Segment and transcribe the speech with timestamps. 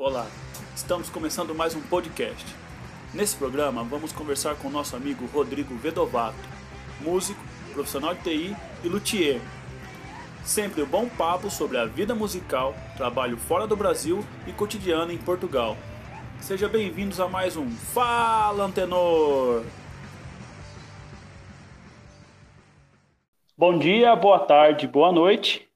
[0.00, 0.28] Olá,
[0.76, 2.46] estamos começando mais um podcast.
[3.12, 6.38] Nesse programa vamos conversar com nosso amigo Rodrigo Vedovato,
[7.00, 7.42] músico,
[7.72, 9.40] profissional de TI e luthier.
[10.44, 15.18] Sempre um bom papo sobre a vida musical, trabalho fora do Brasil e cotidiano em
[15.18, 15.76] Portugal.
[16.40, 19.64] Sejam bem-vindos a mais um Fala Antenor!
[23.56, 25.68] Bom dia, boa tarde, boa noite.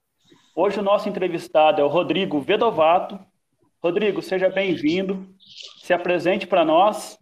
[0.54, 3.18] Hoje o nosso entrevistado é o Rodrigo Vedovato,
[3.82, 5.26] Rodrigo, seja bem-vindo.
[5.82, 7.18] Se apresente para nós.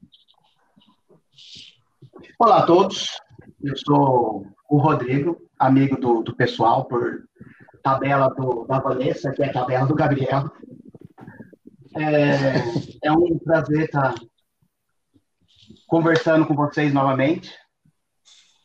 [2.39, 3.19] Olá a todos.
[3.63, 7.27] Eu sou o Rodrigo, amigo do, do pessoal por
[7.83, 10.51] tabela do, da Vanessa, que é a tabela do Gabriel.
[11.97, 14.15] É, é um prazer estar
[15.87, 17.51] conversando com vocês novamente.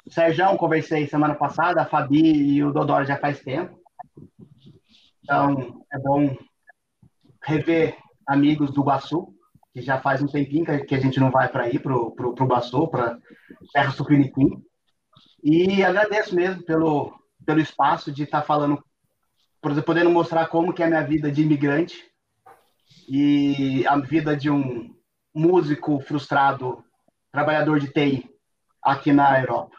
[0.09, 3.79] Sérgio, conversei semana passada, a Fabi e o Dodoro já faz tempo.
[5.23, 6.35] Então, é bom
[7.45, 9.33] rever amigos do Guaçu,
[9.73, 12.87] que já faz um tempinho que a gente não vai para aí, para o Guaçu,
[12.87, 13.17] para
[13.71, 14.63] Terra Sucriniquim.
[15.43, 17.13] E agradeço mesmo pelo,
[17.45, 18.83] pelo espaço de estar tá falando,
[19.85, 22.03] podendo mostrar como que é a minha vida de imigrante
[23.07, 24.95] e a vida de um
[25.33, 26.83] músico frustrado,
[27.31, 28.29] trabalhador de TI
[28.81, 29.75] aqui na Europa.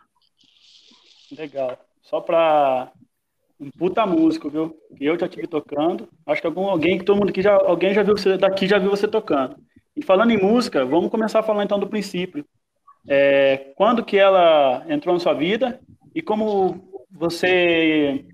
[1.32, 1.78] Legal.
[2.02, 2.92] Só para
[3.58, 4.76] um puta músico, viu?
[5.00, 6.08] Eu já tive tocando.
[6.26, 8.78] Acho que algum, alguém que todo mundo aqui já, alguém já viu você daqui já
[8.78, 9.56] viu você tocando.
[9.96, 12.44] E falando em música, vamos começar a falar então do princípio.
[13.08, 15.80] É, quando que ela entrou na sua vida
[16.14, 18.26] e como você,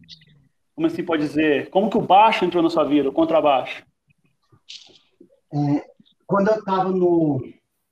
[0.74, 3.84] como assim pode dizer, como que o baixo entrou na sua vida, o contrabaixo?
[5.54, 5.84] É,
[6.26, 6.90] quando eu estava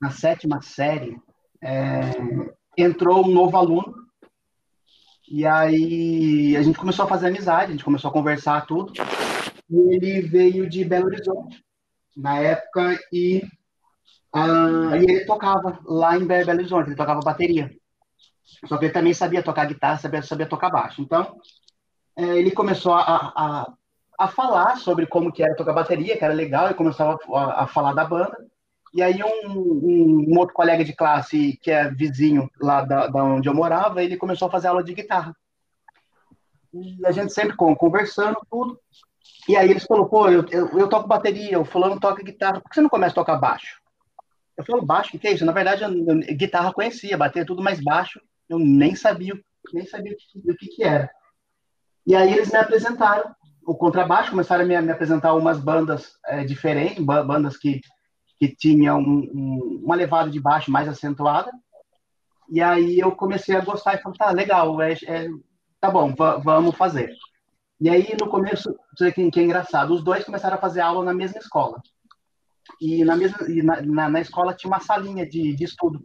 [0.01, 1.15] na sétima série,
[1.63, 2.01] é,
[2.77, 3.93] entrou um novo aluno
[5.33, 8.91] e aí a gente começou a fazer amizade, a gente começou a conversar tudo.
[9.69, 11.63] E ele veio de Belo Horizonte
[12.17, 13.41] na época e,
[14.35, 17.71] uh, e ele tocava lá em Belo Horizonte, ele tocava bateria.
[18.65, 21.01] Só que ele também sabia tocar guitarra, sabia, sabia tocar baixo.
[21.01, 21.37] Então,
[22.17, 23.73] é, ele começou a, a,
[24.19, 27.67] a falar sobre como que era tocar bateria, que era legal, e começou a, a
[27.67, 28.37] falar da banda.
[28.93, 33.47] E aí um, um, outro colega de classe, que é vizinho lá da, da, onde
[33.47, 35.35] eu morava, ele começou a fazer aula de guitarra.
[36.73, 38.79] E a gente sempre conversando, tudo.
[39.47, 42.69] E aí eles falaram, pô, eu, eu, eu, toco bateria, o fulano toca guitarra, por
[42.69, 43.79] que você não começa a tocar baixo?
[44.57, 45.45] Eu falo, baixo, o que é isso?
[45.45, 49.33] Na verdade, eu, eu, guitarra conhecia, bater tudo mais baixo, eu nem sabia,
[49.73, 51.09] nem sabia o que, que era.
[52.05, 53.33] E aí eles me apresentaram
[53.65, 57.79] o contrabaixo, começaram a me, me apresentar umas bandas é, diferentes, bandas que
[58.41, 61.51] que tinha um, um, uma levada de baixo mais acentuada.
[62.49, 65.27] E aí eu comecei a gostar e falei, tá, legal, é, é
[65.79, 66.11] tá bom,
[66.43, 67.13] vamos fazer.
[67.79, 71.13] E aí, no começo, que, que é engraçado, os dois começaram a fazer aula na
[71.13, 71.83] mesma escola.
[72.81, 76.01] E na, mesma, e na, na, na escola tinha uma salinha de, de estudo.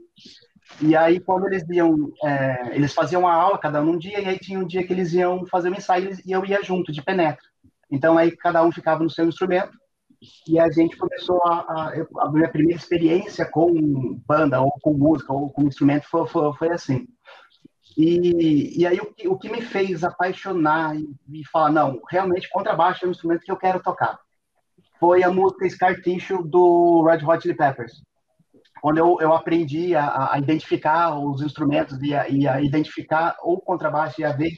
[0.82, 4.26] E aí, quando eles iam, é, eles faziam uma aula, cada um um dia, e
[4.26, 7.02] aí tinha um dia que eles iam fazer um ensaio e eu ia junto, de
[7.02, 7.42] penetra.
[7.90, 9.72] Então, aí cada um ficava no seu instrumento,
[10.48, 15.32] e a gente começou a, a, a, minha primeira experiência com banda ou com música
[15.32, 17.06] ou com instrumento foi, foi, foi assim.
[17.96, 22.48] E, e aí o que, o que me fez apaixonar e, e, falar não realmente
[22.50, 24.18] contrabaixo é um instrumento que eu quero tocar.
[25.00, 28.02] Foi a música Scar Tissue do Red Hot Chili Peppers.
[28.80, 33.58] Quando eu, eu aprendi a, a identificar os instrumentos e a, e a identificar o
[33.58, 34.52] contrabaixo e a ver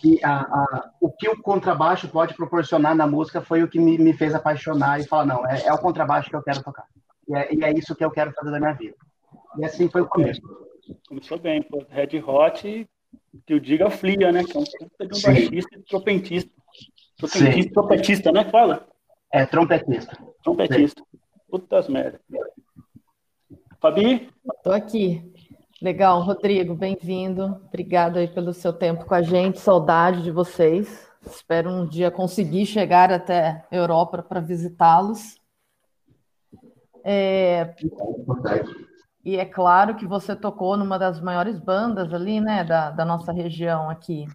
[0.00, 3.98] que a, a, o que o contrabaixo pode proporcionar na música foi o que me,
[3.98, 6.84] me fez apaixonar e falar, não, é, é, o contrabaixo que eu quero tocar.
[7.28, 8.96] E é, e é, isso que eu quero fazer da minha vida.
[9.58, 10.40] E assim foi o começo.
[11.08, 11.84] Começou bem, pô.
[11.88, 12.88] Red Hot,
[13.46, 14.44] que o diga Flia, né?
[14.44, 16.50] Que é um puta de um baixista e trompetista.
[17.18, 18.44] Trompetista, trompetista, né?
[18.44, 18.88] Fala.
[19.32, 20.16] É, trompetista.
[20.42, 21.02] Trompetista.
[21.02, 21.18] Sim.
[21.50, 22.20] Putas merda.
[23.80, 24.30] Fabi?
[24.62, 25.32] Tô aqui.
[25.80, 27.62] Legal, Rodrigo, bem-vindo.
[27.68, 29.60] Obrigado aí pelo seu tempo com a gente.
[29.60, 31.08] Saudade de vocês.
[31.24, 35.36] Espero um dia conseguir chegar até a Europa para visitá-los.
[37.04, 37.76] É...
[39.24, 43.30] E é claro que você tocou numa das maiores bandas ali, né, da, da nossa
[43.30, 44.26] região aqui,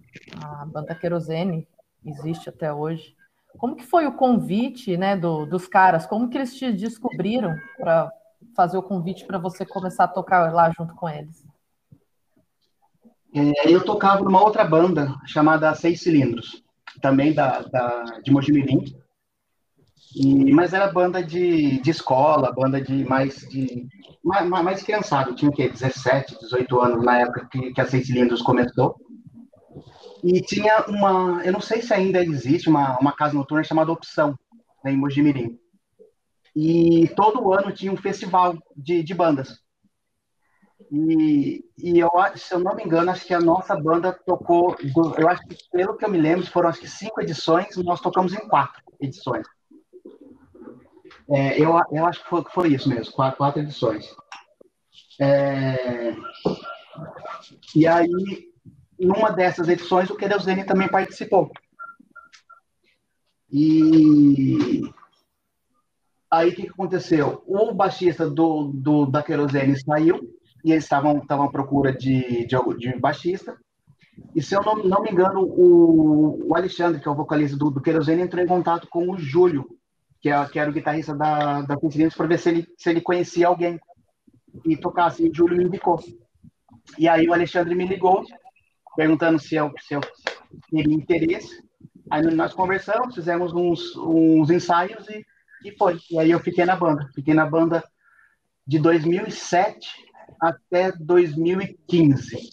[0.41, 1.67] a banda Querosene,
[2.05, 3.17] existe até hoje.
[3.57, 6.05] Como que foi o convite, né, do, dos caras?
[6.05, 8.09] Como que eles te descobriram para
[8.55, 11.43] fazer o convite para você começar a tocar lá junto com eles?
[13.35, 16.63] É, eu tocava numa outra banda chamada Seis Cilindros,
[17.01, 18.85] também da, da de Mojimirim,
[20.15, 23.87] e, mas era banda de, de escola, banda de mais de
[24.23, 25.67] mais, mais criançado, tinha o quê?
[25.67, 28.95] 17, 18 anos na época que, que a Seis Cilindros começou.
[30.23, 34.37] E tinha uma, eu não sei se ainda existe, uma, uma casa noturna chamada Opção,
[34.83, 35.59] né, em Mojimirim.
[36.55, 39.59] E todo ano tinha um festival de, de bandas.
[40.91, 44.75] E, e eu, se eu não me engano, acho que a nossa banda tocou,
[45.17, 48.33] eu acho que, pelo que eu me lembro, foram acho que cinco edições, nós tocamos
[48.33, 49.47] em quatro edições.
[51.29, 54.13] É, eu, eu acho que foi, foi isso mesmo, quatro, quatro edições.
[55.19, 56.15] É,
[57.75, 58.51] e aí,
[58.99, 61.51] numa dessas edições, o Querosene também participou.
[63.51, 64.81] E
[66.33, 67.43] aí, o que, que aconteceu?
[67.45, 70.19] O baixista do, do, da Querosene saiu,
[70.65, 73.55] e eles estavam à procura de, de, de baixista.
[74.35, 77.69] E se eu não, não me engano, o, o Alexandre, que é o vocalista do,
[77.69, 79.67] do Querosene, entrou em contato com o Júlio,
[80.19, 83.01] que, é, que era o guitarrista da, da Coincidência, para ver se ele, se ele
[83.01, 83.79] conhecia alguém
[84.65, 85.23] e tocasse.
[85.23, 85.99] E o Júlio me indicou.
[86.97, 88.23] E aí o Alexandre me ligou,
[88.95, 90.01] perguntando se eu, se eu
[90.71, 91.61] teria interesse.
[92.09, 95.25] Aí nós conversamos, fizemos uns, uns ensaios e,
[95.63, 95.99] e foi.
[96.09, 97.09] E aí eu fiquei na banda.
[97.13, 97.83] Fiquei na banda
[98.65, 99.89] de 2007
[100.39, 102.49] até 2015.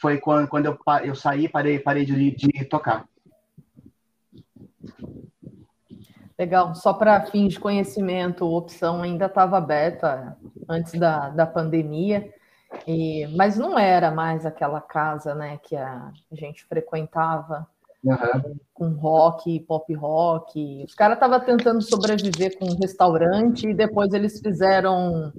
[0.00, 3.06] Foi quando, quando eu, eu saí, parei, parei de, de tocar.
[6.38, 10.36] Legal, só para fins de conhecimento, a opção ainda estava aberta
[10.68, 12.32] antes da, da pandemia,
[12.86, 17.66] e, mas não era mais aquela casa né, que a gente frequentava
[18.08, 18.56] uhum.
[18.74, 20.84] com rock, pop rock.
[20.86, 25.32] Os caras estavam tentando sobreviver com um restaurante e depois eles fizeram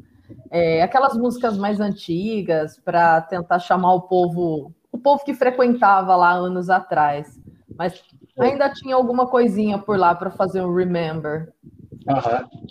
[0.51, 6.31] é, aquelas músicas mais antigas para tentar chamar o povo, o povo que frequentava lá
[6.31, 7.39] anos atrás.
[7.77, 8.04] Mas
[8.38, 11.54] ainda tinha alguma coisinha por lá para fazer um remember.
[12.07, 12.69] Uhum.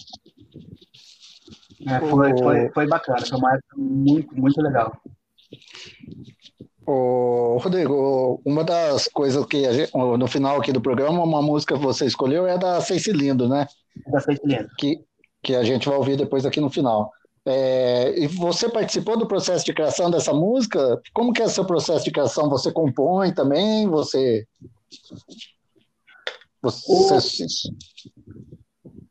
[1.86, 4.92] É, foi, foi, foi bacana, foi uma época muito, muito legal.
[6.90, 11.85] Ô, Rodrigo, uma das coisas que gente, no final aqui do programa, uma música que
[11.85, 13.69] você escolheu é da Seis Cilindros, né?
[14.06, 14.73] Da Seis Cilindros.
[14.79, 15.05] Que,
[15.43, 17.12] que a gente vai ouvir depois aqui no final.
[17.44, 20.99] É, e você participou do processo de criação dessa música?
[21.12, 22.49] Como que é o seu processo de criação?
[22.49, 23.87] Você compõe também?
[23.90, 24.46] Você...
[26.62, 27.44] você...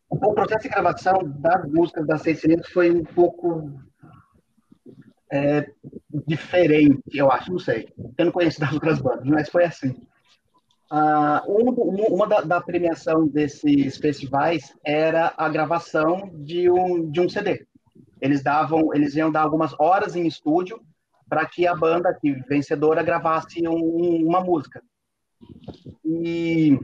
[0.10, 3.72] O, o processo de gravação das músicas das Seis Cilindros foi um pouco
[5.32, 5.70] é,
[6.26, 7.94] diferente, eu acho, não sei.
[8.18, 9.96] Eu não conheço das outras bandas, mas foi assim.
[10.90, 11.70] Um,
[12.14, 17.66] uma da, da, premiação desses festivais era a gravação de um, de um CD.
[18.22, 20.80] Eles davam, eles iam dar algumas horas em estúdio
[21.28, 24.82] para que a banda que vencedora gravasse um, uma música.
[26.06, 26.80] E,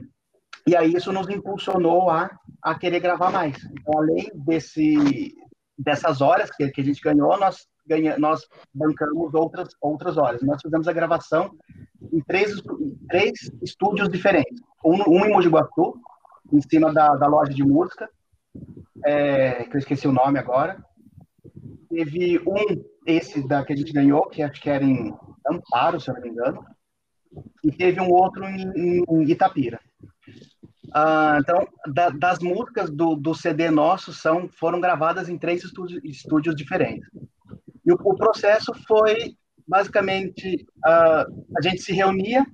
[0.68, 2.30] e aí isso nos impulsionou a,
[2.62, 3.56] a querer gravar mais.
[3.64, 5.34] Então, além desse,
[5.78, 10.42] dessas horas que, que a gente ganhou, nós, ganha, nós bancamos outras, outras horas.
[10.42, 11.56] Nós fizemos a gravação
[12.12, 12.62] em três,
[13.10, 14.62] três estúdios diferentes.
[14.84, 15.96] Um, um em Mogi Guaçu,
[16.52, 18.10] em cima da, da loja de música,
[19.06, 20.84] é, que eu esqueci o nome agora.
[21.90, 25.14] Teve um, esse da que a gente ganhou, que acho que era em
[25.48, 26.66] Amparo, se eu não me engano.
[27.64, 29.80] E teve um outro em, em Itapira.
[30.94, 36.04] Ah, então, da, das músicas do, do CD nosso são, foram gravadas em três estúdios,
[36.04, 37.10] estúdios diferentes.
[37.86, 39.36] E o, o processo foi,
[39.68, 42.46] basicamente, uh, a gente se reunia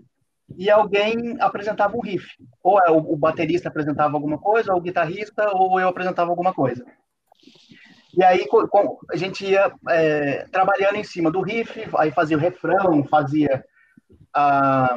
[0.57, 2.27] e alguém apresentava um riff.
[2.63, 6.53] Ou é, o, o baterista apresentava alguma coisa, ou o guitarrista, ou eu apresentava alguma
[6.53, 6.85] coisa.
[8.17, 12.39] E aí com, a gente ia é, trabalhando em cima do riff, aí fazia o
[12.39, 13.63] refrão, fazia
[14.33, 14.95] a,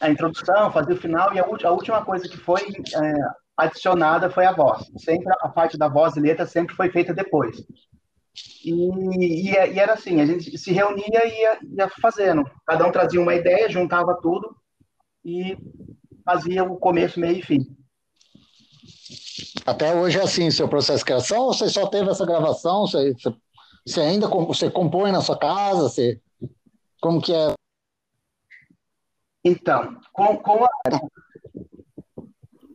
[0.00, 3.14] a introdução, fazia o final, e a, a última coisa que foi é,
[3.56, 4.86] adicionada foi a voz.
[4.98, 7.56] Sempre a parte da voz e letra sempre foi feita depois.
[8.64, 12.42] E, e, e era assim, a gente se reunia e ia, ia fazendo.
[12.66, 14.56] Cada um trazia uma ideia, juntava tudo
[15.24, 15.56] e
[16.24, 17.76] fazia o começo, meio e fim.
[19.66, 22.86] Até hoje é assim, seu processo de criação, ou você só teve essa gravação?
[22.86, 23.14] Você,
[23.86, 25.88] você, ainda você compõe na sua casa?
[25.88, 26.20] Você,
[27.00, 27.54] como que é?
[29.44, 30.68] Então, com, com a,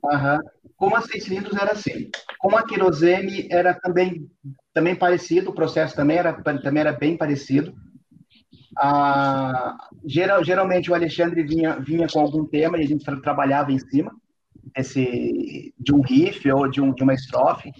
[0.04, 0.39] uhum,
[0.78, 2.10] com a seis cilindros era assim.
[2.39, 4.30] Com a querosene era também,
[4.80, 7.76] também parecido, o processo também era, também era bem parecido.
[8.78, 13.74] Ah, geral, geralmente o Alexandre vinha, vinha com algum tema e a gente tra trabalhava
[13.74, 14.16] em cima
[14.74, 17.74] esse, de um riff ou de, um, de uma estrofe.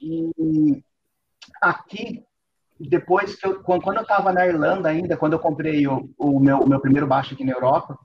[0.00, 0.80] E
[1.60, 2.22] aqui,
[2.78, 6.58] depois que eu, quando eu estava na Irlanda ainda, quando eu comprei o, o, meu,
[6.58, 7.98] o meu primeiro baixo aqui na Europa,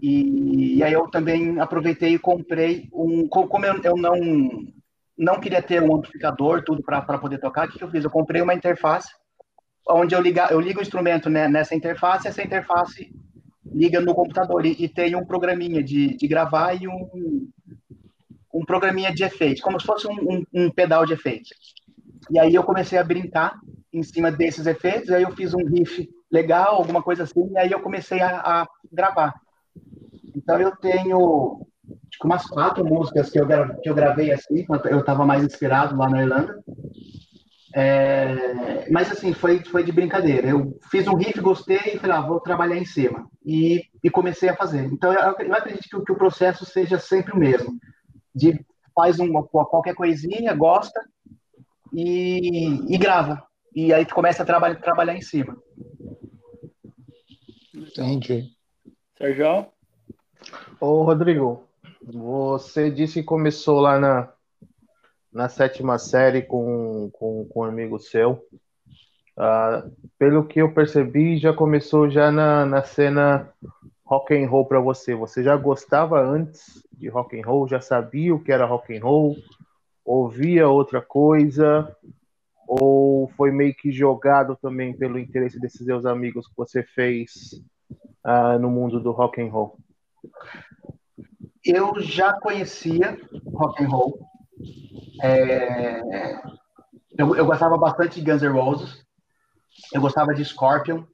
[0.00, 3.26] e, e, aí eu também aproveitei e comprei um.
[3.26, 4.14] Como eu, eu não,
[5.16, 8.04] não queria ter um amplificador, tudo para poder tocar, o que, que eu fiz?
[8.04, 9.08] Eu comprei uma interface
[9.88, 13.12] onde eu, liga, eu ligo o instrumento né, nessa interface, essa interface
[13.66, 17.48] liga no computador e, e tem um programinha de, de gravar e um,
[18.52, 21.50] um programinha de efeitos, como se fosse um, um, um, pedal de efeitos.
[22.30, 23.58] E aí eu comecei a brincar
[23.92, 27.70] em cima desses efeitos, aí eu fiz um riff legal, alguma coisa assim, e aí
[27.70, 29.34] eu comecei a, a gravar.
[30.34, 31.66] Então eu tenho
[32.10, 33.46] tipo, umas quatro músicas que eu,
[33.80, 36.62] que eu gravei assim, quando eu estava mais inspirado lá na Irlanda.
[37.76, 40.48] É, mas assim, foi, foi de brincadeira.
[40.48, 43.28] Eu fiz um riff, gostei e falei, ah, vou trabalhar em cima.
[43.44, 44.84] E, e comecei a fazer.
[44.84, 47.76] Então eu, eu acredito que, que o processo seja sempre o mesmo
[48.34, 48.64] de
[48.94, 51.00] faz um, qualquer coisinha, gosta
[51.92, 53.42] e, e grava.
[53.74, 55.56] E aí tu começa a trabalhar, trabalhar em cima.
[57.74, 58.50] Entendi.
[59.18, 59.66] Sérgio?
[60.80, 61.66] Ô, Rodrigo,
[62.06, 64.32] você disse que começou lá na,
[65.32, 68.44] na sétima série com, com, com um amigo seu.
[69.36, 73.52] Uh, pelo que eu percebi, já começou já na, na cena
[74.04, 75.14] rock and roll para você?
[75.14, 77.66] Você já gostava antes de rock and roll?
[77.66, 79.36] Já sabia o que era rock and roll?
[80.04, 81.96] Ouvia outra coisa?
[82.68, 87.32] Ou foi meio que jogado também pelo interesse desses seus amigos que você fez
[88.24, 89.78] uh, no mundo do rock and roll?
[91.64, 94.20] Eu já conhecia rock and roll.
[95.22, 96.00] É...
[97.16, 99.04] Eu, eu gostava bastante de Guns N' Roses.
[99.92, 101.04] Eu gostava de Scorpion.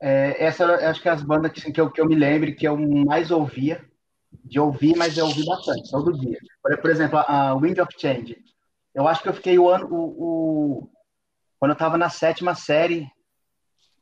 [0.00, 2.66] É, essa acho que é as bandas que, que, eu, que eu me lembro que
[2.66, 3.84] eu mais ouvia,
[4.44, 6.38] de ouvir, mas eu ouvi bastante, todo dia.
[6.60, 8.36] Por, por exemplo, a, Wind of Change.
[8.92, 10.90] Eu acho que eu fiquei o ano, o, o
[11.58, 13.08] quando eu estava na sétima série,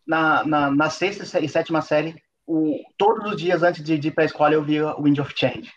[0.06, 2.20] na, na, na, sexta e sétima série,
[2.50, 5.32] o, todos os dias antes de, de ir para a escola eu via Wind of
[5.36, 5.70] Change.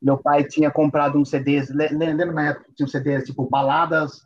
[0.00, 4.22] Meu pai tinha comprado uns CDs, lembra na época tinha um CDs tipo baladas,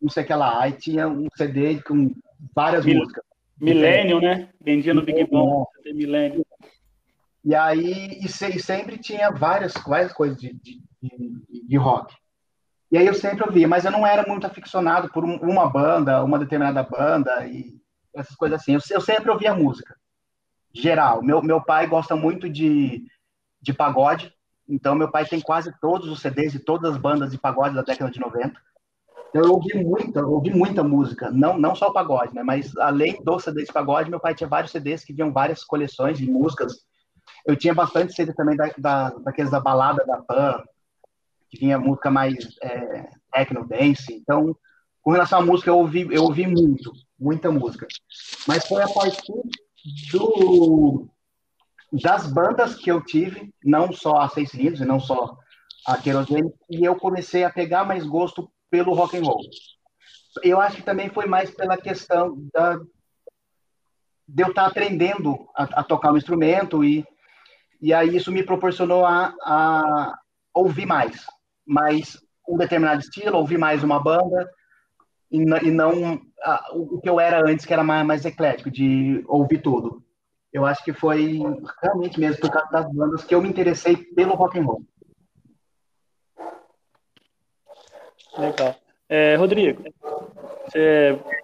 [0.00, 2.14] não sei o que lá, aí tinha um CD com
[2.54, 3.24] várias Mil, músicas.
[3.60, 4.48] Milênio, né?
[4.60, 6.46] Vendia no Big Bom, Milênio.
[7.44, 12.14] E aí, e, se, sempre tinha várias, várias coisas de, de, de, de, rock.
[12.90, 16.38] E aí eu sempre ouvia, mas eu não era muito aficionado por uma banda, uma
[16.38, 17.76] determinada banda e
[18.14, 18.74] essas coisas assim.
[18.74, 19.94] Eu, eu sempre ouvia música,
[20.80, 21.22] geral.
[21.22, 23.04] Meu, meu pai gosta muito de,
[23.60, 24.32] de pagode,
[24.68, 27.82] então meu pai tem quase todos os CDs de todas as bandas de pagode da
[27.82, 28.52] década de 90.
[29.28, 32.42] Então, eu ouvi muita, ouvi muita música, não, não só o pagode, né?
[32.42, 36.16] Mas além do CD de pagode, meu pai tinha vários CDs que vinham várias coleções
[36.16, 36.72] de músicas.
[37.46, 40.62] Eu tinha bastante CD também da, da, daqueles da balada da Pan,
[41.50, 44.14] que vinha música mais é, techno, dance.
[44.14, 44.56] Então,
[45.02, 47.86] com relação à música, eu ouvi, eu ouvi muito, muita música.
[48.46, 49.34] Mas foi a partir
[50.12, 51.08] do,
[51.92, 55.36] das bandas que eu tive, não só a Seis Cilindros, não só
[55.86, 59.40] a Querosene, e eu comecei a pegar mais gosto pelo rock and roll.
[60.42, 62.76] Eu acho que também foi mais pela questão da,
[64.28, 67.04] de eu estar aprendendo a, a tocar o um instrumento e,
[67.80, 70.18] e aí isso me proporcionou a, a
[70.54, 71.24] ouvir mais,
[71.66, 74.48] mais um determinado estilo, ouvir mais uma banda
[75.30, 79.24] e, e não a, o que eu era antes, que era mais, mais eclético, de
[79.26, 80.02] ouvir tudo.
[80.52, 81.38] Eu acho que foi
[81.82, 84.82] realmente mesmo por causa das bandas que eu me interessei pelo rock and roll.
[88.38, 88.74] Legal.
[89.08, 89.82] É, Rodrigo,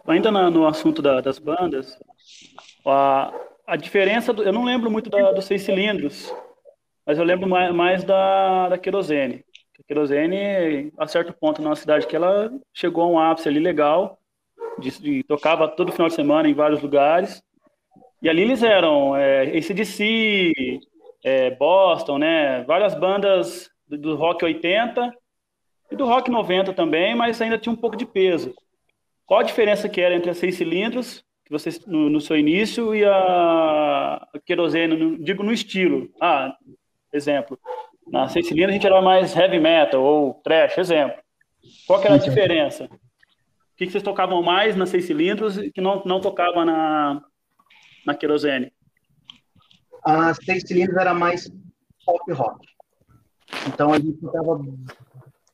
[0.07, 1.99] ainda no assunto da, das bandas,
[2.87, 3.33] a,
[3.67, 6.33] a diferença, do, eu não lembro muito da, dos seis cilindros,
[7.07, 9.44] mas eu lembro mais, mais da, da querosene.
[9.87, 14.19] Querosene, a certo ponto na cidade que ela chegou a um ápice ali legal,
[14.79, 17.43] de, de, tocava todo final de semana em vários lugares,
[18.23, 20.81] e ali eles eram é, ACDC,
[21.23, 25.13] é, Boston, né, várias bandas do, do rock 80,
[25.91, 28.55] e do Rock 90 também, mas ainda tinha um pouco de peso.
[29.27, 32.95] Qual a diferença que era entre a seis cilindros, que você no, no seu início,
[32.95, 36.11] e a, a querosene, no, digo no estilo?
[36.21, 36.55] Ah,
[37.13, 37.59] exemplo,
[38.07, 41.17] na seis cilindros a gente era mais heavy metal ou trash, exemplo.
[41.87, 42.85] Qual que era a diferença?
[42.85, 47.23] O que, que vocês tocavam mais na seis cilindros que não, não tocava na,
[48.07, 48.73] na querosene?
[50.05, 51.51] A seis cilindros era mais
[52.05, 52.67] pop rock.
[53.67, 54.61] Então a gente tocava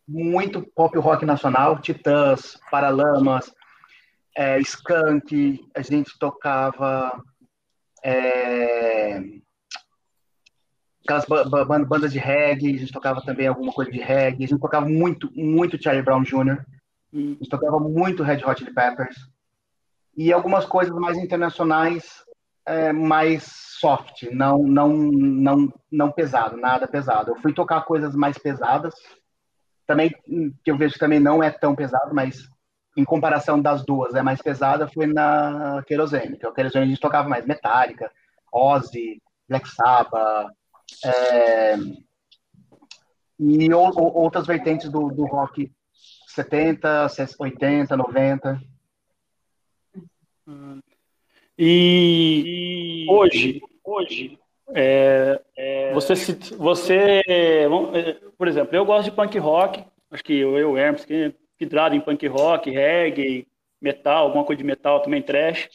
[0.06, 3.52] muito pop rock nacional, Titãs, Paralamas,
[4.36, 7.22] é, Skank, a gente tocava
[8.04, 9.22] é,
[11.02, 11.24] aquelas
[11.86, 15.30] bandas de reggae, a gente tocava também alguma coisa de reggae, a gente tocava muito,
[15.34, 16.64] muito Charlie Brown Jr.,
[17.12, 19.16] a gente tocava muito Red Hot Chili Peppers,
[20.16, 22.24] e algumas coisas mais internacionais,
[22.66, 23.44] é, mais
[23.80, 27.30] soft, não, não, não, não pesado, nada pesado.
[27.30, 28.94] Eu fui tocar coisas mais pesadas,
[29.86, 30.10] também
[30.62, 32.48] que eu vejo que também não é tão pesado, mas
[32.96, 37.00] em comparação das duas é mais pesada, foi na Kerosene, que a Kerosene a gente
[37.00, 38.10] tocava mais Metallica,
[38.52, 40.52] Ozzy, Black Sabbath,
[41.04, 41.76] é...
[43.38, 45.70] e ou, ou, outras vertentes do, do rock
[46.26, 47.06] 70,
[47.38, 48.62] 80, 90.
[51.58, 54.38] E, e hoje, hoje,
[54.74, 56.14] é, é, você,
[56.56, 57.68] você, é,
[58.38, 61.94] por exemplo, eu gosto de punk rock, acho que eu, eu Hermes, que é vidrado
[61.94, 63.46] em punk rock, reggae,
[63.80, 65.68] metal, alguma coisa de metal também, trash.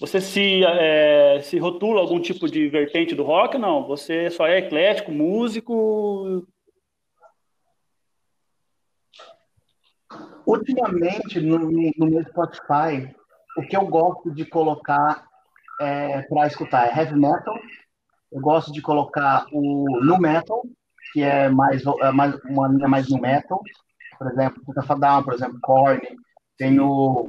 [0.00, 3.56] Você se, é, se rotula algum tipo de vertente do rock?
[3.56, 6.46] Não, você só é eclético, músico?
[10.46, 13.14] Ultimamente, no, no meu Spotify,
[13.56, 15.26] o que eu gosto de colocar
[15.80, 17.56] é, para escutar é heavy metal,
[18.32, 20.62] eu gosto de colocar o nu metal,
[21.12, 23.60] que é mais, é mais uma linha mais nu metal,
[24.18, 24.62] por exemplo,
[24.98, 26.00] Down, por exemplo, Korn,
[26.58, 27.28] tem o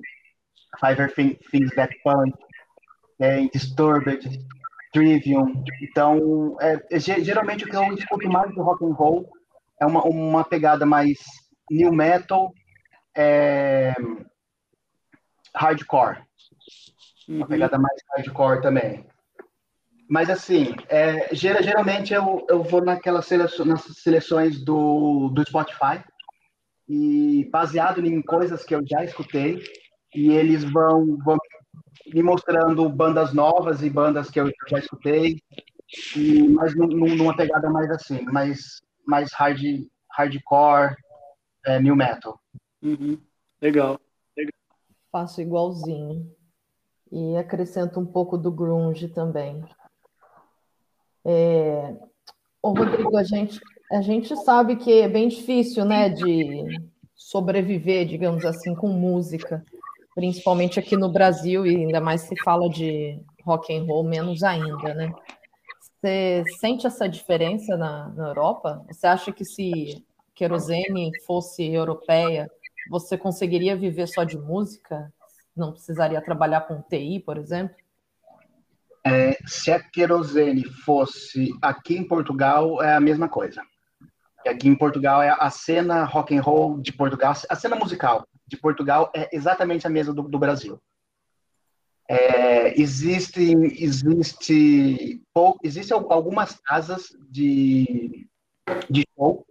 [0.79, 1.95] Five Things That
[3.17, 4.45] Punch, tem Disturbed,
[4.93, 5.63] Trivium.
[5.81, 9.29] Então, é, é, geralmente o que eu escuto mais do rock and roll
[9.81, 11.19] é uma, uma pegada mais
[11.69, 12.53] new metal,
[13.15, 13.93] é,
[15.55, 16.19] hardcore.
[17.27, 17.47] Uma uhum.
[17.47, 19.05] pegada mais hardcore também.
[20.07, 26.03] Mas assim, é, geralmente eu, eu vou naquelas seleções, nas seleções do, do Spotify
[26.87, 29.63] e baseado em coisas que eu já escutei
[30.13, 31.37] e eles vão, vão
[32.15, 35.43] me mostrando bandas novas e bandas que eu já escutei,
[36.15, 39.59] e, mas numa pegada mais assim, mais, mais hard,
[40.09, 40.95] hardcore,
[41.65, 42.39] é, new metal.
[42.81, 43.19] Uhum.
[43.61, 43.99] Legal.
[44.37, 44.53] Legal.
[45.11, 46.33] Faço igualzinho.
[47.11, 49.61] E acrescento um pouco do grunge também.
[51.25, 51.97] É...
[52.61, 53.59] Ô, Rodrigo, a gente,
[53.91, 56.63] a gente sabe que é bem difícil, né, de
[57.13, 59.65] sobreviver, digamos assim, com música
[60.15, 64.93] principalmente aqui no Brasil, e ainda mais se fala de rock and roll, menos ainda,
[64.93, 65.13] né?
[65.81, 68.83] Você sente essa diferença na, na Europa?
[68.89, 70.03] Você acha que se
[70.33, 72.49] querosene fosse europeia,
[72.89, 75.11] você conseguiria viver só de música?
[75.55, 77.75] Não precisaria trabalhar com TI, por exemplo?
[79.05, 83.61] É, se a querosene fosse aqui em Portugal, é a mesma coisa.
[84.47, 88.57] Aqui em Portugal é a cena rock and roll de Portugal, a cena musical de
[88.57, 90.79] Portugal é exatamente a mesma do, do Brasil.
[92.07, 93.41] É, existe,
[93.79, 98.27] existe, pou, existem algumas casas de,
[98.89, 99.43] de show,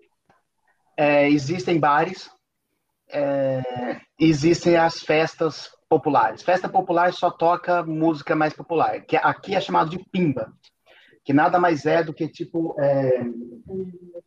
[0.97, 2.31] é, existem bares,
[3.09, 6.43] é, existem as festas populares.
[6.43, 10.53] Festa popular só toca música mais popular, que aqui é chamado de pimba,
[11.25, 12.77] que nada mais é do que tipo.
[12.81, 13.21] É,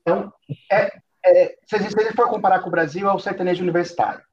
[0.01, 0.33] então,
[0.69, 4.26] é, é, se a gente for comparar com o Brasil, é o sertanejo universitário.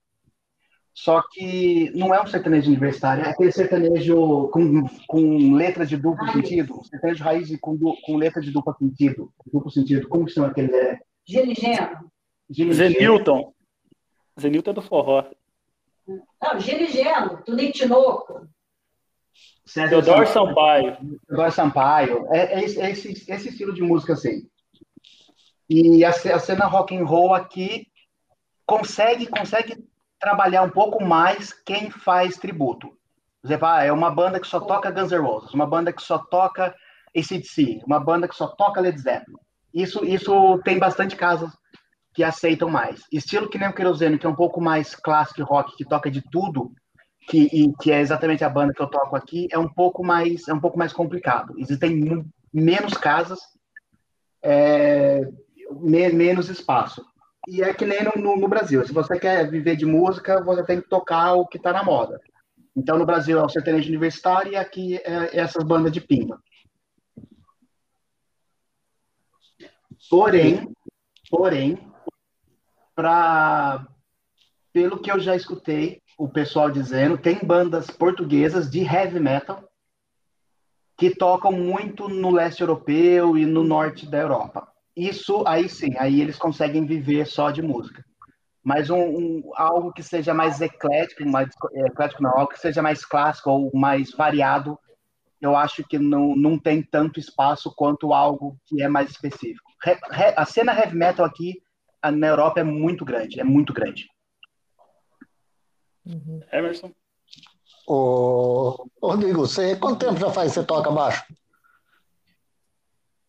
[0.94, 6.24] Só que não é um sertanejo universitário, é aquele sertanejo com, com letra de duplo
[6.24, 6.34] raiz.
[6.34, 10.08] sentido, sertanejo raiz com, com letra de duplo sentido, duplo sentido.
[10.08, 10.72] Como que chama aquele?
[10.72, 11.00] É?
[11.26, 12.10] Giligeno.
[12.48, 13.52] Zenilton.
[14.40, 15.24] Zenilton é do forró.
[16.06, 18.48] Não, Giligeno, do Nitinoco.
[19.74, 20.96] Teodoro Sampaio.
[21.26, 22.26] Teodoro Sampaio.
[22.30, 24.48] É, é, esse, é esse, esse estilo de música assim.
[25.68, 27.88] E a, a cena rock and roll aqui
[28.64, 29.84] consegue, consegue
[30.20, 32.88] trabalhar um pouco mais quem faz tributo.
[33.42, 36.02] Por exemplo, ah, é uma banda que só toca Guns N' Roses, uma banda que
[36.02, 36.74] só toca
[37.14, 39.36] ACDC, uma banda que só toca Led Zeppelin.
[39.72, 41.50] Isso, isso tem bastante casas
[42.14, 43.02] que aceitam mais.
[43.12, 46.22] Estilo que nem o Querosene, que é um pouco mais clássico rock, que toca de
[46.30, 46.72] tudo,
[47.28, 50.46] que, e, que é exatamente a banda que eu toco aqui, é um pouco mais,
[50.46, 51.54] é um pouco mais complicado.
[51.58, 53.40] Existem menos casas,
[54.42, 55.28] é,
[55.72, 57.04] me, menos espaço.
[57.46, 58.84] E é que nem no, no, no, Brasil.
[58.86, 62.20] Se você quer viver de música, você tem que tocar o que está na moda.
[62.74, 66.40] Então, no Brasil é o sertanejo universitário e aqui é, é essas bandas de pimba.
[70.10, 70.74] Porém,
[71.30, 71.92] porém,
[72.94, 73.86] pra,
[74.72, 79.68] pelo que eu já escutei o pessoal dizendo, tem bandas portuguesas de heavy metal
[80.96, 86.20] que tocam muito no leste europeu e no norte da Europa isso aí sim, aí
[86.20, 88.04] eles conseguem viver só de música.
[88.62, 93.04] Mas um, um, algo que seja mais eclético, mais eclético não, algo que seja mais
[93.04, 94.78] clássico ou mais variado,
[95.40, 99.70] eu acho que não, não tem tanto espaço quanto algo que é mais específico.
[99.82, 101.62] Re, re, a cena heavy metal aqui
[102.02, 104.08] na Europa é muito grande, é muito grande.
[106.06, 106.40] Uhum.
[106.50, 106.90] Emerson?
[107.86, 111.24] Ô, Rodrigo, você, quanto tempo já faz que você toca baixo?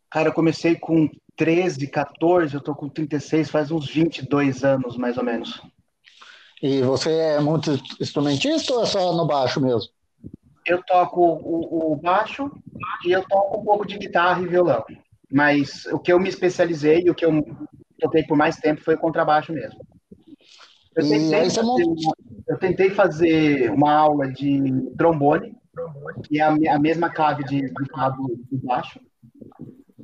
[0.10, 5.18] Cara, eu comecei com 13, 14, eu tô com 36, faz uns 22 anos, mais
[5.18, 5.62] ou menos.
[6.62, 9.90] E você é muito instrumentista ou é só no baixo mesmo?
[10.66, 12.52] Eu toco o, o baixo
[13.06, 14.84] e eu toco um pouco de guitarra e violão.
[15.32, 17.46] Mas o que eu me especializei, o que eu
[18.00, 19.80] toquei por mais tempo foi contrabaixo mesmo.
[20.96, 22.14] Eu tentei, fazer, uma,
[22.48, 25.54] eu tentei fazer uma aula de trombone,
[26.24, 29.00] que é a, mesma clave de, de de baixo,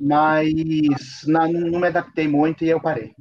[0.02, 3.14] mas não, não me adaptei muito e eu parei.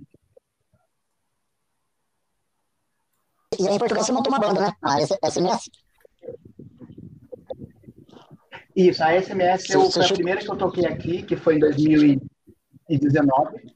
[3.59, 4.73] E aí em Portugal você montou uma banda, né?
[4.81, 5.69] A SMS?
[8.75, 13.75] Isso, a SMS eu, foi a primeira que eu toquei aqui, que foi em 2019.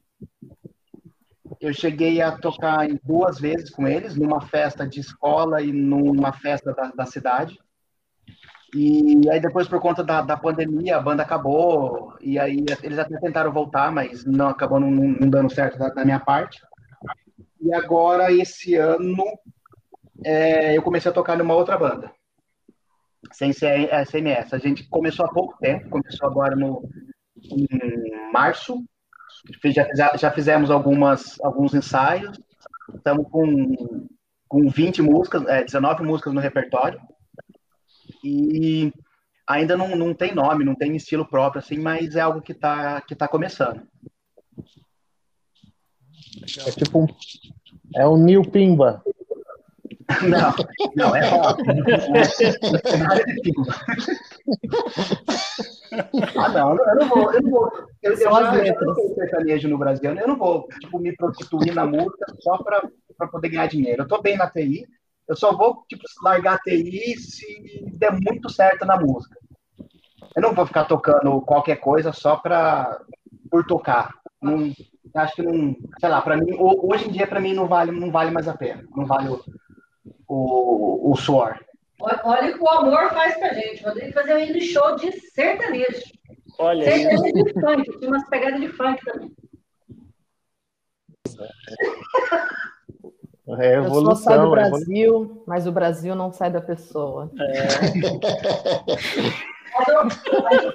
[1.60, 6.32] Eu cheguei a tocar em duas vezes com eles, numa festa de escola e numa
[6.32, 7.56] festa da, da cidade.
[8.78, 13.18] E aí depois, por conta da, da pandemia, a banda acabou, e aí eles até
[13.18, 16.60] tentaram voltar, mas não acabou não, não dando certo da, da, minha parte.
[17.58, 19.24] E agora, esse ano,
[20.22, 22.12] é, eu comecei a tocar numa outra banda,
[23.32, 24.52] sem ser a SMS.
[24.52, 26.86] A gente começou há pouco tempo, começou agora no,
[27.34, 28.84] em março,
[29.94, 32.38] já, já fizemos algumas, alguns ensaios,
[32.94, 34.06] estamos com,
[34.46, 37.00] com 20 músicas, é, 19 músicas no repertório,
[38.26, 38.92] e
[39.46, 43.00] ainda não, não tem nome, não tem estilo próprio, assim, mas é algo que está
[43.00, 43.82] que tá começando.
[46.66, 47.06] É tipo um,
[47.94, 49.02] é um New Pimba.
[50.22, 50.54] Não,
[50.94, 51.64] não, é rock.
[51.66, 53.74] Nada de Pimba.
[56.36, 57.32] Ah, não, eu não vou.
[57.32, 61.00] Eu, não vou, eu, eu já, já tenho sertanejo no Brasil, eu não vou tipo,
[61.00, 64.02] me prostituir na música só para poder ganhar dinheiro.
[64.02, 64.86] Eu estou bem na TI,
[65.28, 69.36] eu só vou tipo, largar a TI se der muito certo na música.
[70.34, 73.00] Eu não vou ficar tocando qualquer coisa só pra,
[73.50, 74.14] por tocar.
[74.40, 74.72] Não,
[75.14, 78.10] acho que não, sei lá, para mim, hoje em dia para mim não vale, não
[78.10, 78.84] vale mais a pena.
[78.94, 79.42] Não vale o,
[80.28, 81.58] o, o suor.
[81.98, 83.82] Olha o que o amor faz pra gente.
[83.82, 86.02] Rodrigo fazer um show de sertanejo.
[86.58, 89.34] Olha sertanejo de funk, tinha umas pegadas de funk também.
[93.48, 97.30] É evolução, a pessoa sai do Brasil, mas o Brasil não sai da pessoa.
[97.38, 97.68] É.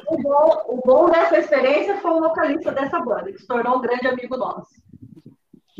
[0.07, 3.81] o, bom, o bom dessa experiência foi o vocalista dessa banda, que se tornou um
[3.81, 4.69] grande amigo nosso.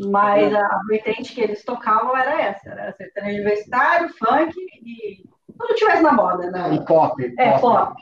[0.00, 5.24] Mas a vertente que eles tocavam era essa, era sertanejo universitário, funk e
[5.58, 6.74] tudo tivesse na moda, né?
[6.74, 7.34] E pop.
[7.38, 7.94] É, pop.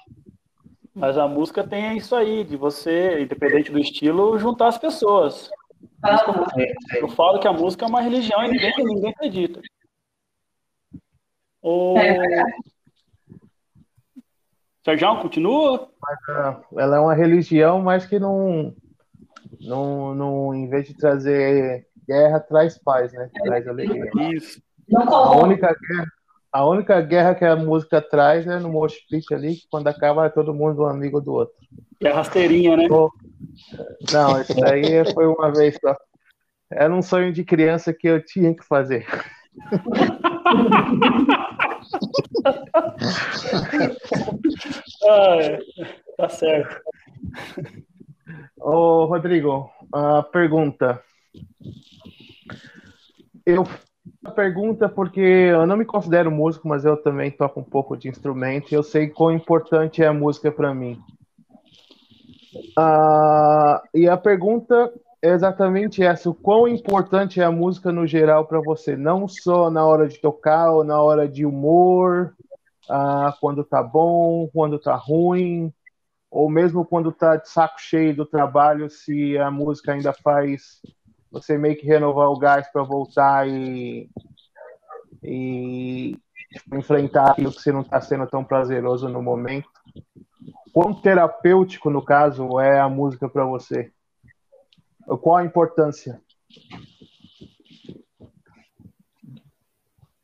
[0.95, 5.49] Mas a música tem isso aí, de você, independente do estilo, juntar as pessoas.
[6.03, 6.25] Ah,
[6.97, 9.61] eu falo que a música é uma religião e ninguém, ninguém acredita.
[11.63, 11.97] O...
[11.99, 12.43] É
[14.85, 15.91] Sérgio, continua?
[16.77, 18.75] ela é uma religião, mas que não,
[19.61, 23.31] não, não, em vez de trazer guerra, traz paz, né?
[23.45, 24.11] Traz alegria.
[24.33, 24.61] Isso.
[24.97, 26.13] A única guerra,
[26.53, 30.27] a única guerra que a música traz é no Mosh Pit ali, que quando acaba
[30.27, 31.55] é todo mundo um amigo do outro.
[32.01, 32.89] É rasteirinha, né?
[32.89, 35.97] Não, isso daí foi uma vez só.
[36.71, 39.07] Era um sonho de criança que eu tinha que fazer.
[45.05, 45.59] ah,
[46.17, 46.81] tá certo.
[48.57, 51.03] Ô, Rodrigo, a pergunta.
[53.45, 53.67] Eu
[54.31, 58.71] pergunta porque eu não me considero músico, mas eu também toco um pouco de instrumento
[58.71, 61.01] e eu sei quão importante é a música para mim.
[62.79, 68.47] Uh, e a pergunta é exatamente essa: o quão importante é a música no geral
[68.47, 68.97] para você?
[68.97, 72.35] Não só na hora de tocar ou na hora de humor,
[72.89, 75.73] uh, quando tá bom, quando tá ruim,
[76.31, 80.81] ou mesmo quando tá de saco cheio do trabalho, se a música ainda faz
[81.31, 84.11] você meio que renovar o gás para voltar e,
[85.23, 86.17] e
[86.73, 89.69] enfrentar aquilo que você não está sendo tão prazeroso no momento.
[90.73, 93.93] Quão terapêutico, no caso, é a música para você?
[95.23, 96.21] Qual a importância?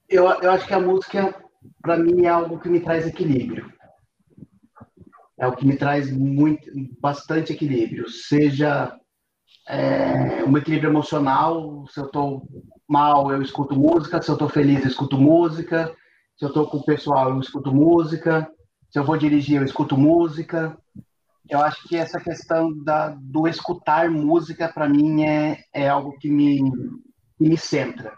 [0.09, 1.35] Eu, eu acho que a música,
[1.83, 3.73] para mim, é algo que me traz equilíbrio.
[5.39, 8.09] É o que me traz muito, bastante equilíbrio.
[8.09, 8.99] Seja
[9.69, 11.87] é, um equilíbrio emocional.
[11.89, 12.49] Se eu estou
[12.89, 14.21] mal, eu escuto música.
[14.23, 15.95] Se eu estou feliz, eu escuto música.
[16.37, 18.49] Se eu estou com o pessoal, eu escuto música.
[18.91, 20.77] Se eu vou dirigir, eu escuto música
[21.49, 26.29] eu acho que essa questão da, do escutar música, para mim, é, é algo que
[26.29, 26.59] me,
[27.39, 28.13] que me centra.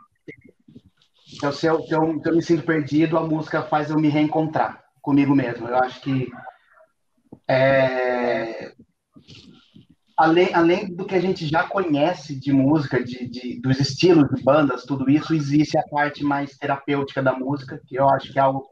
[1.37, 4.09] Então, se eu, se, eu, se eu me sinto perdido, a música faz eu me
[4.09, 5.69] reencontrar comigo mesmo.
[5.69, 6.31] Eu acho que
[7.47, 8.73] é,
[10.19, 14.43] além, além do que a gente já conhece de música, de, de, dos estilos de
[14.43, 18.43] bandas, tudo isso, existe a parte mais terapêutica da música, que eu acho que é
[18.43, 18.67] algo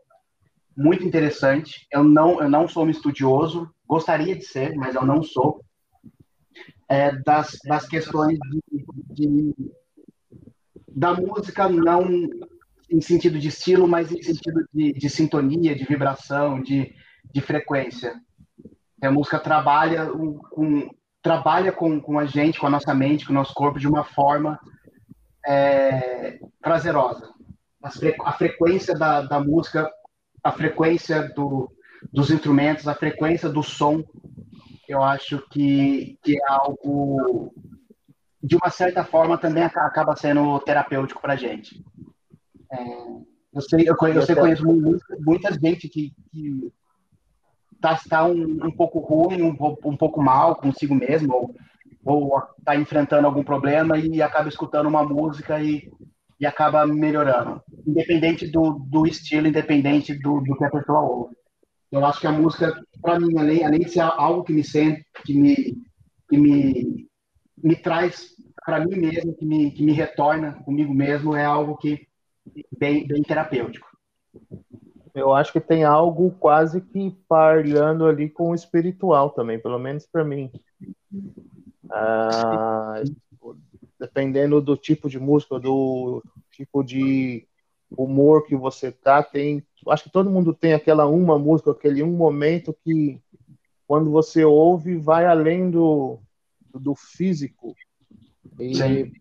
[0.76, 1.86] muito interessante.
[1.90, 5.64] Eu não, eu não sou um estudioso, gostaria de ser, mas eu não sou.
[6.88, 9.54] é, das, das questões de, de,
[10.88, 12.08] da música não
[12.88, 16.94] em sentido de estilo, mas em sentido de, de sintonia, de vibração, de,
[17.32, 18.20] de frequência.
[19.02, 20.06] A música trabalha
[20.50, 20.88] com,
[21.26, 24.04] trabalha com, com a gente, com a nossa mente, com o nosso corpo de uma
[24.04, 24.60] forma
[25.44, 27.34] é, prazerosa.
[28.24, 29.90] A frequência da, da música,
[30.40, 31.68] a frequência do,
[32.12, 34.04] dos instrumentos, a frequência do som,
[34.88, 37.52] eu acho que, que é algo,
[38.40, 41.84] de uma certa forma, também acaba sendo terapêutico para a gente.
[42.72, 42.78] É,
[43.52, 46.72] eu sei, eu conheço, eu sei, conheço muita, muita gente que, que
[47.80, 51.54] tá, tá um, um pouco ruim, um, um pouco mal consigo mesmo, ou,
[52.04, 55.90] ou tá enfrentando algum problema e acaba escutando uma música e,
[56.38, 57.62] e acaba melhorando.
[57.86, 61.36] Independente do, do estilo, independente do, do que a pessoa ouve.
[61.90, 65.06] Eu acho que a música, para mim, além, além de ser algo que me sente,
[65.24, 65.76] que me,
[66.28, 67.08] que me,
[67.62, 68.34] me traz
[68.64, 72.06] para mim mesmo, que me, que me retorna comigo mesmo, é algo que
[72.76, 73.86] bem, bem terapêutico.
[75.16, 80.06] Eu acho que tem algo quase que parando ali com o espiritual também, pelo menos
[80.06, 80.52] para mim.
[81.90, 83.02] Ah,
[83.98, 87.48] dependendo do tipo de música, do tipo de
[87.90, 89.66] humor que você tá, tem.
[89.88, 93.18] Acho que todo mundo tem aquela uma música, aquele um momento que
[93.86, 96.18] quando você ouve vai além do,
[96.74, 97.74] do físico
[98.60, 99.12] e Sim.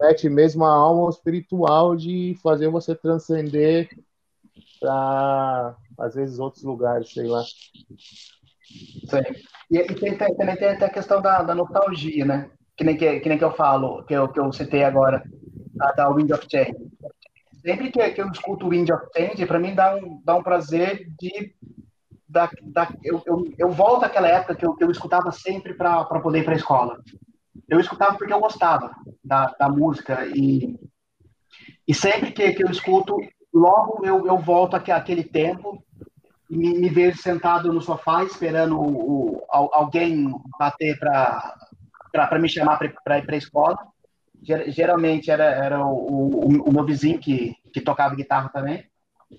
[0.00, 3.88] mete mesmo a alma espiritual de fazer você transcender
[4.80, 7.42] para, às vezes, outros lugares, sei lá.
[7.44, 9.22] Sim.
[9.70, 12.50] E, e tem, tem, também tem a questão da, da, nostalgia, né?
[12.76, 15.22] Que nem que, que nem que eu falo, que eu, que eu citei agora,
[15.80, 16.74] a da Wind of Change.
[17.64, 21.06] Sempre que, que eu escuto Wind of Change, para mim dá um, dá um prazer
[21.18, 21.54] de.
[22.28, 26.04] Da, da, eu, eu, eu volto àquela época que eu, que eu escutava sempre para
[26.20, 27.00] poder ir para a escola.
[27.68, 30.78] Eu escutava porque eu gostava da, da música e,
[31.86, 33.16] e sempre que, que eu escuto,
[33.52, 35.82] logo eu, eu volto àquele tempo
[36.48, 42.76] e me, me vejo sentado no sofá esperando o, o alguém bater para me chamar
[42.76, 43.78] para ir para a escola.
[44.42, 48.84] Geralmente era, era o, o, meu vizinho que, que tocava guitarra também,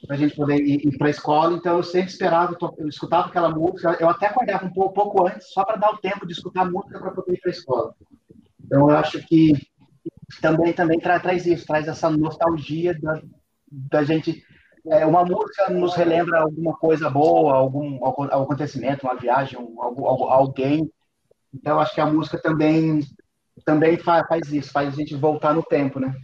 [0.05, 1.57] para a gente poder ir, ir para a escola.
[1.57, 3.97] Então eu sempre esperava, eu escutava aquela música.
[3.99, 6.69] Eu até acordava um pouco, pouco antes, só para dar o tempo de escutar a
[6.69, 7.95] música para poder ir para a escola.
[8.63, 9.53] Então eu acho que
[10.39, 13.21] também também tra, traz isso, traz essa nostalgia da,
[13.71, 14.43] da gente.
[14.87, 20.91] É, uma música nos relembra alguma coisa boa, algum, algum acontecimento, uma viagem, algum, alguém.
[21.53, 23.01] Então, acho que a música também
[23.65, 26.15] também faz, faz isso, faz a gente voltar no tempo, né?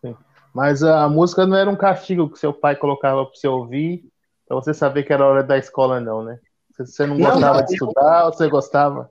[0.00, 0.14] Sim.
[0.54, 4.04] Mas a música não era um castigo que seu pai colocava para você ouvir,
[4.46, 6.38] para você saber que era hora da escola, não, né?
[6.78, 8.26] Você não gostava não, não, de estudar eu...
[8.26, 9.10] ou você gostava?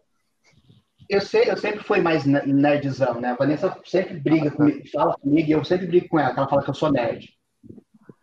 [1.09, 3.29] Eu, sei, eu sempre fui mais nerdzão, né?
[3.29, 6.63] A Vanessa sempre briga comigo, fala comigo e eu sempre brigo com ela, ela fala
[6.63, 7.29] que eu sou nerd.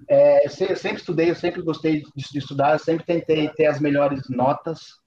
[0.09, 3.81] É, eu, sempre estudei, eu sempre gostei de, de, estudar, eu sempre tentei ter as
[3.81, 5.01] melhores notas,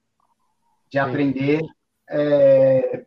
[0.90, 1.60] de aprender,
[2.08, 3.04] é,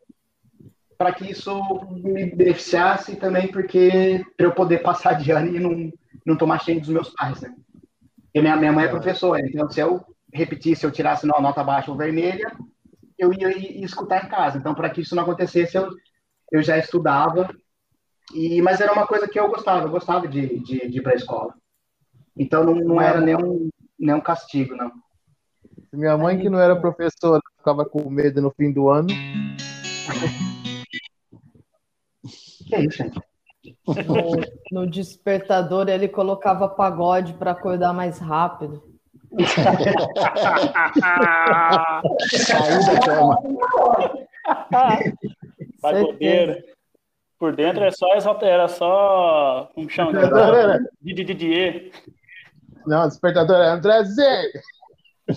[0.97, 5.91] para que isso me beneficiasse também, porque para eu poder passar de ano e não,
[6.25, 7.53] não tomar cheio dos meus pais, né?
[8.25, 11.89] Porque minha, minha mãe é professora, então se eu repetisse, eu tirasse uma nota baixa
[11.89, 12.51] ou vermelha,
[13.19, 14.57] eu ia, ia escutar em casa.
[14.57, 15.89] Então, para que isso não acontecesse, eu,
[16.51, 17.53] eu já estudava.
[18.33, 21.11] E, mas era uma coisa que eu gostava, eu gostava de, de, de ir para
[21.11, 21.53] a escola.
[22.37, 24.91] Então, não, não era nenhum, nenhum castigo, não.
[25.91, 29.09] Minha mãe, que não era professora, ficava com medo no fim do ano.
[32.67, 33.19] que é isso, gente?
[33.85, 38.88] No, no despertador, ele colocava pagode para acordar mais rápido.
[42.45, 43.37] Saiu da cama.
[45.81, 46.63] Pagodeiro.
[47.37, 48.07] Por dentro é só,
[48.41, 49.69] era só.
[49.73, 50.11] Como chama?
[51.01, 51.91] Didier.
[52.85, 54.43] Não, despertador é André Zé.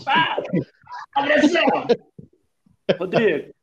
[0.07, 0.37] Ah,
[1.16, 1.61] André Zé.
[2.98, 3.55] Rodrigo,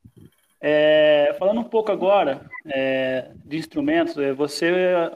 [0.61, 4.67] é, falando um pouco agora é, de instrumentos, é, você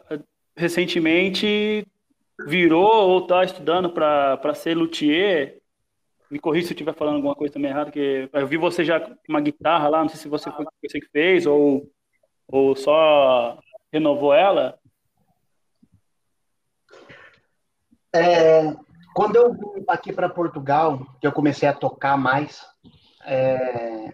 [0.09, 0.19] é,
[0.55, 1.85] recentemente
[2.47, 5.61] virou ou está estudando para ser luthier,
[6.29, 8.99] me corrija se eu estiver falando alguma coisa também errada, que eu vi você já
[8.99, 11.89] com uma guitarra lá, não sei se você foi você que fez ou,
[12.47, 13.59] ou só
[13.91, 14.79] renovou ela.
[18.15, 18.73] É,
[19.13, 22.65] quando eu vim aqui para Portugal, que eu comecei a tocar mais,
[23.25, 24.13] é,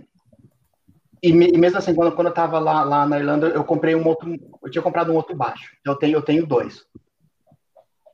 [1.21, 3.95] e, me, e, mesmo assim, quando, quando eu estava lá, lá na Irlanda, eu comprei
[3.95, 5.71] um outro, eu tinha comprado um outro baixo.
[5.85, 6.85] Eu tenho, eu tenho dois.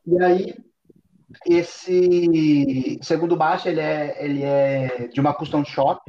[0.08, 0.56] E aí,
[1.46, 6.02] esse segundo baixo, ele é, ele é de uma custom shop.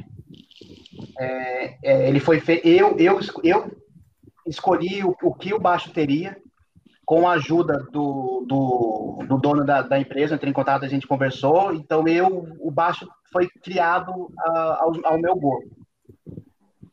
[1.19, 3.71] É, é, ele foi eu, eu, eu
[4.45, 6.37] escolhi o, o que o baixo teria
[7.07, 11.07] com a ajuda do, do, do dono da, da, empresa, entrei em contato, a gente
[11.07, 15.69] conversou, então eu, o baixo foi criado uh, ao, ao, meu gosto.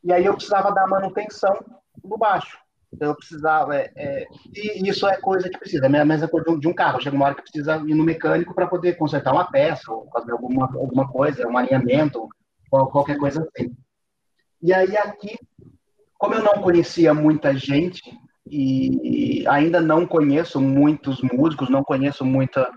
[0.01, 1.53] E aí eu precisava dar manutenção
[2.01, 2.57] no baixo.
[2.95, 6.57] Então eu precisava, é, é, e isso é coisa que precisa, é a mesma coisa
[6.57, 9.51] de um carro, chega uma hora que precisa ir no mecânico para poder consertar uma
[9.51, 12.29] peça, ou fazer alguma, alguma coisa, um alinhamento,
[12.69, 13.75] qualquer coisa assim.
[14.61, 15.37] E aí aqui,
[16.17, 18.01] como eu não conhecia muita gente,
[18.47, 22.71] e ainda não conheço muitos músicos, não conheço muita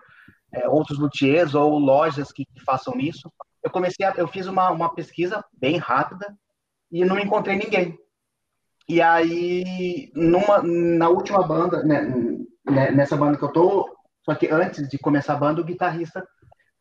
[0.53, 3.31] é, outros luthiers ou lojas que, que, façam isso.
[3.63, 6.35] Eu comecei, a, eu fiz uma, uma pesquisa bem rápida
[6.91, 7.99] e não encontrei ninguém.
[8.89, 12.03] E aí, numa, na última banda, né,
[12.65, 16.27] né, nessa banda que eu tô, só que antes de começar a banda, o guitarrista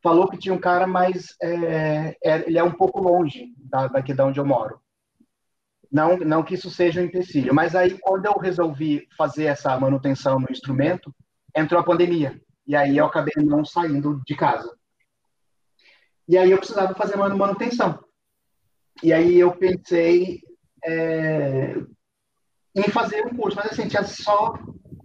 [0.01, 4.13] falou que tinha um cara, mas é, é, ele é um pouco longe da, daqui
[4.13, 4.79] de onde eu moro.
[5.91, 10.39] Não, não que isso seja um empecilho, mas aí quando eu resolvi fazer essa manutenção
[10.39, 11.13] no instrumento,
[11.55, 12.39] entrou a pandemia.
[12.65, 14.73] E aí eu acabei não saindo de casa.
[16.27, 17.99] E aí eu precisava fazer manutenção.
[19.01, 20.41] E aí eu pensei
[20.85, 21.75] é,
[22.77, 24.53] em fazer um curso, mas assim, tinha só,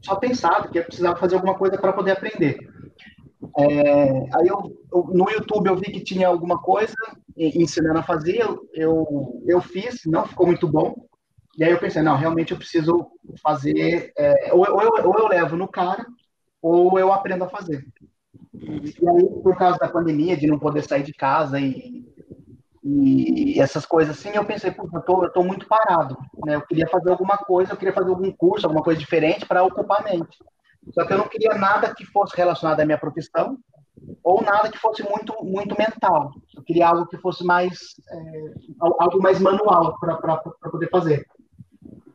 [0.02, 2.58] só pensado que eu precisava fazer alguma coisa para poder aprender.
[3.58, 6.94] É, aí eu, eu, no YouTube eu vi que tinha alguma coisa
[7.36, 10.94] ensinando a fazer, eu, eu fiz, não ficou muito bom.
[11.56, 13.10] E aí eu pensei, não, realmente eu preciso
[13.42, 16.06] fazer, é, ou, ou, eu, ou eu levo no cara,
[16.60, 17.86] ou eu aprendo a fazer.
[18.54, 22.04] E aí, por causa da pandemia, de não poder sair de casa e,
[22.84, 26.56] e essas coisas assim, eu pensei, eu tô, eu tô muito parado, né?
[26.56, 30.00] Eu queria fazer alguma coisa, eu queria fazer algum curso, alguma coisa diferente para ocupar
[30.00, 30.38] a mente.
[30.92, 33.56] Só que eu não queria nada que fosse relacionado à minha profissão
[34.24, 36.32] ou nada que fosse muito muito mental.
[36.56, 37.78] Eu queria algo que fosse mais
[38.10, 40.36] é, algo mais manual para
[40.70, 41.24] poder fazer.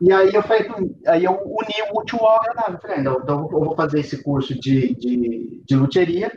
[0.01, 0.67] E aí eu falei,
[1.08, 2.80] aí eu uni o útil ao agradável.
[2.80, 6.32] Falei, então eu vou fazer esse curso de, de, de luteria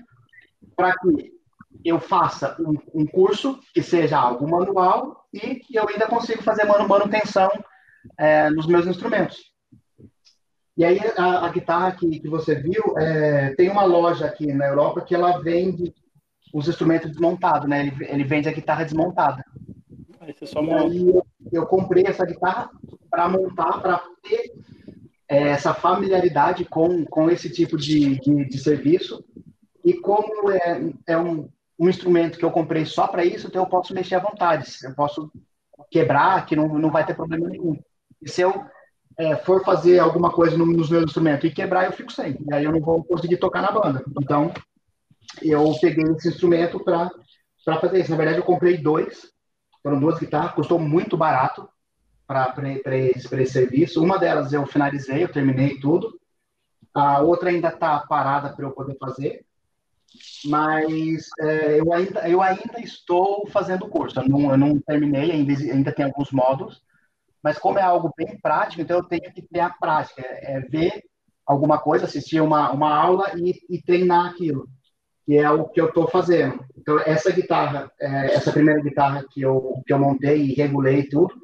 [0.76, 1.39] para que
[1.84, 6.64] eu faça um, um, curso que seja algo manual e que eu ainda consiga fazer
[6.64, 7.50] manutenção
[8.18, 9.38] é, nos meus instrumentos.
[10.76, 14.66] E aí a, a guitarra que, que você viu, é, tem uma loja aqui na
[14.66, 15.94] Europa que ela vende
[16.52, 17.86] os instrumentos desmontados, né?
[17.86, 19.44] Ele, ele vende a guitarra desmontada.
[20.20, 20.84] Aí você só monta.
[20.84, 22.70] aí eu, eu comprei essa guitarra
[23.10, 24.52] para montar, para ter
[25.28, 29.24] é, essa familiaridade com, com esse tipo de, de, de serviço.
[29.84, 31.48] E como é, é um,
[31.80, 34.70] um instrumento que eu comprei só para isso, então eu posso mexer à vontade.
[34.84, 35.32] Eu posso
[35.90, 37.78] quebrar, que não, não vai ter problema nenhum.
[38.20, 38.66] E se eu
[39.16, 42.36] é, for fazer alguma coisa no, nos meus instrumentos e quebrar, eu fico sem.
[42.46, 44.04] E aí eu não vou conseguir tocar na banda.
[44.20, 44.52] Então,
[45.40, 47.10] eu peguei esse instrumento para
[47.80, 48.10] fazer isso.
[48.10, 49.32] Na verdade, eu comprei dois.
[49.82, 51.66] Foram duas guitarras, custou muito barato
[52.26, 54.04] para esse, esse serviço.
[54.04, 56.20] Uma delas eu finalizei, eu terminei tudo.
[56.92, 59.46] A outra ainda está parada para eu poder fazer.
[60.44, 64.20] Mas é, eu, ainda, eu ainda estou fazendo o curso.
[64.20, 66.82] Eu não, eu não terminei, ainda, ainda tem alguns módulos
[67.42, 71.02] mas como é algo bem prático, então eu tenho que ter a prática, é ver
[71.46, 74.68] alguma coisa, assistir uma, uma aula e, e treinar aquilo,
[75.24, 76.64] que é o que eu estou fazendo.
[76.76, 81.34] Então, essa guitarra, é, essa primeira guitarra que eu, que eu montei e regulei tudo,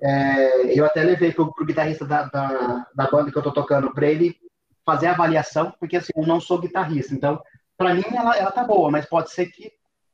[0.00, 3.92] é, eu até levei para o guitarrista da, da, da, banda que eu estou tocando,
[3.92, 4.36] para ele
[4.84, 7.40] fazer a avaliação, porque assim, eu não sou guitarrista, então,
[7.78, 9.72] para mim, ela, ela tá boa, mas pode ser que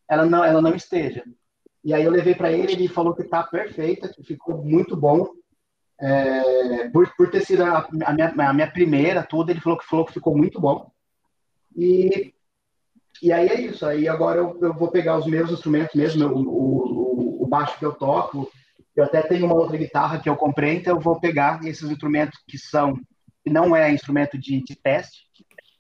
[0.09, 1.25] ela não, ela não esteja.
[1.83, 5.29] E aí eu levei para ele, ele falou que está perfeita, que ficou muito bom.
[5.99, 9.87] É, por, por ter sido a, a, minha, a minha primeira, tudo, ele falou que,
[9.87, 10.91] falou que ficou muito bom.
[11.75, 12.35] E,
[13.23, 13.87] e aí é isso.
[13.87, 17.85] Aí agora eu, eu vou pegar os meus instrumentos mesmo, o, o, o baixo que
[17.87, 18.51] eu toco.
[18.95, 22.39] Eu até tenho uma outra guitarra que eu comprei, então eu vou pegar esses instrumentos
[22.47, 22.95] que são,
[23.43, 25.27] que não é instrumento de, de teste,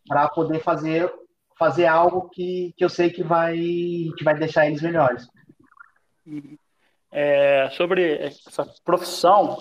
[0.08, 1.12] para poder fazer
[1.58, 5.28] fazer algo que, que eu sei que vai que vai deixar eles melhores.
[7.10, 9.58] É, sobre essa profissão,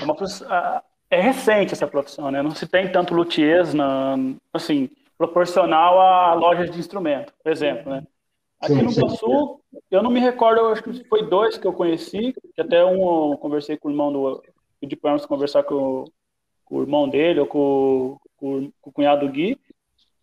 [0.00, 2.42] é, uma, é recente essa profissão, né?
[2.42, 4.16] Não se tem tanto luthiers, na,
[4.52, 8.04] assim, proporcional a lojas de instrumento, por exemplo, né?
[8.60, 12.34] Aqui sim, no Sul, eu não me recordo, acho que foi dois que eu conheci,
[12.54, 14.42] que até um eu conversei com o irmão do
[14.86, 16.04] de Pernas conversar com,
[16.64, 19.58] com, o irmão dele ou com, com, com, o cunhado do Gui.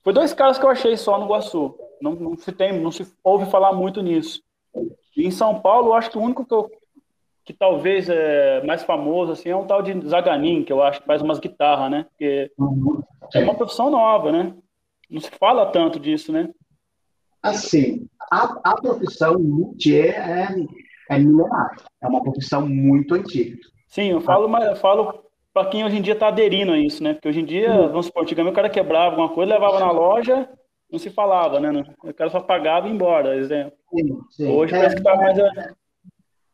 [0.06, 1.76] Foi dois caras que eu achei só no Iguaçu.
[2.00, 4.40] Não, não se tem, não se ouve falar muito nisso.
[5.18, 6.70] E em São Paulo, eu acho que o único que, eu,
[7.44, 11.08] que talvez é mais famoso assim, é um tal de Zaganin, que eu acho que
[11.08, 12.06] faz umas guitarras, né?
[12.12, 12.52] Porque
[13.34, 14.54] é uma profissão nova, né?
[15.10, 16.52] Não se fala tanto disso, né?
[17.42, 20.56] Assim, a, a profissão luthier é,
[21.10, 23.58] é milenar, é uma profissão muito antiga.
[23.88, 25.25] Sim, eu falo, mas eu falo
[25.56, 27.14] para quem hoje em dia está aderindo a isso, né?
[27.14, 27.88] Porque hoje em dia, uhum.
[27.88, 30.50] vamos supor, antigamente o cara quebrava alguma coisa, levava na loja,
[30.92, 31.82] não se falava, né?
[32.04, 33.72] O cara só pagava e ia embora, exemplo.
[33.90, 34.52] Sim, sim.
[34.52, 35.38] Hoje é, parece que está mais.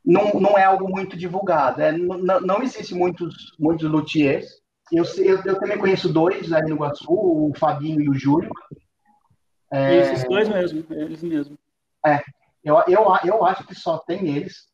[0.05, 1.81] Não, não é algo muito divulgado.
[1.81, 4.61] É, não, não existe muitos, muitos luthiers.
[4.91, 8.51] Eu, eu, eu, também conheço dois aí no Iguaçu, o Fabinho e o Júlio.
[9.73, 11.57] É, Esses dois mesmo, eles mesmo.
[12.05, 12.21] É,
[12.63, 14.70] eu, eu, eu acho que só tem eles.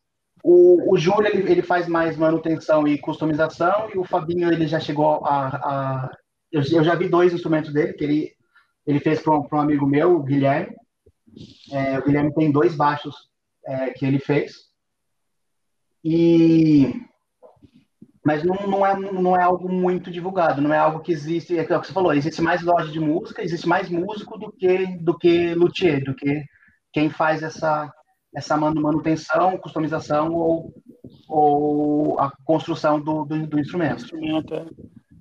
[0.50, 4.80] O, o Júlio ele, ele faz mais manutenção e customização, e o Fabinho ele já
[4.80, 5.48] chegou a.
[5.48, 6.10] a
[6.50, 8.32] eu, eu, já vi dois instrumentos dele, que ele,
[8.86, 10.74] ele fez para um, um, amigo meu, o Guilherme.
[11.70, 13.14] É, o Guilherme tem dois baixos
[13.66, 14.54] é, que ele fez.
[16.02, 16.94] E
[18.24, 21.62] mas não, não, é, não é algo muito divulgado, não é algo que existe, é
[21.62, 25.18] o que você falou, existe mais loja de música, existe mais músico do que do
[25.18, 26.42] que luthier, do que
[26.90, 27.92] quem faz essa
[28.38, 30.74] essa manutenção, customização ou,
[31.28, 34.06] ou a construção do, do, do instrumento.
[34.54, 34.66] É.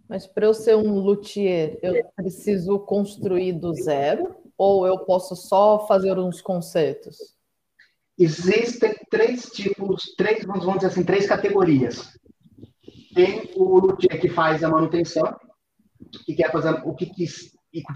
[0.07, 5.86] Mas para eu ser um luthier, eu preciso construir do zero ou eu posso só
[5.88, 7.18] fazer uns conceitos?
[8.18, 12.18] Existem três tipos, três, vamos dizer assim, três categorias.
[13.13, 15.36] Tem o luthier que faz a manutenção,
[16.24, 17.26] que quer fazer o que, que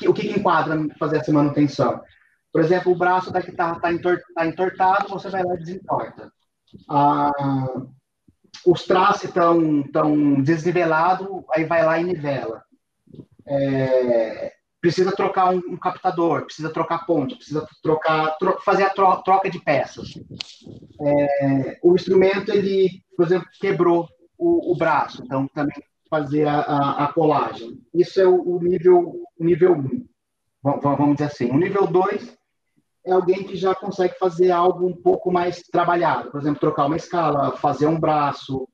[0.08, 2.02] o que, que enquadra fazer essa manutenção.
[2.52, 6.32] Por exemplo, o braço da guitarra está tá entortado, você vai lá e desentorta.
[6.90, 7.32] Ah,
[8.66, 12.64] os traços estão tão desnivelados, aí vai lá e nivela.
[13.48, 19.22] É, precisa trocar um, um, captador, precisa trocar ponte, precisa trocar, tro, fazer a tro,
[19.24, 20.14] troca de peças.
[21.02, 27.06] É, o instrumento, ele, por exemplo, quebrou o, o braço, então também fazer a, a,
[27.06, 27.80] a colagem.
[27.94, 31.50] Isso é o, o nível nível 1, um, vamos dizer assim.
[31.50, 32.38] O nível 2
[33.06, 36.98] é alguém que já consegue fazer algo um pouco mais trabalhado, por exemplo, trocar uma
[36.98, 38.68] escala, fazer um braço,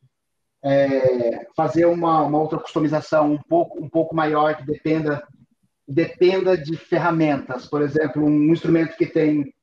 [0.63, 5.25] é, fazer uma, uma, outra customização um pouco, um pouco maior que dependa,
[5.87, 7.65] dependa de ferramentas.
[7.67, 9.53] Por exemplo, um instrumento que tem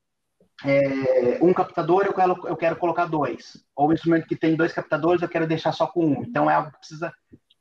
[0.63, 3.63] é, um captador, eu quero, eu quero colocar dois.
[3.75, 6.23] Ou um instrumento que tem dois captadores, eu quero deixar só com um.
[6.23, 7.13] Então, é algo que precisa,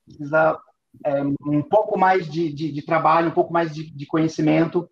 [0.06, 0.58] precisa
[1.04, 4.88] é, um pouco mais de, de, de, trabalho, um pouco mais de, de conhecimento,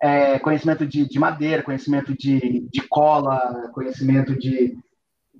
[0.00, 4.76] é, conhecimento de, de, madeira, conhecimento de, de cola, conhecimento de,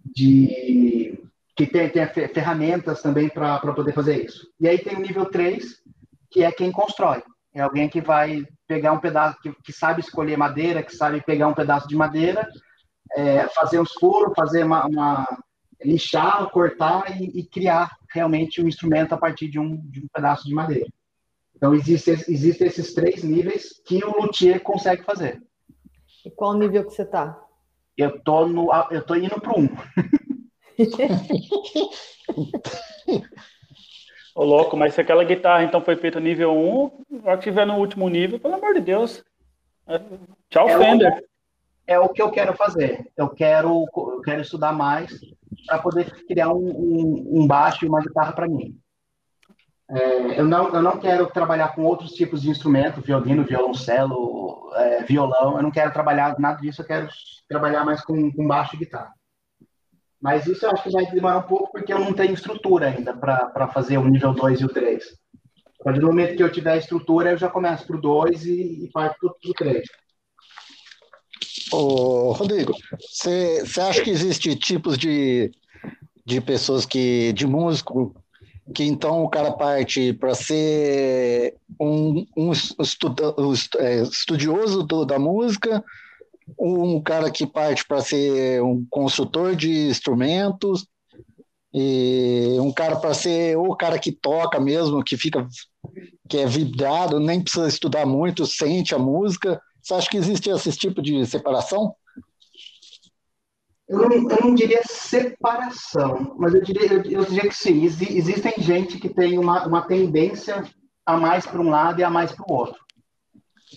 [0.04, 1.18] de
[1.56, 4.46] que tem, tem ferramentas também para poder fazer isso.
[4.60, 5.82] E aí tem o nível 3,
[6.30, 7.22] que é quem constrói.
[7.52, 11.48] É alguém que vai pegar um pedaço, que, que sabe escolher madeira, que sabe pegar
[11.48, 12.48] um pedaço de madeira,
[13.16, 15.26] é, fazer uns furos, fazer uma, uma
[15.82, 20.46] lixar, cortar e, e, criar realmente um instrumento a partir de um, de um pedaço
[20.46, 20.86] de madeira.
[21.60, 25.42] Então, existem existe esses três níveis que o luthier consegue fazer.
[26.24, 27.38] E qual nível que você está?
[27.98, 29.68] Eu tô, no, eu tô indo para um.
[34.34, 37.76] Ô, louco, mas se aquela guitarra então foi feita nível 1, já que tiver no
[37.76, 39.22] último nível, pelo amor de Deus.
[39.86, 40.00] É,
[40.48, 41.12] tchau, é Fender.
[41.12, 41.20] O,
[41.86, 43.06] é o que eu quero fazer.
[43.14, 45.12] Eu quero, eu quero estudar mais
[45.66, 48.80] para poder criar um, um, um, baixo e uma guitarra para mim.
[49.92, 55.02] É, eu, não, eu não quero trabalhar com outros tipos de instrumento, violino, violoncelo, é,
[55.02, 55.56] violão.
[55.56, 56.82] Eu não quero trabalhar nada disso.
[56.82, 57.08] Eu quero
[57.48, 59.12] trabalhar mais com, com baixo e guitarra.
[60.20, 63.16] Mas isso eu acho que vai demorar um pouco porque eu não tenho estrutura ainda
[63.16, 65.02] para fazer o nível 2 e o 3.
[65.80, 68.84] A partir do momento que eu tiver estrutura, eu já começo para o 2 e,
[68.84, 69.82] e parto para o 3.
[71.72, 75.50] Ô, Rodrigo, você acha que existe tipos de,
[76.26, 78.14] de pessoas que, de músico,
[78.74, 82.52] que então o cara parte para ser um, um
[83.78, 85.84] é, estudioso do, da música,
[86.58, 90.86] um cara que parte para ser um construtor de instrumentos,
[91.72, 95.46] e um cara para ser o cara que toca mesmo, que fica
[96.28, 99.60] que é vibrado, nem precisa estudar muito, sente a música.
[99.82, 101.94] Você acha que existe esse tipo de separação?
[103.90, 107.82] Eu não, eu não diria separação, mas eu diria, eu, diria que sim.
[107.82, 110.62] existem gente que tem uma, uma tendência
[111.04, 112.80] a mais para um lado e a mais para o outro.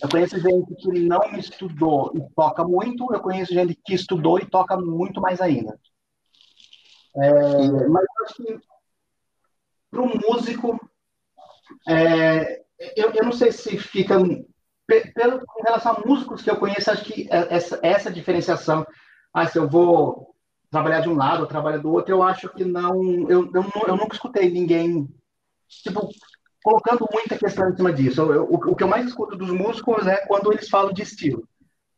[0.00, 4.46] Eu conheço gente que não estudou e toca muito, eu conheço gente que estudou e
[4.46, 5.76] toca muito mais ainda.
[7.16, 8.60] É, mas acho que
[9.90, 10.78] para um músico,
[11.88, 12.62] é,
[12.96, 14.16] eu, eu não sei se fica.
[14.86, 18.86] Pelo, com relação a músicos que eu conheço, acho que é, essa, essa diferenciação,
[19.34, 20.32] ah, se eu vou
[20.70, 23.02] trabalhar de um lado ou trabalhar do outro, eu acho que não.
[23.28, 25.08] Eu, eu, eu nunca escutei ninguém.
[25.68, 26.08] Tipo,
[26.62, 28.20] colocando muita questão em cima disso.
[28.22, 31.46] Eu, eu, o, que eu mais escuto dos músicos é quando eles falam de estilo.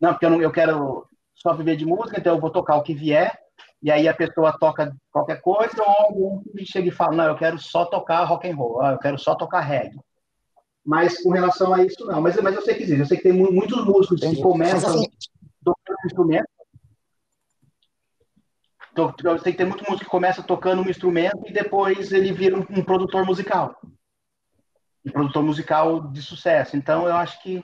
[0.00, 2.82] Não, porque eu, não, eu quero só viver de música, então eu vou tocar o
[2.82, 3.38] que vier.
[3.82, 7.36] e aí a pessoa toca qualquer coisa, ou algum que chega e fala, não, eu
[7.36, 9.98] quero só tocar rock and roll, ah, eu quero só tocar reggae.
[10.84, 12.20] Mas com relação a isso, não.
[12.20, 13.00] Mas, mas eu sei que existe.
[13.00, 15.06] Eu sei que tem muitos músicos que começam assim,
[15.64, 16.48] tocando instrumento.
[19.42, 22.82] Que tem muito músico que começa tocando um instrumento e depois ele vira um, um
[22.82, 23.78] produtor musical.
[25.04, 26.76] Um produtor musical de sucesso.
[26.76, 27.62] Então eu acho que.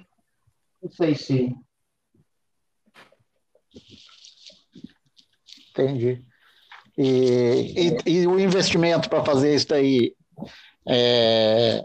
[0.83, 1.55] Não sei se
[5.71, 6.23] Entendi.
[6.97, 10.15] E, e, e o investimento para fazer isso aí
[10.87, 11.83] é,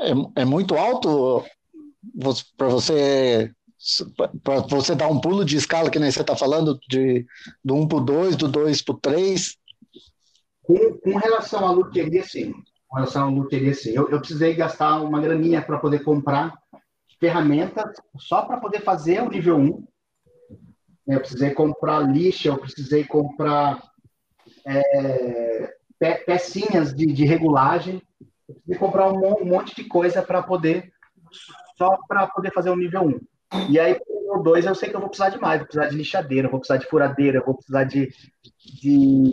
[0.00, 1.44] é, é muito alto
[2.56, 3.52] para você
[4.42, 7.26] para você dar um pulo de escala que nem você está falando de
[7.64, 9.56] do 1 para o 2, do 2 para o 3?
[10.62, 12.52] Com, com relação à loteria, sim.
[12.88, 13.90] Com relação à loteria, sim.
[13.90, 16.58] Eu, eu precisei gastar uma graninha para poder comprar
[17.18, 19.84] ferramentas só para poder fazer o nível 1
[21.10, 21.16] né?
[21.16, 23.82] Eu precisei comprar lixa, eu precisei comprar
[24.64, 28.00] é, pe pecinhas de, de, regulagem,
[28.48, 30.92] eu precisei comprar um, um monte de coisa para poder,
[31.76, 33.20] só para poder fazer o nível 1.
[33.68, 35.88] E aí, o nível 2, eu sei que eu vou precisar de mais, vou precisar
[35.88, 38.12] de lixadeira, vou precisar de furadeira, vou precisar de.
[38.82, 39.30] de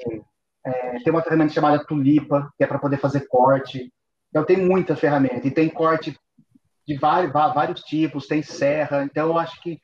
[0.65, 3.91] é, tem uma ferramenta chamada tulipa, que é para poder fazer corte.
[4.29, 5.47] Então, tem muita ferramenta.
[5.47, 6.17] E tem corte
[6.87, 9.03] de vários, vários tipos, tem serra.
[9.03, 9.79] Então, eu acho que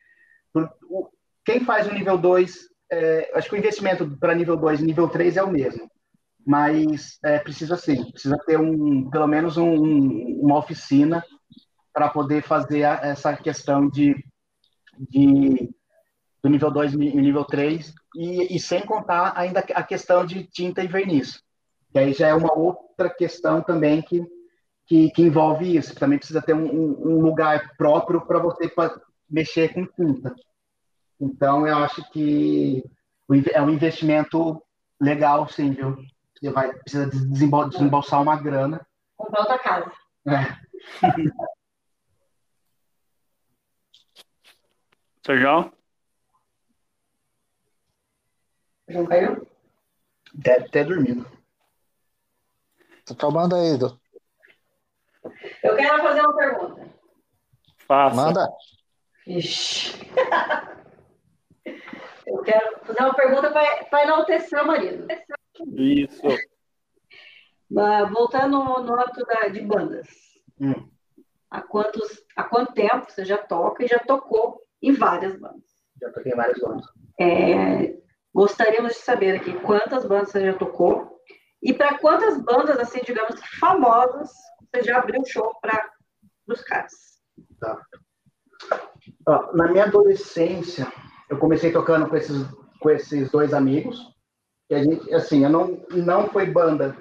[1.44, 5.08] quem faz o nível 2, é, acho que o investimento para nível 2 e nível
[5.08, 5.90] 3 é o mesmo.
[6.46, 11.24] Mas é, precisa sim, precisa ter um, pelo menos um, uma oficina
[11.94, 14.14] para poder fazer a, essa questão de,
[14.98, 15.70] de
[16.42, 20.82] do nível 2 e nível 3, e, e, sem contar ainda a questão de tinta
[20.82, 21.42] e verniz.
[21.90, 24.22] Que aí já é uma outra questão também que,
[24.86, 25.94] que, que envolve isso.
[25.94, 28.70] Também precisa ter um, um lugar próprio para você
[29.30, 30.34] mexer com tinta.
[31.18, 32.84] Então, eu acho que
[33.54, 34.62] é um investimento
[35.00, 35.96] legal, sim, viu?
[36.36, 38.86] Você vai, precisa desembolsar uma grana.
[39.16, 39.90] Comprar outra casa.
[40.28, 40.56] É.
[45.24, 45.72] Sérgio?
[48.88, 49.46] Não caiu?
[50.34, 51.24] Deve ter dormido.
[53.06, 53.98] Tá acabando aí, Edu.
[55.62, 56.88] Eu quero fazer uma pergunta.
[57.78, 58.16] Faça.
[58.16, 58.48] Manda.
[59.26, 59.94] Ixi.
[62.26, 65.06] Eu quero fazer uma pergunta para enaltecer o marido.
[65.74, 66.22] Isso.
[68.12, 70.08] Voltando no âmbito da, de bandas.
[70.60, 70.88] Hum.
[71.50, 75.64] Há, quantos, há quanto tempo você já toca e já tocou em várias bandas?
[76.00, 76.86] Já toquei em várias bandas.
[77.20, 77.96] É,
[78.34, 81.14] gostaríamos de saber aqui quantas bandas você já tocou
[81.62, 84.30] e para quantas bandas, assim, digamos, famosas,
[84.70, 85.90] você já abriu show para
[86.46, 86.92] os caras.
[87.58, 87.80] Tá.
[89.26, 90.86] Ó, na minha adolescência,
[91.30, 92.46] eu comecei tocando com esses,
[92.80, 93.98] com esses dois amigos.
[94.68, 96.94] E a gente, assim, eu não, não foi banda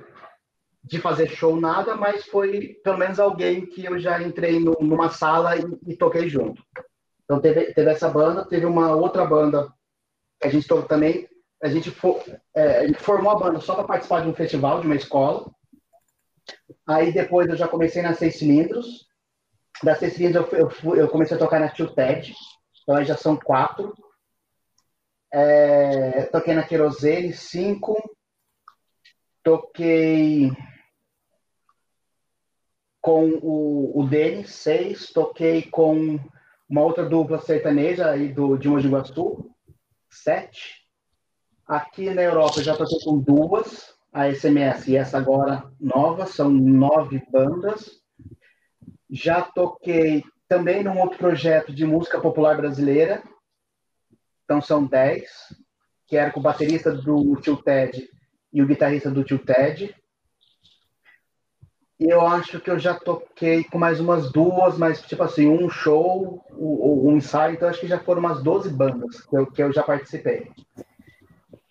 [0.82, 5.10] de fazer show nada, mas foi pelo menos alguém que eu já entrei no, numa
[5.10, 6.62] sala e, e, toquei junto.
[7.24, 9.74] Então teve, teve essa banda, teve uma outra banda
[10.40, 11.28] que a gente também.
[11.62, 12.22] A gente, for,
[12.54, 15.50] é, a gente formou a banda só para participar de um festival, de uma escola.
[16.86, 19.08] Aí depois eu já comecei nas seis cilindros.
[19.82, 22.36] Das seis cilindros eu, eu, eu comecei a tocar na Tio Ted.
[22.82, 23.96] Então aí já são quatro.
[25.32, 28.16] É, toquei na Querosene 5.
[29.42, 30.52] Toquei
[33.02, 35.14] com o, o Denis 6.
[35.14, 36.20] Toquei com
[36.70, 39.50] uma outra dupla sertaneja aí do, de Mogi Guaçu
[40.10, 40.84] 7.
[41.68, 46.50] Aqui na Europa eu já toquei com duas, a SMS e essa agora nova, são
[46.50, 47.90] nove bandas.
[49.10, 53.24] Já toquei também num outro projeto de música popular brasileira,
[54.44, 55.24] então são 10,
[56.06, 58.08] que era com o baterista do Tio Ted
[58.52, 59.96] e o guitarrista do Tio Ted.
[62.04, 65.70] E eu acho que eu já toquei com mais umas duas, mas tipo assim, um
[65.70, 69.64] show, um, um ensaio, então acho que já foram umas 12 bandas que eu, que
[69.64, 70.52] eu já participei.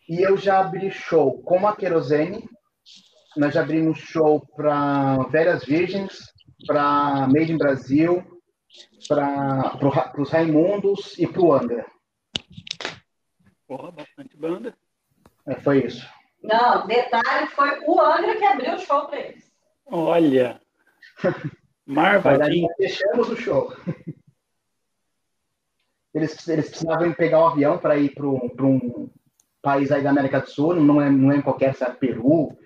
[0.09, 2.49] E eu já abri show com a Querosene,
[3.37, 6.33] nós já abrimos show para Velhas Virgens,
[6.67, 8.25] para Made in Brasil,
[9.07, 9.77] para
[10.17, 11.85] os Raimundos e para o Angra.
[13.69, 14.75] Porra, bastante banda.
[15.47, 16.09] É, foi isso.
[16.43, 19.52] Não, detalhe, foi o Angra que abriu o show para eles.
[19.93, 20.59] Olha.
[21.87, 22.69] Marvadinho.
[22.79, 23.77] Fechamos o show.
[26.15, 29.11] Eles, eles precisavam pegar o um avião para ir para um
[29.61, 32.57] país aí da América do Sul, não é, não é qualquer, sabe, Peru,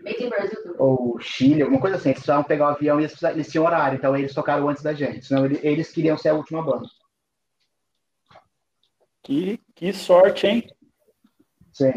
[0.79, 2.11] ou Chile, alguma coisa assim.
[2.11, 4.95] Eles precisavam pegar o avião e eles, eles tinham horário, então eles tocaram antes da
[4.95, 6.89] gente, senão eles, eles queriam ser a última banda.
[9.23, 10.67] Que, que sorte, hein?
[11.73, 11.93] Sim.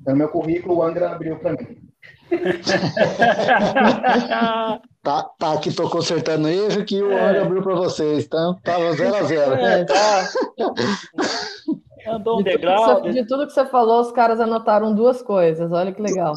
[0.00, 1.89] Então, meu currículo, o Angra abriu para mim.
[5.02, 9.14] tá, tá aqui, tô consertando erro que o Angra abriu para vocês, então tava 0
[9.14, 10.28] a 0 é, tá.
[12.08, 12.96] Andou um de degrau.
[12.96, 16.32] Tudo você, de tudo que você falou, os caras anotaram duas coisas, olha que legal.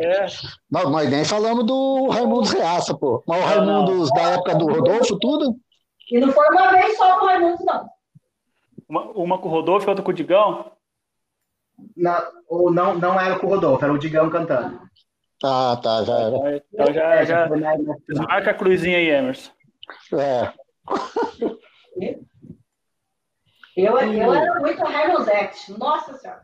[0.00, 0.26] É.
[0.70, 3.22] Nós, nós nem falamos do Raimundo Reaça, pô.
[3.26, 5.56] Mas o Raimundo da época do Rodolfo, tudo?
[6.10, 7.88] E não foi uma vez só com o Raimundo, não.
[8.88, 10.70] Uma, uma com o Rodolfo e outra com o Digão?
[11.96, 14.80] Não, ou não, não era com o Rodolfo, era o Digão cantando.
[15.44, 16.62] Ah, tá, já era.
[16.72, 19.52] Então já, já, já marca a cruzinha aí, Emerson.
[20.14, 20.52] É.
[23.76, 26.40] Eu, eu era muito Rainozete, nossa senhora.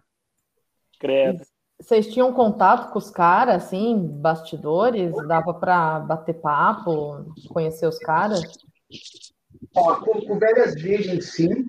[1.00, 1.42] Credo.
[1.80, 5.12] Vocês tinham contato com os caras, assim, bastidores?
[5.26, 8.42] Dava para bater papo, conhecer os caras?
[9.74, 11.64] Ó, com, com Velhas Virgens, sim.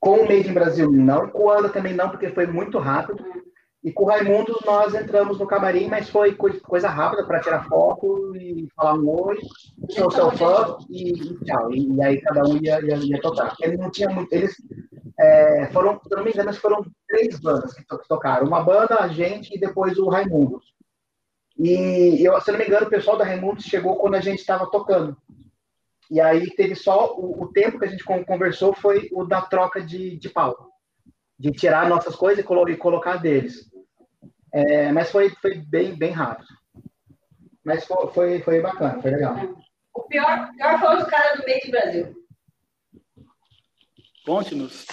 [0.00, 1.28] Com o Made in Brasil, não.
[1.28, 3.22] Com o Ana também não, porque foi muito rápido.
[3.82, 8.36] E com o Raimundo, nós entramos no camarim, mas foi coisa rápida para tirar foto
[8.36, 9.38] e falar um oi,
[9.88, 11.72] sou seu fã e, e tchau.
[11.72, 13.54] E, e, aí cada um ia, ia, ia tocar.
[13.60, 14.30] Ele não tinha muito.
[14.32, 14.54] Eles
[15.18, 18.46] é, foram, se não me engano, foram três bandas que, que tocaram.
[18.46, 20.60] Uma banda, a gente e depois o Raimundo.
[21.58, 24.66] E eu, se não me engano, o pessoal da Raimundo chegou quando a gente estava
[24.66, 25.16] tocando.
[26.10, 29.80] E aí teve só o, o, tempo que a gente conversou foi o da troca
[29.80, 30.68] de, de palco.
[31.38, 33.70] De tirar nossas coisas e, colo e colocar deles.
[34.52, 36.48] É, mas foi, foi bem, bem rápido.
[37.64, 39.36] Mas foi, foi, foi bacana, foi legal.
[39.94, 42.14] O pior, pior foi os caras do meio do Brasil.
[44.26, 44.86] Conte-nos.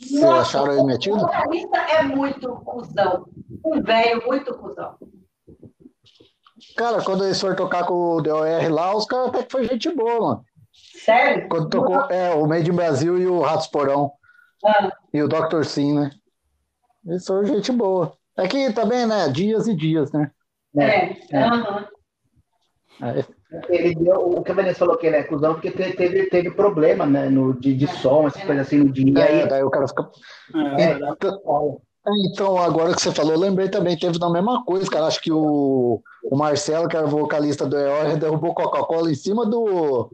[0.00, 1.16] Vocês acharam ele metido?
[1.16, 3.26] O vocalista é muito cuzão.
[3.64, 4.96] Um velho muito cuzão.
[6.76, 9.90] Cara, quando eles foram tocar com o DOR lá, os caras até que foi gente
[9.94, 10.44] boa, mano.
[10.72, 11.48] Sério?
[11.48, 14.12] Quando tocou, é, o Made in Brasil e o Ratos Porão.
[14.64, 14.92] Ah.
[15.12, 15.64] E o Dr.
[15.64, 16.10] Sim, né?
[17.06, 18.12] Eles foram gente boa.
[18.36, 19.28] É que também, né?
[19.28, 20.30] Dias e dias, né?
[20.76, 21.16] É.
[21.32, 21.46] é.
[21.46, 21.84] Uhum.
[23.02, 23.24] é.
[23.70, 27.06] Ele deu, o que a Vanessa falou que ele é cuzão porque teve, teve problema,
[27.06, 27.30] né?
[27.30, 29.18] No, de, de som, essas coisas assim no dia.
[29.18, 30.10] É, aí, daí o cara fica.
[30.76, 30.98] É, é
[32.06, 35.06] então, então, agora que você falou, eu lembrei também, teve na mesma coisa, cara.
[35.06, 36.00] Acho que o,
[36.30, 40.10] o Marcelo, que era o vocalista do EOR, derrubou Coca-Cola em cima do,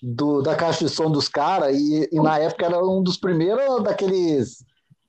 [0.00, 3.82] do, da caixa de som dos caras, e, e, na época era um dos primeiros
[3.82, 4.64] daqueles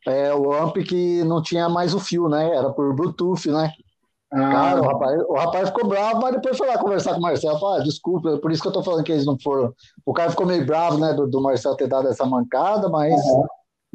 [0.07, 2.55] é, o amp que não tinha mais o fio, né?
[2.55, 3.71] Era por Bluetooth, né?
[4.31, 4.51] Ah.
[4.51, 7.59] Cara, o rapaz, o rapaz ficou bravo, mas depois foi lá conversar com o Marcelo.
[7.59, 9.73] Falou, ah, desculpa, por isso que eu tô falando que eles não foram.
[10.05, 13.45] O cara ficou meio bravo, né, do, do Marcelo ter dado essa mancada, mas uhum.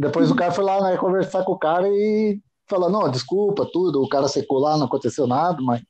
[0.01, 4.03] Depois o cara foi lá, né, conversar com o cara e falou, não, desculpa, tudo,
[4.03, 5.83] o cara secou lá, não aconteceu nada, mas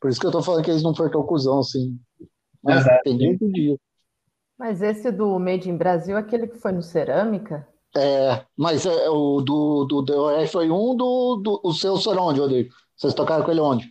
[0.00, 1.98] por isso que eu tô falando que eles não foram tão cuzão, assim.
[2.62, 3.80] Mas é, entendi, entendi.
[4.56, 7.66] Mas esse do Made in Brasil, aquele que foi no Cerâmica?
[7.96, 12.40] É, mas é, o do, do DOR foi um do, do o seu foi onde,
[12.40, 12.72] Rodrigo?
[12.96, 13.90] Vocês tocaram com ele onde?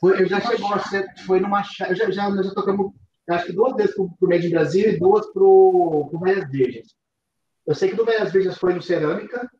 [0.00, 2.92] Foi, eu já chegou a ser, foi numa eu já, já, já tocamos
[3.28, 7.01] acho que duas vezes pro, pro Made in Brasil e duas pro, pro Velhas Virgens.
[7.66, 9.50] Eu sei que do Velhas Virgens foi no Cerâmica,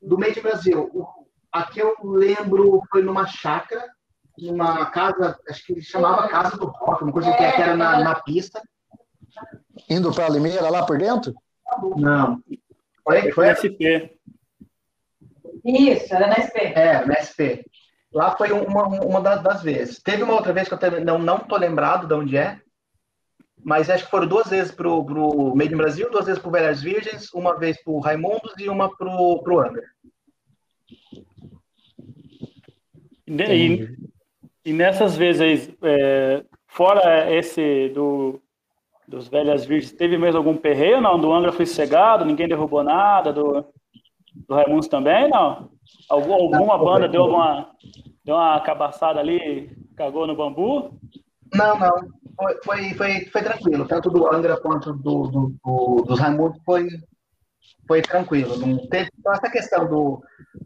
[0.00, 1.06] do Made in Brasil, o,
[1.52, 3.84] aqui eu lembro foi numa chácara,
[4.38, 8.62] numa casa, acho que chamava Casa do Rock, uma coisa que era na, na pista.
[9.88, 11.34] Indo para Limeira lá por dentro?
[11.96, 12.40] Não.
[13.04, 14.16] Foi, foi SP.
[15.64, 16.56] Isso, era na SP.
[16.74, 17.64] É, na SP.
[18.12, 20.00] Lá foi uma, uma das vezes.
[20.02, 22.60] Teve uma outra vez que eu não, não tô lembrado de onde é,
[23.64, 26.82] mas acho que foram duas vezes pro, pro Made in Brasil, duas vezes pro Velhas
[26.82, 29.84] Virgens, uma vez pro Raimundos e uma pro, pro Angra.
[33.26, 33.88] E,
[34.64, 38.40] e, nessas vezes, é, fora esse do
[39.06, 41.00] dos Velhas Virgens, teve mesmo algum perreio?
[41.00, 43.64] Não, do Angra foi cegado, ninguém derrubou nada, do,
[44.48, 45.68] do Raimundos também, não?
[46.08, 47.70] Algum, alguma não, banda deu uma,
[48.24, 50.96] deu uma cabaçada ali, cagou no bambu?
[51.52, 52.08] Não, não,
[52.40, 56.88] foi, foi, foi, foi tranquilo, tanto do Angra quanto do, do, do dos Raimundos foi,
[57.86, 60.22] foi tranquilo, não teve então, essa questão do,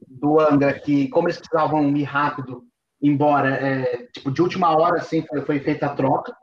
[0.07, 2.63] do Angra, que como eles precisavam ir rápido,
[3.03, 6.35] embora, é, tipo, de última hora, assim, foi, foi feita a troca,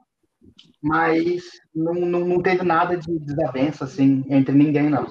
[0.82, 5.05] mas não, não, não teve nada de desavença, assim, entre ninguém, não.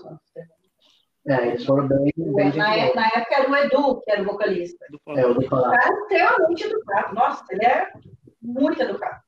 [1.29, 4.25] É, eles foram bem, bem na, é, na, época era o Edu, que era o
[4.25, 4.87] vocalista.
[5.09, 7.15] É, o O cara extremamente educado.
[7.15, 7.93] Nossa, ele é
[8.43, 9.21] muito educado.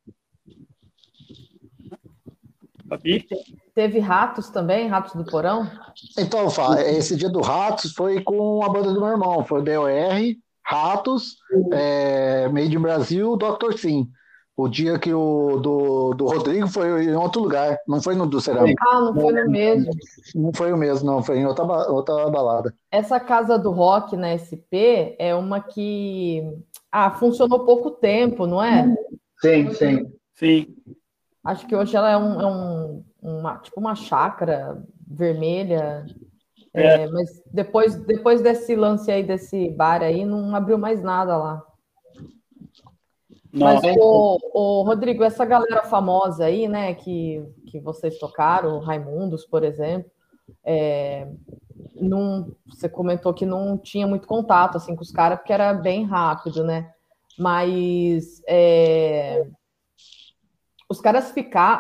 [2.93, 3.27] Fabi?
[3.75, 5.67] Teve Ratos também, Ratos do Porão?
[6.19, 6.47] Então,
[6.87, 9.91] esse dia do Ratos foi com a banda do meu irmão, foi o DOR,
[10.65, 11.37] Ratos,
[11.73, 13.77] é, Made in Brasil, Dr.
[13.79, 14.09] Sim.
[14.55, 18.27] O, o dia que o do, do Rodrigo foi em outro lugar, não foi no
[18.27, 18.85] do Cerâmica.
[18.87, 19.91] Ah, não foi no mesmo.
[20.35, 22.75] Não foi o mesmo, não, foi em outra, outra balada.
[22.91, 26.43] Essa casa do rock na SP é uma que
[26.93, 28.95] ah, funcionou pouco tempo, não é?
[29.41, 30.13] Sim, sim.
[30.35, 30.67] Sim.
[31.45, 36.07] Acho que hoje ela é, um, é um, uma, tipo uma chácara vermelha.
[36.75, 37.03] É.
[37.03, 41.63] É, mas depois, depois desse lance aí, desse bar aí, não abriu mais nada lá.
[43.53, 49.63] Mas, o, o, Rodrigo, essa galera famosa aí, né, que, que vocês tocaram, Raimundos, por
[49.63, 50.11] exemplo,
[50.65, 51.29] é,
[51.95, 56.05] não, você comentou que não tinha muito contato assim com os caras, porque era bem
[56.05, 56.91] rápido, né?
[57.39, 59.47] Mas é,
[60.93, 61.33] os caras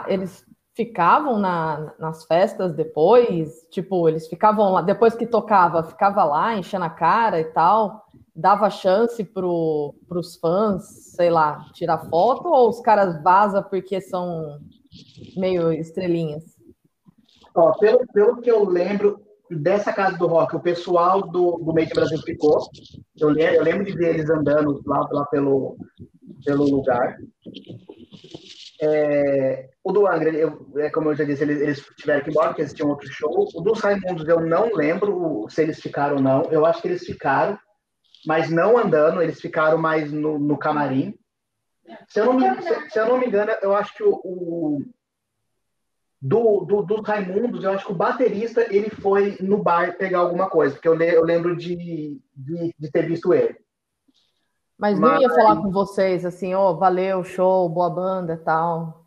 [0.08, 0.44] eles
[0.74, 6.84] ficavam na, nas festas depois, tipo, eles ficavam lá, depois que tocava, ficava lá enchendo
[6.84, 8.02] a cara e tal
[8.34, 10.84] dava chance para os fãs,
[11.14, 14.58] sei lá, tirar foto ou os caras vazam porque são
[15.36, 16.56] meio estrelinhas?
[17.54, 21.94] Ó, pelo, pelo que eu lembro dessa casa do rock, o pessoal do, do Make
[21.94, 22.66] Brasil ficou.
[23.18, 25.76] Eu, eu lembro de ver eles andando lá, lá pelo,
[26.44, 27.18] pelo lugar.
[28.82, 32.32] É, o do Angra, eu, é, como eu já disse, eles, eles tiveram que ir
[32.32, 33.48] embora, porque eles tinham outro show.
[33.54, 36.42] O dos Raimundos, eu não lembro se eles ficaram ou não.
[36.50, 37.58] Eu acho que eles ficaram
[38.26, 41.14] mas não andando, eles ficaram mais no, no camarim.
[42.08, 44.82] Se eu, não me, se, se eu não me engano, eu acho que o, o
[46.20, 50.48] do, do, dos Raimundos, eu acho que o baterista ele foi no bar pegar alguma
[50.48, 53.56] coisa, porque eu, le, eu lembro de, de, de, ter visto ele.
[54.82, 59.06] Mas não Mas, ia falar com vocês assim, ó, oh, valeu, show, boa banda tal.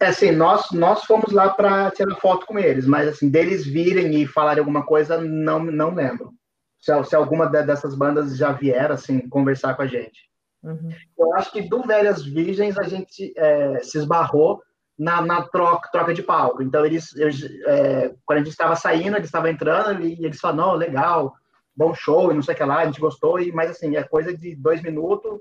[0.00, 4.14] É assim, nós, nós fomos lá para tirar foto com eles, mas assim, deles virem
[4.14, 6.32] e falarem alguma coisa, não, não lembro
[6.80, 10.30] se, se alguma dessas bandas já vieram assim conversar com a gente.
[10.62, 10.90] Uhum.
[11.18, 14.62] Eu acho que do Velhas Virgens a gente é, se esbarrou
[14.98, 16.62] na, na, troca, troca de palco.
[16.62, 20.68] Então, eles, eles é, quando a gente estava saindo, eles estavam entrando e eles falaram:
[20.68, 21.34] não, legal,
[21.74, 24.02] bom show e não sei o que lá, a gente gostou, e, mas assim, é
[24.02, 25.40] coisa de dois minutos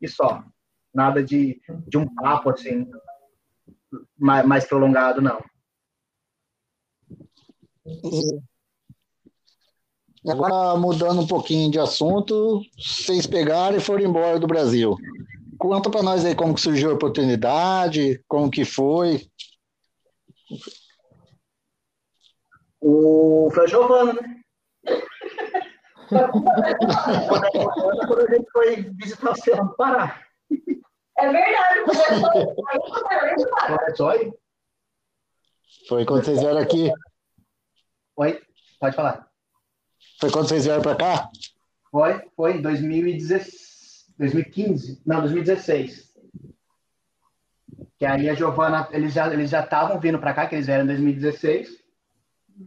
[0.00, 0.42] e só.
[0.92, 2.90] Nada de, de um papo assim,
[4.18, 5.42] mais, mais prolongado, não.
[10.28, 14.96] Agora, mudando um pouquinho de assunto, vocês pegaram e foram embora do Brasil.
[15.56, 19.26] Conta para nós aí como que surgiu a oportunidade, como que foi.
[22.80, 24.45] O Giovana, né?
[28.06, 30.20] Quando a gente foi visitar o Serra do Pará.
[31.18, 31.80] É verdade,
[33.96, 34.34] foi
[35.88, 36.92] Foi quando vocês vieram aqui.
[38.16, 38.42] Oi,
[38.78, 39.26] pode falar.
[40.20, 41.30] Foi quando vocês vieram para cá?
[41.90, 46.14] Foi, foi em 2015, não, 2016.
[47.98, 50.84] Que aí a Giovana, eles já eles já estavam vindo para cá, que eles vieram
[50.84, 51.82] em 2016.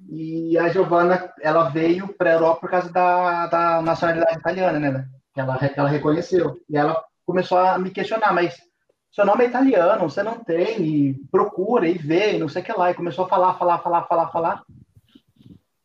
[0.10, 5.06] E a Giovana, ela veio para a Europa por causa da, da nacionalidade italiana, né?
[5.34, 6.60] Que ela, que ela reconheceu.
[6.70, 8.56] E ela começou a me questionar, mas
[9.12, 12.66] seu nome é italiano, você não tem, e procura e vê, e não sei o
[12.66, 12.92] que lá.
[12.92, 14.64] E começou a falar, falar, falar, falar, falar.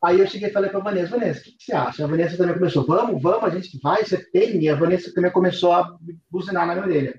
[0.03, 2.05] Aí eu cheguei e falei para a Vanessa, Vanessa, o que você acha?
[2.05, 4.63] A Vanessa também começou, vamos, vamos, a gente vai, você tem.
[4.63, 5.97] E a Vanessa também começou a
[6.31, 7.19] buzinar na minha orelha.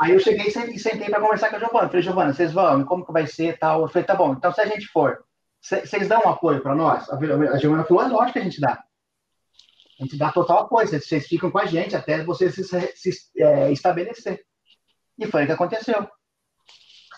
[0.00, 1.88] Aí eu cheguei e sentei para conversar com a Giovana.
[1.88, 2.84] Falei, Giovana, vocês vão?
[2.84, 3.82] Como que vai ser tal?
[3.82, 5.22] Eu falei, tá bom, então se a gente for,
[5.62, 7.08] vocês dão um apoio para nós?
[7.08, 8.82] A Giovana falou, é lógico que a gente dá.
[10.00, 13.70] A gente dá total apoio, vocês ficam com a gente até vocês se, se é,
[13.70, 14.42] estabelecer.
[15.18, 16.08] E foi o que aconteceu.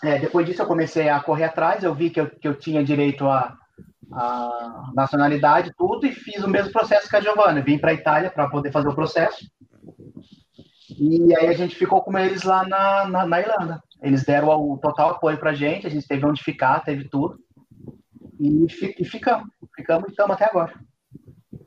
[0.03, 2.83] É, depois disso eu comecei a correr atrás, eu vi que eu, que eu tinha
[2.83, 3.57] direito a
[4.11, 7.61] a nacionalidade, tudo, e fiz o mesmo processo que a Giovanna.
[7.61, 9.45] Vim para a Itália para poder fazer o processo.
[10.89, 13.81] E aí a gente ficou com eles lá na, na, na Irlanda.
[14.01, 17.37] Eles deram o total apoio para a gente, a gente teve onde ficar, teve tudo.
[18.39, 19.47] E, e ficamos.
[19.75, 20.73] Ficamos e estamos até agora.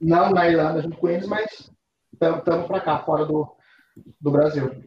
[0.00, 1.70] Não na Irlanda junto com eles, mas
[2.12, 3.48] estamos para cá, fora do,
[4.20, 4.84] do Brasil.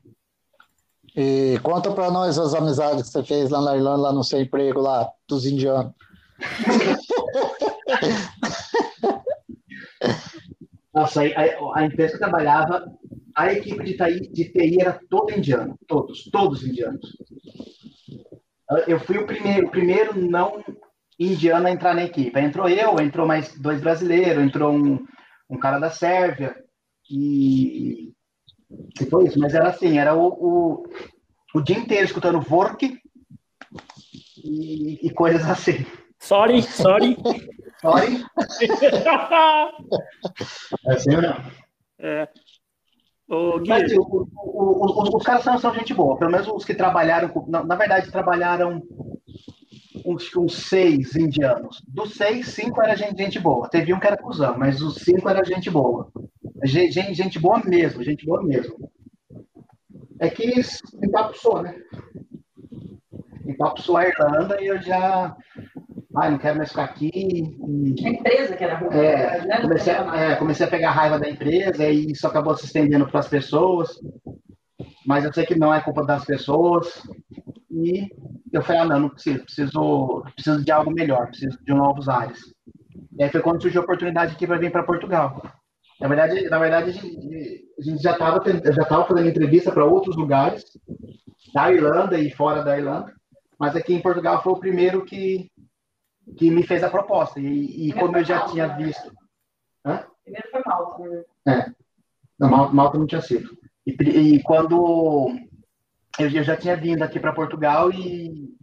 [1.16, 4.42] E conta para nós as amizades que você fez lá na Irlanda, lá no seu
[4.42, 5.92] emprego lá, dos indianos.
[10.94, 12.86] Nossa, a, a, empresa que eu trabalhava,
[13.36, 17.16] a equipe de TI, de TI era toda indiana, todos, todos indianos.
[18.88, 20.64] Eu fui o primeiro, o primeiro não
[21.28, 22.40] indiano a entrar na equipe.
[22.40, 25.06] entrou eu, entrou mais dois brasileiros, entrou um,
[25.50, 26.56] um cara da Sérvia,
[27.10, 28.14] e,
[29.00, 29.40] e foi isso.
[29.40, 30.84] Mas era assim, era o, o,
[31.54, 33.00] o dia inteiro escutando work
[34.44, 35.86] e, e coisas assim.
[36.20, 37.16] Sorry, sorry.
[37.82, 38.26] sorry.
[40.86, 41.38] é assim ou não?
[42.00, 42.28] É.
[43.28, 46.74] Ô, Mas, o, o, o, os caras são, são, gente boa, pelo menos os que
[46.74, 48.82] trabalharam, na, na verdade, trabalharam
[50.06, 51.84] uns, uns, seis indianos.
[51.88, 53.70] Dos seis, cinco era gente, gente boa.
[53.70, 56.12] Teve um que era cuzão, mas os cinco era gente boa.
[56.64, 58.92] Gente, gente boa mesmo, gente boa mesmo.
[60.20, 60.62] É que
[61.04, 61.76] empapuçou, né?
[63.46, 65.36] Empapuçou a Irlanda e eu já
[66.16, 67.58] ah, não quero mais ficar aqui.
[68.04, 68.98] A empresa que era ruim.
[68.98, 69.62] É, né?
[69.62, 73.22] comecei, a, é, comecei a pegar raiva da empresa e isso acabou se estendendo para
[73.22, 74.00] as pessoas.
[75.06, 77.02] Mas eu sei que não é culpa das pessoas.
[77.72, 78.10] E
[78.52, 82.40] eu falei, ah, não, não preciso, preciso, preciso de algo melhor, preciso de novos ares.
[83.18, 85.42] E aí foi quando surgiu a oportunidade aqui para vir para Portugal.
[86.00, 88.42] Na verdade, na verdade a, gente, a gente já estava
[88.74, 90.66] já tava fazendo entrevista para outros lugares,
[91.54, 93.14] da Irlanda e fora da Irlanda,
[93.60, 95.50] mas aqui em Portugal foi o primeiro que,
[96.38, 97.40] que me fez a proposta.
[97.40, 98.78] E, e como eu já tinha né?
[98.78, 99.12] visto.
[99.86, 100.04] Hã?
[100.24, 101.04] Primeiro foi Malta.
[101.46, 101.54] Né?
[101.54, 101.72] É.
[102.40, 103.50] Não, Malta, Malta não tinha sido.
[103.86, 105.36] E, e quando
[106.20, 108.54] eu, eu, já tinha vindo aqui para Portugal e,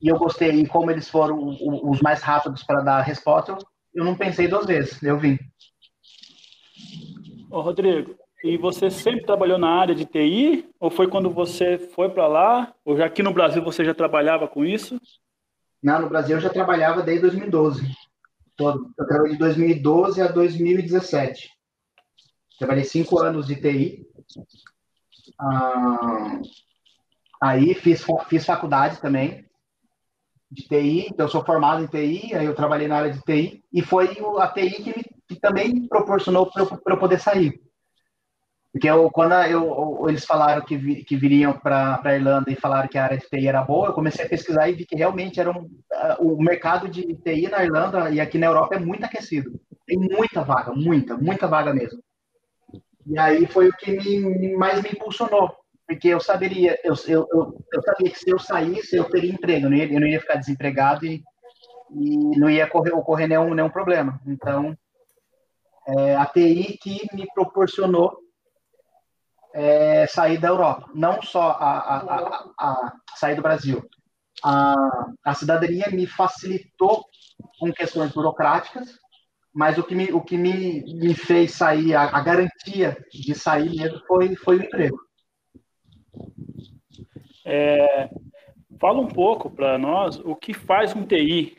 [0.00, 3.56] e eu gostei, e como eles foram os mais rápidos para dar a resposta,
[3.94, 5.38] eu não pensei duas vezes, eu vim.
[7.50, 10.68] Ô, Rodrigo, e você sempre trabalhou na área de TI?
[10.78, 12.74] Ou foi quando você foi para lá?
[12.84, 15.00] Ou já aqui no Brasil você já trabalhava com isso?
[15.82, 17.82] Não, no Brasil eu já trabalhava desde 2012.
[18.56, 18.92] Todo.
[18.98, 21.50] Eu trabalhei de 2012 a 2017.
[22.58, 24.06] Trabalhei cinco anos de TI.
[25.40, 26.40] Ah,
[27.40, 29.44] aí fiz, fiz faculdade também
[30.50, 31.08] de TI.
[31.10, 33.62] Então, eu sou formado em TI, aí eu trabalhei na área de TI.
[33.72, 37.60] E foi a TI que, me, que também proporcionou para eu, eu poder sair.
[38.72, 42.88] Porque eu, quando eu, eles falaram que, vi, que viriam para a Irlanda e falaram
[42.88, 45.38] que a área de TI era boa, eu comecei a pesquisar e vi que realmente
[45.38, 49.04] era um, uh, o mercado de TI na Irlanda e aqui na Europa é muito
[49.04, 49.60] aquecido.
[49.86, 52.02] Tem muita vaga, muita, muita vaga mesmo.
[53.06, 55.54] E aí foi o que me, mais me impulsionou,
[55.86, 59.66] porque eu saberia, eu, eu, eu, eu, sabia que se eu saísse, eu teria emprego,
[59.66, 61.22] eu não ia, eu não ia ficar desempregado e,
[61.90, 64.18] e não ia ocorrer, ocorrer nenhum, nenhum problema.
[64.26, 64.76] Então,
[65.86, 68.16] é, a TI que me proporcionou
[69.52, 71.98] é, sair da Europa, não só a, a,
[72.58, 73.84] a, a sair do Brasil.
[74.42, 77.04] A, cidadania me facilitou
[77.58, 78.98] com questões burocráticas,
[79.54, 83.74] mas o que me, o que me, me fez sair, a, a garantia de sair
[83.76, 84.98] mesmo foi, foi o emprego.
[87.44, 88.08] É,
[88.80, 91.56] fala um pouco para nós o que faz um TI,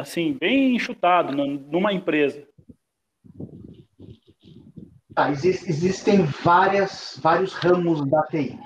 [0.00, 2.46] assim, bem enxutado numa empresa.
[5.14, 8.58] Tá, existe, existem várias, vários ramos da TI.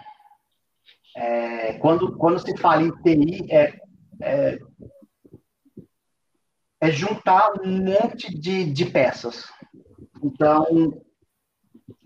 [1.16, 3.80] É, quando, quando se fala em TI, é,
[4.20, 4.58] é,
[6.80, 9.46] é juntar um monte de, de peças.
[10.22, 11.02] Então,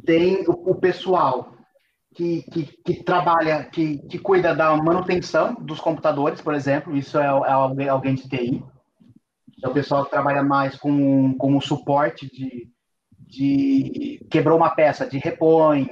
[0.04, 1.57] tem o, o pessoal
[2.18, 7.26] que, que, que, trabalha, que, que cuida da manutenção dos computadores, por exemplo, isso é,
[7.26, 8.64] é alguém, alguém de TI.
[9.62, 12.68] É o pessoal que trabalha mais com, com o suporte de,
[13.20, 15.86] de quebrou uma peça, de repõe,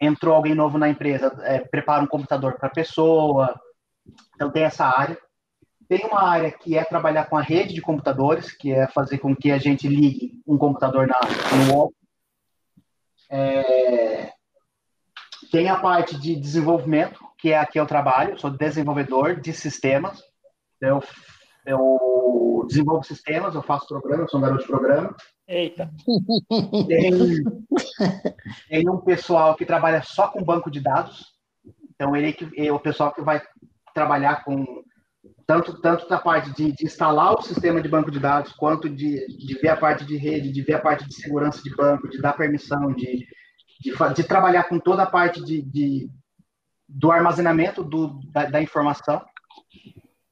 [0.00, 3.54] entrou alguém novo na empresa, é, prepara um computador para a pessoa.
[4.34, 5.16] Então tem essa área.
[5.88, 9.36] Tem uma área que é trabalhar com a rede de computadores, que é fazer com
[9.36, 11.20] que a gente ligue um computador na,
[11.64, 11.94] no wall.
[13.30, 14.32] É,
[15.50, 20.22] tem a parte de desenvolvimento, que é aqui eu trabalho, sou desenvolvedor de sistemas.
[20.80, 21.02] Eu,
[21.66, 25.14] eu desenvolvo sistemas, eu faço programas, sou um garoto de programa.
[25.48, 25.90] Eita.
[26.86, 27.10] Tem,
[28.68, 31.24] tem um pessoal que trabalha só com banco de dados.
[31.94, 33.42] Então, ele é o pessoal que vai
[33.92, 34.64] trabalhar com
[35.46, 39.26] tanto, tanto da parte de, de, instalar o sistema de banco de dados, quanto de,
[39.26, 42.20] de ver a parte de rede, de ver a parte de segurança de banco, de
[42.20, 43.26] dar permissão, de,
[43.80, 46.10] de, de trabalhar com toda a parte de, de
[46.86, 49.22] do armazenamento do, da, da informação.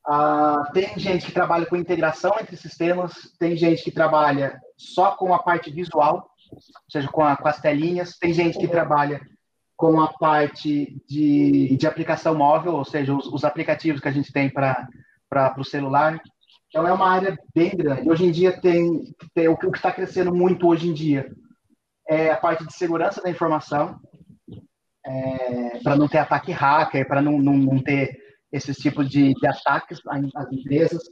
[0.07, 5.33] Uh, tem gente que trabalha com integração entre sistemas, tem gente que trabalha só com
[5.35, 9.21] a parte visual, ou seja, com, a, com as telinhas, tem gente que trabalha
[9.77, 14.33] com a parte de, de aplicação móvel, ou seja, os, os aplicativos que a gente
[14.33, 14.89] tem para
[15.57, 16.21] o celular.
[16.69, 18.11] Então, é uma área bem grande.
[18.11, 21.31] Hoje em dia, tem, tem o que está crescendo muito hoje em dia
[22.09, 24.01] é a parte de segurança da informação,
[25.05, 28.19] é, para não ter ataque hacker, para não, não, não ter
[28.51, 30.01] esses tipos de, de ataques
[30.35, 31.03] às empresas,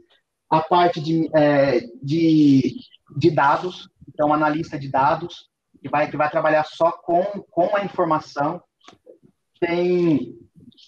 [0.50, 2.76] a parte de, é, de,
[3.18, 5.48] de, dados, então analista de dados,
[5.80, 8.62] que vai, que vai trabalhar só com, com a informação.
[9.60, 10.34] Tem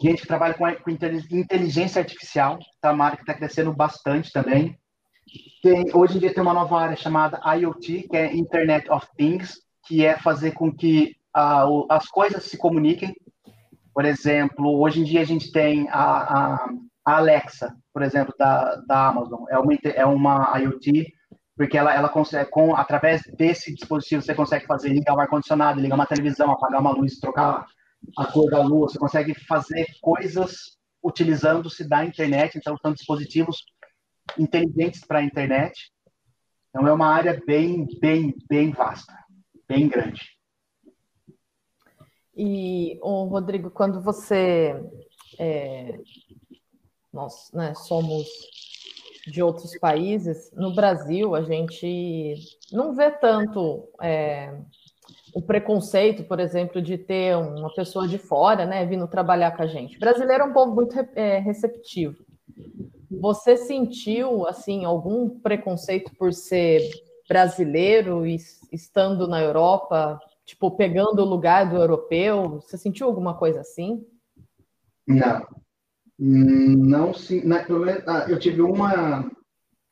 [0.00, 4.78] gente que trabalha com, com inteligência artificial, tá uma área que está crescendo bastante também.
[5.62, 9.67] Tem, hoje em dia tem uma nova área chamada IoT, que é Internet of Things,
[9.88, 13.14] que é fazer com que a, as coisas se comuniquem.
[13.94, 16.68] Por exemplo, hoje em dia a gente tem a, a,
[17.04, 19.44] a Alexa, por exemplo, da, da Amazon.
[19.48, 21.12] É uma, é uma IoT,
[21.56, 25.96] porque ela, ela consegue, com, através desse dispositivo, você consegue fazer ligar o ar-condicionado, ligar
[25.96, 27.66] uma televisão, apagar uma luz, trocar
[28.16, 33.64] a cor da luz, você consegue fazer coisas utilizando-se da internet, então são dispositivos
[34.38, 35.90] inteligentes para a internet.
[36.68, 39.12] Então é uma área bem, bem, bem vasta,
[39.68, 40.38] bem grande.
[42.36, 44.74] E, oh, Rodrigo, quando você.
[45.38, 45.98] É,
[47.12, 48.26] nós né, somos
[49.26, 52.34] de outros países, no Brasil a gente
[52.72, 54.54] não vê tanto é,
[55.34, 59.66] o preconceito, por exemplo, de ter uma pessoa de fora, né, vindo trabalhar com a
[59.66, 59.96] gente.
[59.96, 62.16] O brasileiro é um povo muito é, receptivo.
[63.10, 66.88] Você sentiu assim algum preconceito por ser
[67.28, 68.24] brasileiro
[68.72, 72.60] estando na Europa, tipo pegando o lugar do europeu?
[72.60, 74.04] Você sentiu alguma coisa assim?
[75.06, 75.46] Não,
[76.18, 77.42] não sim.
[78.06, 79.30] Ah, eu tive uma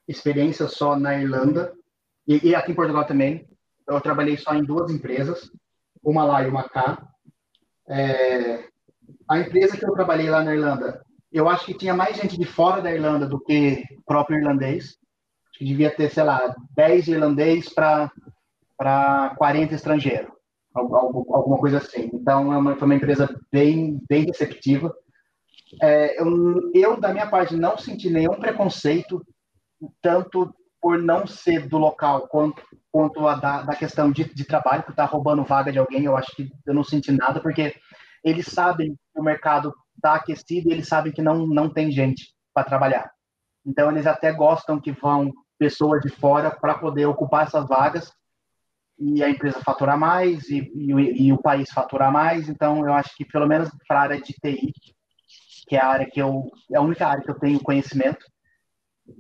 [0.09, 1.72] experiência só na Irlanda
[2.26, 3.47] e, e aqui em Portugal também.
[3.89, 5.51] Eu trabalhei só em duas empresas,
[6.03, 7.07] uma lá e uma cá.
[7.89, 8.68] É,
[9.28, 11.07] a empresa que eu trabalhei lá na Irlanda
[11.37, 14.97] eu acho que tinha mais gente de fora da Irlanda do que próprio irlandês.
[15.57, 18.11] Acho que devia ter, sei lá, 10 irlandês para
[19.39, 20.31] 40 estrangeiros,
[20.75, 22.11] alguma coisa assim.
[22.13, 24.95] Então, é uma, foi uma empresa bem, bem receptiva.
[25.81, 29.25] É, eu, eu, da minha parte, não senti nenhum preconceito,
[30.03, 34.83] tanto por não ser do local, quanto, quanto a da, da questão de, de trabalho,
[34.83, 36.05] por estar roubando vaga de alguém.
[36.05, 37.75] Eu acho que eu não senti nada, porque
[38.23, 42.35] eles sabem que o mercado está aquecido e eles sabem que não, não tem gente
[42.53, 43.11] para trabalhar.
[43.65, 48.13] Então, eles até gostam que vão pessoas de fora para poder ocupar essas vagas
[48.99, 52.49] e a empresa faturar mais e, e, e, o país faturar mais.
[52.49, 54.73] Então, eu acho que, pelo menos para a área de TI,
[55.69, 58.25] que é a área que eu, é a única área que eu tenho conhecimento,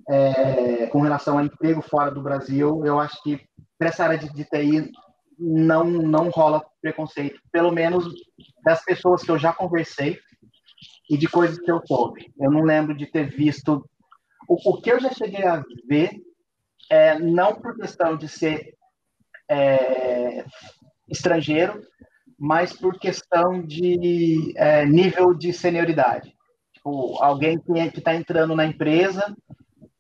[0.08, 3.40] é, com relação a emprego fora do Brasil, eu acho que
[3.78, 4.90] para essa área de, de TI
[5.38, 8.06] não, não rola preconceito, pelo menos
[8.64, 10.18] das pessoas que eu já conversei
[11.10, 12.32] e de coisas que eu soube.
[12.38, 13.84] Eu não lembro de ter visto.
[14.48, 16.10] O, o que eu já cheguei a ver,
[16.90, 18.74] é, não por questão de ser
[19.48, 20.44] é,
[21.08, 21.80] estrangeiro,
[22.38, 26.34] mas por questão de é, nível de senioridade.
[26.72, 29.34] Tipo, alguém que está entrando na empresa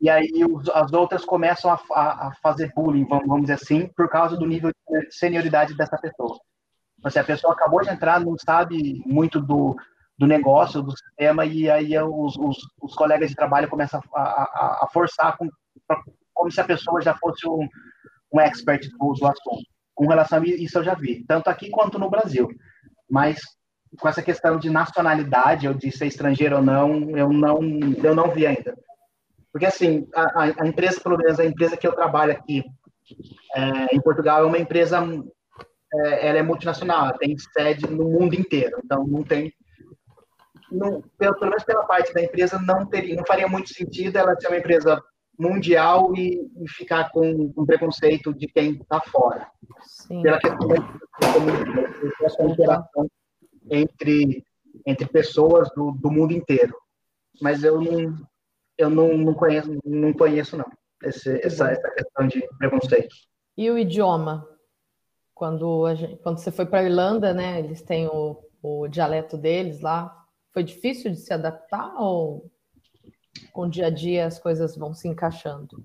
[0.00, 3.88] e aí os, as outras começam a, a, a, fazer bullying, vamos, vamos dizer assim,
[3.96, 6.38] por causa do nível de senioridade dessa pessoa.
[6.98, 9.74] Então, se a pessoa acabou de entrar, não sabe muito do,
[10.18, 14.88] do negócio, do sistema, e aí os, os, os colegas de trabalho começam a, a,
[14.92, 15.36] forçar
[16.36, 17.66] como se a pessoa já fosse um,
[18.32, 19.64] um expert do, do assunto.
[19.94, 22.48] Com relação a isso eu já vi, tanto aqui quanto no Brasil.
[23.10, 23.40] Mas
[23.98, 27.60] com essa questão de nacionalidade, ou de ser estrangeiro ou não, eu não,
[28.02, 28.76] eu não vi ainda.
[29.50, 32.62] Porque, assim, a, a empresa, pelo menos a empresa que eu trabalho aqui
[33.54, 34.98] é, em Portugal, é uma empresa,
[35.94, 39.50] é, ela é multinacional, ela tem sede no mundo inteiro, então não tem
[40.70, 44.48] não, pelo, menos pela parte da empresa, não teria, não faria muito sentido ela ser
[44.48, 45.02] uma empresa
[45.38, 49.50] mundial e, e ficar com um preconceito de quem está fora.
[49.82, 50.22] Sim.
[50.22, 50.68] Pela questão
[52.46, 53.10] da interação
[53.70, 54.44] entre,
[54.86, 56.74] entre pessoas do, do mundo inteiro.
[57.40, 58.16] Mas eu não,
[58.78, 60.66] eu não, não conheço, não conheço não,
[61.02, 63.14] esse, essa, essa questão de preconceito.
[63.56, 64.48] E o idioma?
[65.34, 69.82] Quando, gente, quando você foi para a Irlanda, né, eles têm o, o dialeto deles
[69.82, 72.50] lá, foi difícil de se adaptar ou
[73.52, 75.84] com o dia a dia as coisas vão se encaixando?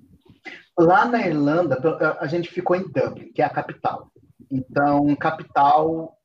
[0.78, 1.78] Lá na Irlanda,
[2.20, 4.12] a gente ficou em Dublin, que é a capital.
[4.50, 6.18] Então, capital,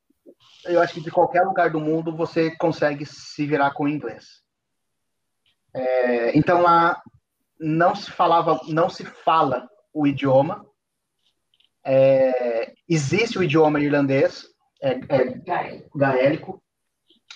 [0.64, 4.42] eu acho que de qualquer lugar do mundo você consegue se virar com inglês.
[5.74, 7.00] É, então lá
[7.60, 10.64] não se falava, não se fala o idioma.
[11.84, 14.46] É, existe o idioma irlandês,
[14.82, 15.42] é, é
[15.94, 16.62] gaélico,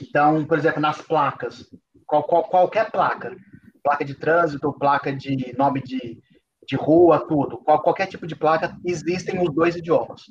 [0.01, 1.67] então, por exemplo, nas placas,
[2.07, 3.37] qual, qual, qualquer placa,
[3.83, 6.19] placa de trânsito, placa de nome de,
[6.67, 10.23] de rua, tudo, qual, qualquer tipo de placa, existem os dois idiomas.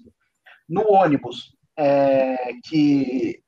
[0.68, 3.42] No ônibus, é, que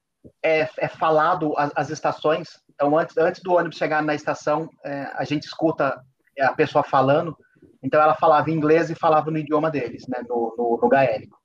[0.43, 5.11] é, é falado as, as, estações, então antes, antes do ônibus chegar na estação, é,
[5.15, 6.01] a gente escuta
[6.39, 7.35] a pessoa falando,
[7.83, 11.37] então ela falava inglês e falava no idioma deles, né, no, no, no gaélico.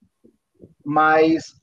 [0.84, 1.54] Mas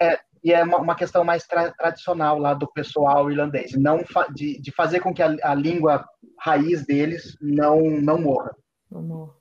[0.00, 4.02] é, e é uma, uma questão mais tra tradicional lá do pessoal irlandês, não
[4.34, 6.04] de, de fazer com que a, a, língua
[6.38, 8.54] raiz deles não não morra.
[8.90, 9.34] Não morra.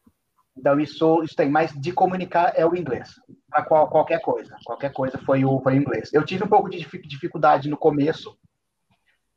[0.58, 3.16] Então isso, isso tem, mas de comunicar é o inglês.
[3.50, 4.56] para qual, qualquer coisa.
[4.66, 6.14] Qualquer coisa foi o, foi o inglês.
[6.14, 8.38] Eu tive um pouco de dificuldade no começo.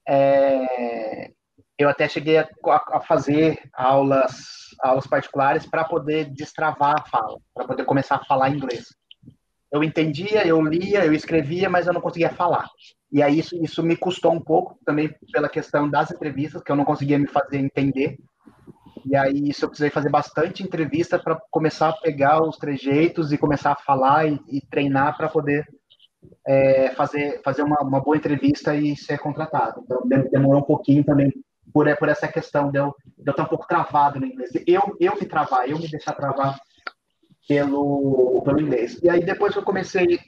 [0.09, 1.31] É,
[1.79, 4.33] eu até cheguei a, a fazer aulas,
[4.81, 8.89] aulas particulares para poder destravar a fala, para poder começar a falar inglês.
[9.73, 12.69] Eu entendia, eu lia, eu escrevia, mas eu não conseguia falar.
[13.11, 16.77] E aí isso, isso me custou um pouco também pela questão das entrevistas, que eu
[16.77, 18.19] não conseguia me fazer entender.
[19.05, 23.39] E aí isso eu precisei fazer bastante entrevista para começar a pegar os trejeitos e
[23.39, 25.67] começar a falar e, e treinar para poder
[26.47, 29.83] é, fazer, fazer uma, uma, boa entrevista e ser contratado.
[29.85, 31.33] Então demorou um pouquinho também
[31.73, 32.95] por, por essa questão de eu,
[33.27, 34.51] estar um pouco travado no inglês.
[34.67, 36.59] Eu, eu me travar, eu me deixar travar
[37.49, 38.99] pelo, pelo inglês.
[39.03, 40.19] E aí depois que eu comecei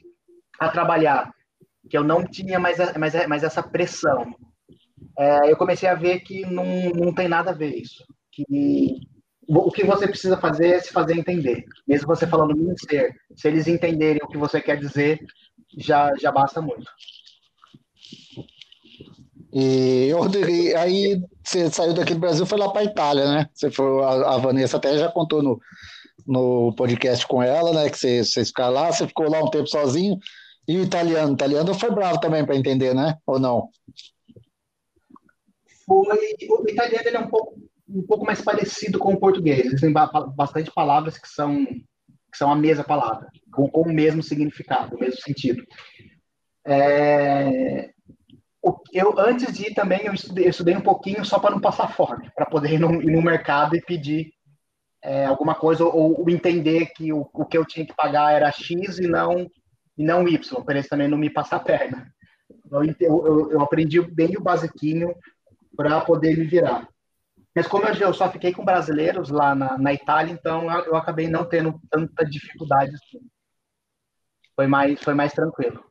[0.58, 1.32] a trabalhar,
[1.88, 4.34] que eu não tinha mais, mais, mais essa pressão,
[5.18, 8.04] é, eu comecei a ver que não, não tem nada a ver isso
[8.34, 9.00] que
[9.46, 11.64] o que você precisa fazer é se fazer entender.
[11.86, 15.20] Mesmo você falando muito ser, se eles entenderem o que você quer dizer,
[15.76, 16.90] já, já basta muito.
[19.52, 20.10] E
[20.76, 23.48] aí você saiu daqui do Brasil, foi lá para a Itália, né?
[23.52, 25.60] Você foi, a, a, Vanessa até já contou no,
[26.26, 27.90] no podcast com ela, né?
[27.90, 30.18] Que você, vocês ficaram lá, você ficou lá um tempo sozinho.
[30.66, 33.16] E o italiano, o italiano foi bravo também para entender, né?
[33.26, 33.68] Ou não?
[35.86, 36.16] Foi,
[36.48, 39.66] o italiano ele é um pouco um pouco mais parecido com o português.
[39.66, 44.96] Existem bastante palavras que são, que são a mesma palavra, com, com o mesmo significado,
[44.96, 45.62] o mesmo sentido.
[46.66, 47.90] É,
[48.92, 51.94] eu, antes de ir também, eu estudei, eu estudei um pouquinho só para não passar
[51.94, 54.32] fome, para poder ir no, ir no, mercado e pedir
[55.04, 58.50] é, alguma coisa, ou, ou, entender que o, o que eu tinha que pagar era
[58.50, 59.50] X e não,
[59.98, 62.10] e não Y, para eles também não me passar a perna.
[62.64, 65.14] Então, eu, eu, eu aprendi bem o basiquinho
[65.76, 66.88] para poder me virar.
[67.54, 71.44] Mas como eu só fiquei com brasileiros lá na, na Itália, então eu acabei não
[71.44, 73.20] tendo tanta dificuldade assim.
[74.56, 75.84] Foi mais, foi mais tranquilo.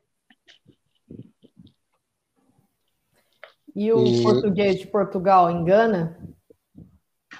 [3.76, 4.22] E o e...
[4.22, 6.18] português de Portugal engana?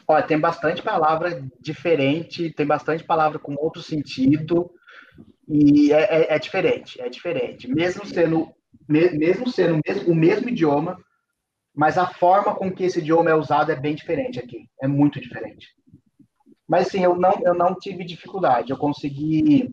[0.07, 4.71] Olha, tem bastante palavra diferente, tem bastante palavra com outro sentido,
[5.49, 7.69] e é, é, é diferente, é diferente.
[7.69, 8.49] Mesmo sendo,
[8.89, 10.99] mesmo sendo mesmo, o mesmo idioma,
[11.75, 15.21] mas a forma com que esse idioma é usado é bem diferente aqui, é muito
[15.21, 15.69] diferente.
[16.69, 19.71] Mas sim, eu não, eu não tive dificuldade, eu consegui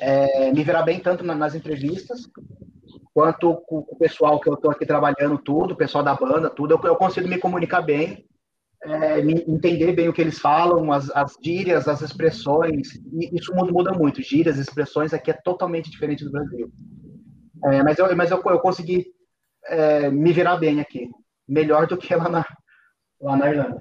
[0.00, 2.28] é, me virar bem tanto nas entrevistas,
[3.14, 6.74] quanto com o pessoal que eu estou aqui trabalhando tudo, o pessoal da banda, tudo,
[6.74, 8.26] eu, eu consigo me comunicar bem,
[8.84, 12.88] é, entender bem o que eles falam, as, as gírias, as expressões,
[13.32, 16.70] isso muda, muda muito, gírias, expressões aqui é totalmente diferente do Brasil.
[17.64, 19.06] É, mas eu, mas eu, eu consegui
[19.66, 21.08] é, me virar bem aqui.
[21.48, 22.46] Melhor do que lá na,
[23.20, 23.80] lá na Irlanda.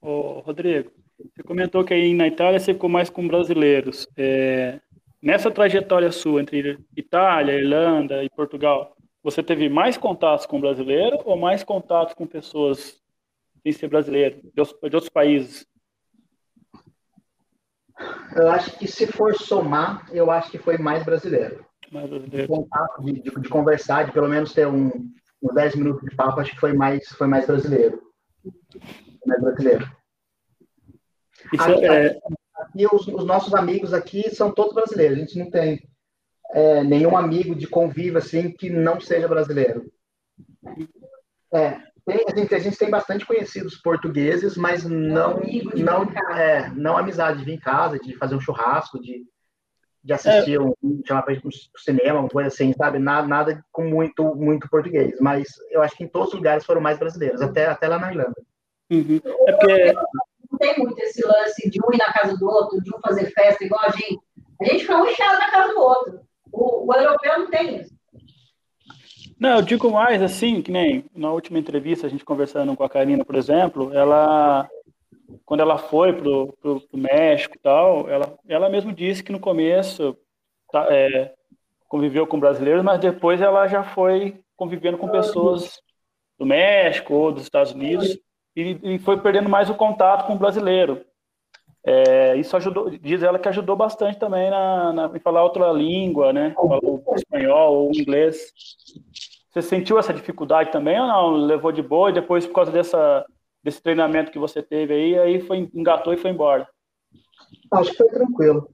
[0.00, 4.06] Ô, Rodrigo, você comentou que aí na Itália você ficou mais com brasileiros.
[4.16, 4.80] É,
[5.22, 11.36] nessa trajetória sua entre Itália, Irlanda e Portugal, você teve mais contatos com brasileiro ou
[11.36, 13.02] mais contatos com pessoas
[13.64, 15.66] sem ser brasileiro, de outros, países?
[18.36, 21.64] Eu acho que se for somar, eu acho que foi mais brasileiro
[22.28, 24.90] de contato, de, de, de, conversar, de pelo menos ter um,
[25.42, 28.02] uns 10 minutos de papo, acho que foi mais, foi mais brasileiro.
[29.26, 29.90] Mais brasileiro.
[31.52, 32.18] Isso aqui, é...
[32.56, 35.16] aqui os, os, nossos amigos aqui são todos brasileiros.
[35.16, 35.88] A gente não tem
[36.52, 39.90] é, nenhum amigo de convívio assim que não seja brasileiro.
[41.52, 45.40] É, tem, a, gente, a gente tem bastante conhecidos portugueses, mas não,
[45.74, 46.02] não,
[46.36, 49.24] é, não amizade de vir em casa, de fazer um churrasco, de
[50.04, 50.60] de assistir é.
[50.60, 50.74] um,
[51.06, 52.98] chamar para um cinema, uma coisa assim, sabe?
[52.98, 55.18] Nada, nada com muito, muito português.
[55.18, 58.12] Mas eu acho que em todos os lugares foram mais brasileiros, até, até lá na
[58.12, 58.34] Irlanda.
[58.90, 59.20] Uhum.
[59.48, 59.94] É porque...
[60.52, 63.32] Não tem muito esse lance de um ir na casa do outro, de um fazer
[63.32, 64.20] festa igual a gente.
[64.60, 66.20] A gente fica um inchado na casa do outro.
[66.52, 67.94] O, o europeu não tem isso.
[69.38, 72.88] Não, eu digo mais assim, que nem na última entrevista, a gente conversando com a
[72.88, 74.68] Karina, por exemplo, ela
[75.44, 79.40] quando ela foi pro, pro, pro México e tal, ela, ela mesmo disse que no
[79.40, 80.16] começo
[80.70, 81.32] tá, é,
[81.88, 85.80] conviveu com brasileiros, mas depois ela já foi convivendo com pessoas
[86.38, 88.18] do México ou dos Estados Unidos
[88.56, 91.04] e, e foi perdendo mais o contato com o brasileiro.
[91.86, 96.32] É, isso ajudou, diz ela que ajudou bastante também na, na, em falar outra língua,
[96.32, 96.54] né?
[96.54, 96.80] Falar
[97.14, 98.52] espanhol ou inglês.
[99.50, 101.30] Você sentiu essa dificuldade também ou não?
[101.30, 103.24] Levou de boa e depois, por causa dessa
[103.64, 106.68] desse treinamento que você teve aí, aí foi, engatou e foi embora?
[107.72, 108.70] Acho que foi tranquilo.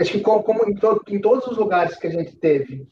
[0.00, 2.88] acho que como, em, em, todos os lugares que a gente teve,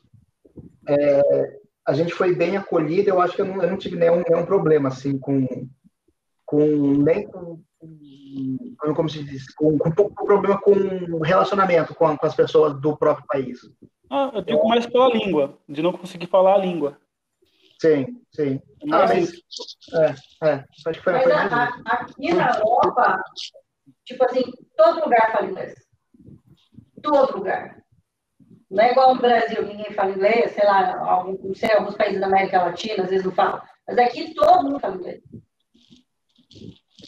[0.88, 4.22] é, a gente foi bem acolhido, eu acho que eu não, eu não tive nenhum,
[4.28, 5.44] nenhum problema, assim, com,
[6.46, 6.58] com
[7.02, 7.60] nem com
[8.94, 12.80] como se diz, com, com um pouco de problema com relacionamento com, com as pessoas
[12.80, 13.60] do próprio país.
[14.10, 16.98] Ah, eu digo mais pela língua, de não conseguir falar a língua.
[17.80, 18.60] Sim, sim.
[18.92, 19.32] Ah, mas,
[19.92, 23.22] é, é, acho que foi mas a, a, aqui na Europa,
[24.04, 24.42] tipo assim,
[24.76, 25.74] todo lugar fala inglês.
[27.02, 27.82] Todo lugar.
[28.70, 32.20] Não é igual no Brasil, ninguém fala inglês, sei lá, algum, não sei, alguns países
[32.20, 33.60] da América Latina às vezes não falam.
[33.86, 35.22] Mas aqui todo mundo fala inglês.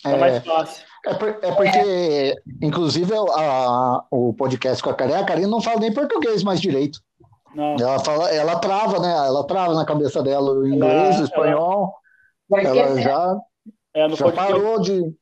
[0.05, 0.87] É, mais fácil.
[1.07, 2.35] É, por, é porque, é.
[2.61, 6.99] inclusive, a, o podcast com a Karine, a Karine não fala nem português mais direito.
[7.55, 7.77] Não.
[7.81, 9.13] Ela, fala, ela trava, né?
[9.27, 11.95] Ela trava na cabeça dela o inglês, o espanhol.
[12.53, 13.41] Ela, ela já,
[13.95, 15.15] é, já podcast, parou de.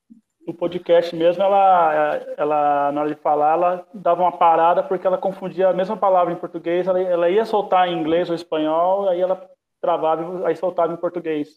[0.47, 5.17] No podcast mesmo, ela, ela, na hora de falar, ela dava uma parada porque ela
[5.17, 9.21] confundia a mesma palavra em português, ela, ela ia soltar em inglês ou espanhol, aí
[9.21, 9.49] ela
[9.81, 11.49] travava e soltava em português.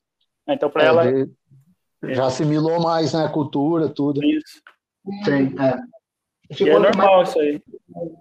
[0.48, 1.12] Então, para é, ela.
[1.12, 1.30] De
[2.03, 3.26] já assimilou mais, né?
[3.26, 4.24] A cultura, tudo.
[4.24, 4.61] Isso.
[5.24, 5.78] Sim, é.
[6.60, 7.61] E é normal isso aí.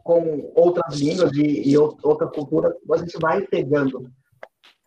[0.03, 4.11] Com outras línguas e, e outra cultura, a gente vai pegando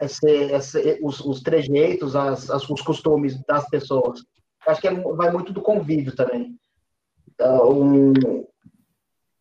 [0.02, 4.22] esse, esse, os, os trejeitos, as, as, os costumes das pessoas.
[4.68, 6.58] Acho que é, vai muito do convívio também.
[7.42, 8.14] Um,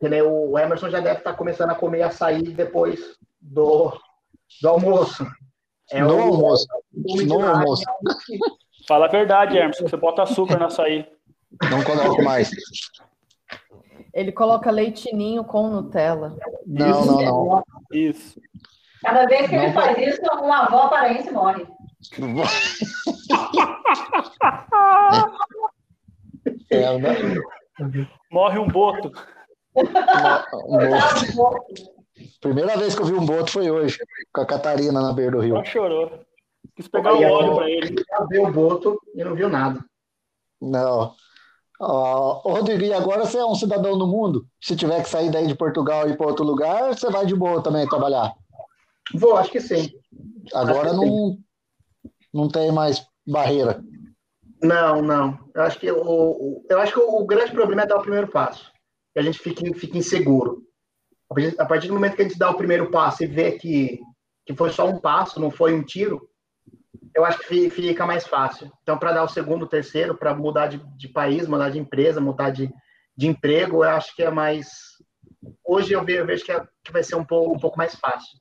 [0.00, 3.92] o Emerson já deve estar começando a comer açaí depois do,
[4.62, 5.26] do almoço.
[5.90, 6.66] É no o, almoço.
[6.92, 7.84] No almoço.
[8.88, 9.78] Fala a verdade, Hermes.
[9.78, 11.06] Você bota açúcar no açaí.
[11.70, 12.50] Não coloco mais.
[14.14, 16.34] Ele coloca leitinho com Nutella.
[16.66, 17.62] Não, não, não.
[17.92, 18.40] Isso.
[19.02, 21.66] Cada vez que não, ele faz isso, uma avó paraense morre.
[26.70, 27.14] É, né?
[28.30, 29.10] Morre um boto.
[29.74, 31.64] Um boto.
[32.40, 33.98] Primeira vez que eu vi um boto foi hoje,
[34.32, 35.56] com a Catarina na beira do rio.
[35.56, 36.27] Ela chorou.
[36.78, 38.04] Quis pegar o óleo para ele.
[38.30, 39.84] Viu o boto e não viu nada.
[40.62, 41.12] Não.
[41.80, 44.46] Uh, Rodrigo, e agora você é um cidadão do mundo?
[44.60, 47.34] Se tiver que sair daí de Portugal e ir para outro lugar, você vai de
[47.34, 48.32] boa também trabalhar?
[49.12, 49.90] Vou, acho que sim.
[50.54, 51.44] Agora não, sim.
[52.32, 53.82] não tem mais barreira.
[54.62, 55.36] Não, não.
[55.56, 58.70] Eu acho que o, eu acho que o, grande problema é dar o primeiro passo.
[59.12, 60.62] Que a gente fique, fique inseguro.
[61.58, 64.00] A partir do momento que a gente dá o primeiro passo e vê que,
[64.46, 66.28] que foi só um passo, não foi um tiro,
[67.18, 68.70] eu acho que fica mais fácil.
[68.82, 72.50] Então, para dar o segundo, terceiro, para mudar de, de, país, mudar de empresa, mudar
[72.50, 72.72] de,
[73.16, 74.68] de emprego, eu acho que é mais.
[75.64, 78.38] Hoje eu vejo, que, é, que, vai ser um pouco, um pouco mais fácil.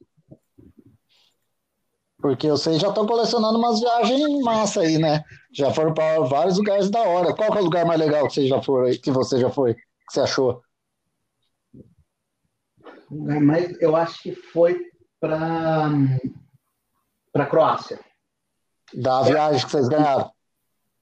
[2.20, 5.24] Porque vocês já estão colecionando umas viagens massa aí, né?
[5.52, 7.34] Já foram para vários lugares da hora.
[7.34, 9.82] Qual é o lugar mais legal que você já foi, que você já foi, que
[10.12, 10.62] você achou?
[13.10, 14.80] Mas eu acho que foi
[15.20, 15.90] para
[17.34, 18.07] para Croácia.
[18.94, 20.32] Da viagem que vocês ganharam.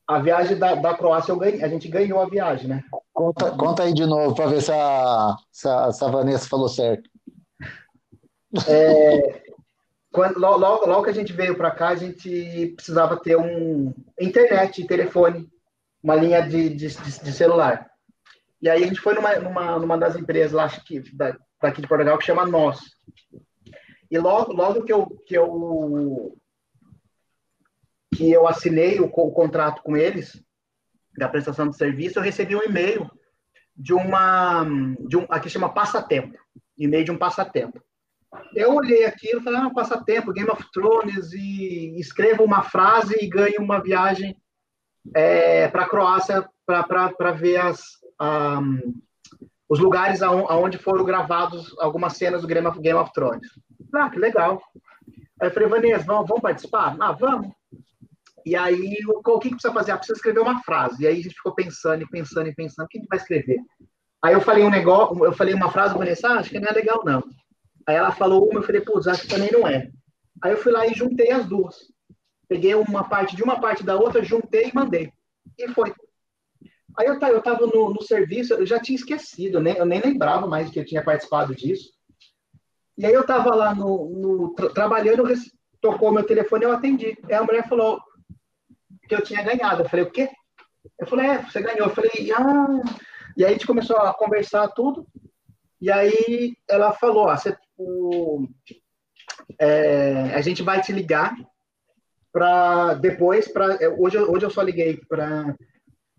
[0.07, 2.83] A viagem da, da Croácia, eu ganhei, a gente ganhou a viagem, né?
[3.11, 6.69] Conta, conta aí de novo para ver se a, se, a, se a Vanessa falou
[6.69, 7.09] certo.
[8.67, 9.41] É,
[10.11, 14.85] quando, logo, logo que a gente veio para cá, a gente precisava ter um internet,
[14.85, 15.49] telefone,
[16.01, 17.89] uma linha de, de, de, celular.
[18.61, 21.87] E aí a gente foi numa, numa, numa das empresas lá que, da, daqui de
[21.87, 22.79] Portugal que chama Nós.
[24.09, 26.37] E logo, logo que eu, que eu
[28.15, 30.41] que eu assinei o, o contrato com eles,
[31.17, 33.09] da prestação de serviço, eu recebi um e-mail
[33.75, 34.65] de uma,
[35.07, 36.37] de um, aqui chama passatempo,
[36.77, 37.81] e-mail de um passatempo.
[38.53, 43.27] Eu olhei aquilo e falei, ah, passatempo, Game of Thrones, e escrevo uma frase e
[43.27, 44.35] ganho uma viagem
[45.13, 47.81] é, para a Croácia para ver as,
[48.21, 48.93] um,
[49.69, 53.47] os lugares aonde foram gravados algumas cenas do Game of, Game of Thrones.
[53.93, 54.61] Ah, que legal.
[55.39, 56.95] Aí eu falei, Vanessa, vamos, vamos participar?
[56.99, 57.53] Ah, vamos.
[58.45, 59.91] E aí, o, o que, que precisa fazer?
[59.91, 61.03] Ah, precisa escrever uma frase.
[61.03, 63.17] E aí a gente ficou pensando e pensando e pensando, o que a gente vai
[63.17, 63.59] escrever?
[64.23, 66.73] Aí eu falei um negócio, eu falei uma frase, Vanessa, ah, acho que não é
[66.73, 67.23] legal, não.
[67.87, 69.89] Aí ela falou uma, eu falei, putz, acho que também não é.
[70.43, 71.75] Aí eu fui lá e juntei as duas.
[72.47, 75.11] Peguei uma parte de uma parte da outra, juntei e mandei.
[75.57, 75.93] E foi.
[76.97, 79.75] Aí eu, eu tava no, no serviço, eu já tinha esquecido, né?
[79.77, 81.89] eu nem lembrava mais que eu tinha participado disso.
[82.97, 85.23] E aí eu tava lá no, no tra trabalhando,
[85.81, 87.17] tocou meu telefone, eu atendi.
[87.25, 87.99] Aí a mulher falou,
[89.07, 89.83] que eu tinha ganhado.
[89.83, 90.29] Eu falei, o quê?
[90.99, 91.87] Eu falei, é, você ganhou.
[91.87, 92.81] Eu falei, ah.
[93.37, 95.05] E aí a gente começou a conversar tudo.
[95.81, 98.47] E aí ela falou, ah, você, o,
[99.59, 101.35] é, a gente vai te ligar
[102.31, 105.55] para depois, para hoje, hoje eu só liguei para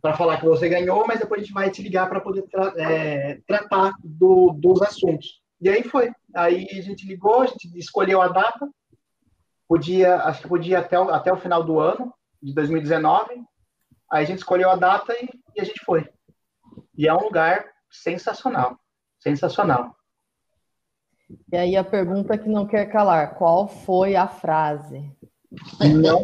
[0.01, 2.73] para falar que você ganhou, mas depois a gente vai te ligar para poder tra
[2.77, 5.41] é, tratar do, dos assuntos.
[5.61, 6.13] E aí foi.
[6.35, 8.69] Aí a gente ligou, a gente escolheu a data,
[9.67, 13.45] podia, acho que podia até o, até o final do ano, de 2019.
[14.11, 16.09] Aí a gente escolheu a data e, e a gente foi.
[16.97, 18.79] E é um lugar sensacional,
[19.19, 19.97] sensacional.
[21.53, 25.13] E aí a pergunta que não quer calar, qual foi a frase?
[25.81, 26.23] Não.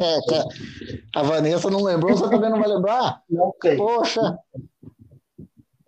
[1.14, 3.22] a Vanessa não lembrou, você também não vai lembrar?
[3.28, 3.76] Não sei.
[3.76, 4.38] Poxa!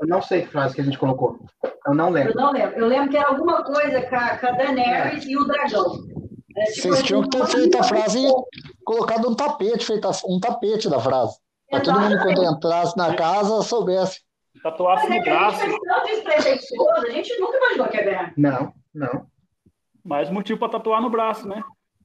[0.01, 1.39] Eu não sei que frase que a gente colocou.
[1.87, 2.33] Eu não lembro.
[2.33, 2.79] Eu não lembro.
[2.79, 6.24] Eu lembro que era alguma coisa com a, com a Daenerys e o dragão.
[6.57, 8.33] É, tipo, Vocês tinham que ter feito a frase e
[8.85, 11.37] colocado um tapete, feito um tapete da frase.
[11.71, 14.21] Para todo mundo, quando entrasse na casa, soubesse.
[14.63, 15.63] Tatuasse no braço.
[15.63, 18.33] A gente tão despretensioso, a gente nunca imaginou que ia ganhar.
[18.37, 19.27] Não, não.
[20.05, 21.63] Mais motivo para tatuar no braço, né?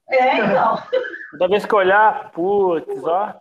[0.10, 0.82] É, então.
[1.32, 3.36] Toda vez que olhar, putz, ó.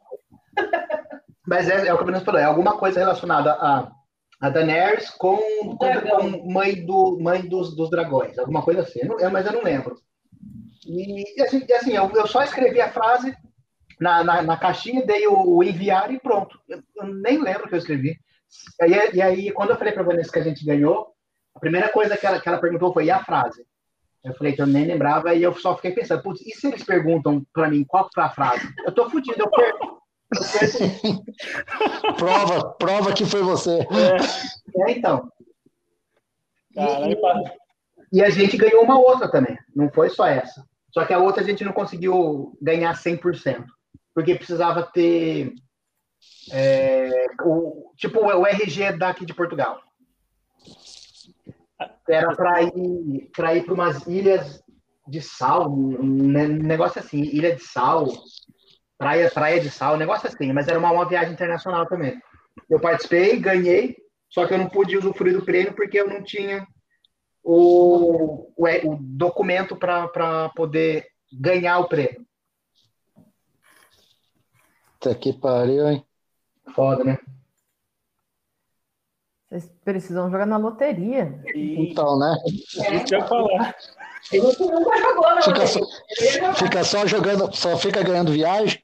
[1.46, 3.90] Mas é, é o que o Bruno falou, é alguma coisa relacionada a,
[4.38, 9.08] a Daenerys com, com, com mãe, do, mãe dos, dos dragões, alguma coisa assim, eu
[9.08, 9.96] não, mas eu não lembro.
[10.88, 13.36] E assim, assim eu, eu só escrevi a frase
[14.00, 16.58] na, na, na caixinha, dei o, o, enviar e pronto.
[16.68, 18.18] Eu, eu nem lembro o que eu escrevi.
[18.82, 21.12] E, e aí, quando eu falei para a Vanessa que a gente ganhou,
[21.54, 23.66] a primeira coisa que ela, que ela perguntou foi: e a frase?
[24.24, 26.84] Eu falei que eu nem lembrava e eu só fiquei pensando: putz, e se eles
[26.84, 28.66] perguntam para mim qual foi a frase?
[28.86, 29.98] Eu tô fudido, eu perco.
[32.16, 33.78] prova, prova que foi você.
[33.80, 35.30] É, é então.
[36.76, 40.64] E, e, a gente ganhou uma outra também, não foi só essa.
[40.98, 43.64] Só que a outra a gente não conseguiu ganhar 100%,
[44.12, 45.52] porque precisava ter
[46.50, 49.80] é, o, tipo o RG daqui de Portugal.
[52.08, 54.60] Era para ir para ir para umas ilhas
[55.06, 56.32] de sal, um
[56.66, 58.08] negócio assim, ilha de sal,
[58.98, 62.20] praia, praia de sal, um negócio assim, mas era uma, uma viagem internacional também.
[62.68, 63.94] Eu participei, ganhei,
[64.28, 66.66] só que eu não pude usufruir do prêmio porque eu não tinha
[67.42, 72.26] o, o, o documento para poder ganhar o prêmio.
[75.00, 76.04] Tá que pariu, hein?
[76.74, 77.18] Foda, né?
[79.48, 81.40] Vocês precisam jogar na loteria.
[81.54, 82.36] Então, né?
[82.84, 82.96] É.
[82.96, 83.74] Isso que eu falar.
[85.42, 85.80] Fica só,
[86.54, 88.82] fica só jogando, só fica ganhando viagem,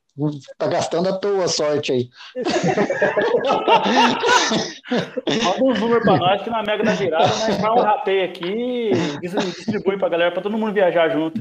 [0.57, 2.09] tá gastando a tua sorte aí.
[4.91, 8.91] Manda um número pra nós que na Mega da Girada nós faz um rateio aqui
[9.23, 11.41] e distribui pra galera, pra todo mundo viajar junto.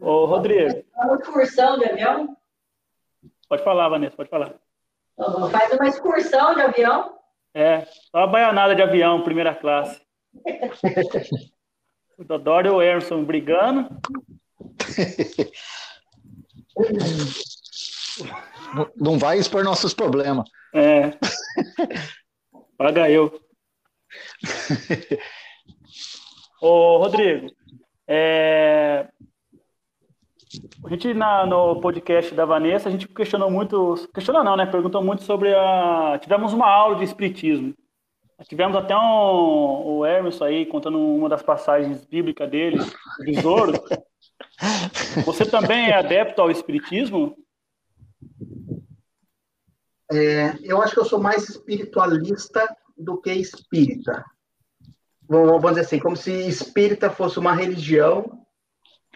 [0.00, 0.84] Ô, Rodrigo.
[0.94, 2.36] Uma excursão de avião?
[3.48, 4.54] Pode falar, Vanessa, pode falar.
[5.50, 7.16] Faz uma excursão de avião?
[7.54, 10.00] É, só uma baianada de avião, primeira classe.
[12.18, 13.88] o Dodoro e o Emerson brigando.
[18.96, 20.48] Não vai expor nossos problemas.
[20.74, 21.12] É.
[22.76, 23.40] Paga eu.
[26.60, 27.48] Ô, Rodrigo,
[28.08, 29.08] é...
[30.84, 34.66] a gente na, no podcast da Vanessa, a gente questionou muito, questionou não, né?
[34.66, 36.18] Perguntou muito sobre a.
[36.20, 37.74] Tivemos uma aula de espiritismo.
[38.44, 42.78] Tivemos até um, o Hermes aí contando uma das passagens bíblicas dele,
[43.20, 43.72] o besouro.
[45.24, 47.34] Você também é adepto ao espiritismo?
[50.12, 54.24] É, eu acho que eu sou mais espiritualista do que espírita.
[55.28, 58.46] Vamos dizer assim, como se espírita fosse uma religião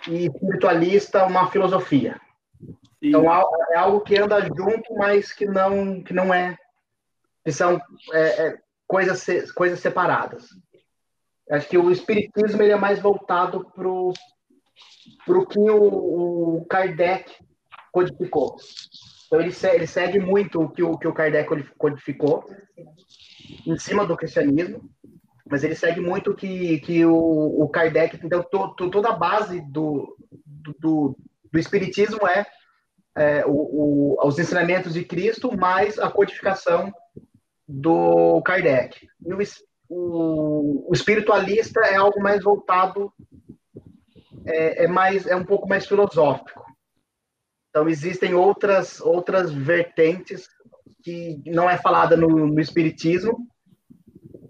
[0.09, 2.21] e espiritualista uma filosofia.
[2.59, 3.09] Sim.
[3.09, 3.25] Então
[3.73, 6.59] é algo que anda junto, mas que não que não é
[7.45, 7.81] que são
[8.13, 10.49] é, é, coisas coisas separadas.
[11.51, 14.13] Acho que o espiritismo ele é mais voltado para o
[15.47, 17.33] que o, o Kardec
[17.93, 18.57] codificou.
[19.31, 21.49] Então ele, ele segue muito o que o, que o Kardec
[21.79, 22.45] codificou
[23.65, 24.91] em cima do cristianismo,
[25.49, 27.15] mas ele segue muito que, que o,
[27.63, 30.17] o Kardec, então to, to, toda a base do,
[30.81, 31.17] do,
[31.53, 32.45] do espiritismo é,
[33.17, 36.93] é o, o, os ensinamentos de Cristo mais a codificação
[37.69, 39.09] do Kardec.
[39.25, 39.39] E o,
[39.89, 43.13] o, o espiritualista é algo mais voltado,
[44.45, 46.70] é, é, mais, é um pouco mais filosófico.
[47.71, 50.49] Então existem outras outras vertentes
[51.03, 53.47] que não é falada no, no espiritismo,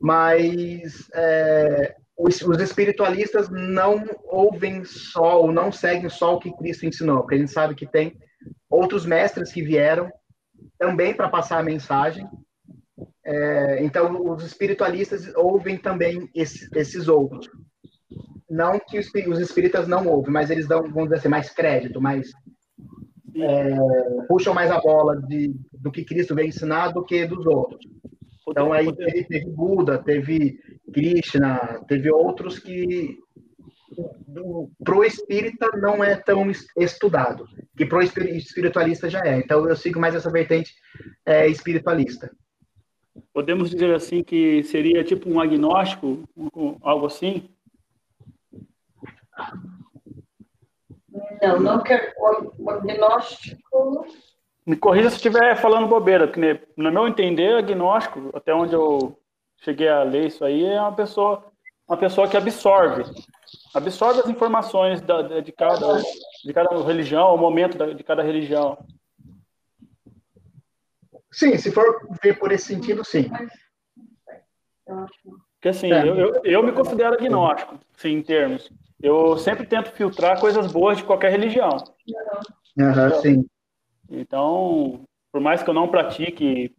[0.01, 6.86] mas é, os, os, espiritualistas não ouvem só ou não seguem só o que Cristo
[6.86, 8.18] ensinou, porque a gente sabe que tem
[8.68, 10.10] outros mestres que vieram
[10.78, 12.26] também para passar a mensagem.
[13.24, 17.48] É, então, os espiritualistas ouvem também esse, esses outros.
[18.48, 22.01] Não que os, os espíritas não ouvem, mas eles dão, vamos dizer assim, mais crédito,
[22.01, 22.30] mais
[23.43, 23.77] é,
[24.29, 27.85] puxam mais a bola de, do que Cristo veio ensinar do que dos outros.
[28.49, 30.59] Então aí teve, teve Buda, teve
[30.93, 33.19] Krishna, teve outros que
[34.85, 37.47] para o espírita não é tão estudado,
[37.77, 39.39] que para o espiritualista já é.
[39.39, 40.73] Então eu sigo mais essa vertente
[41.27, 42.31] é, espiritualista.
[43.33, 46.23] Podemos dizer assim que seria tipo um agnóstico,
[46.83, 47.49] algo assim?
[51.41, 52.12] Não, não quero.
[52.59, 54.07] O agnóstico.
[54.67, 59.19] Me corrija se estiver falando bobeira, porque no meu entender, agnóstico, até onde eu
[59.57, 61.45] cheguei a ler isso aí, é uma pessoa,
[61.89, 63.05] uma pessoa que absorve,
[63.75, 66.03] absorve as informações da, de, cada,
[66.45, 68.79] de cada religião, o momento da, de cada religião.
[71.33, 73.31] Sim, se for ver por esse sentido, sim.
[75.55, 76.09] Porque assim, é.
[76.09, 78.71] eu, eu, eu, me considero agnóstico, sim, em termos.
[79.02, 81.77] Eu sempre tento filtrar coisas boas de qualquer religião.
[82.77, 83.47] Uhum, sim.
[84.10, 85.01] Então,
[85.32, 86.74] por mais que eu não pratique,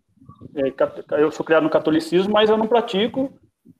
[0.55, 3.33] é, eu sou criado no catolicismo, mas eu não pratico.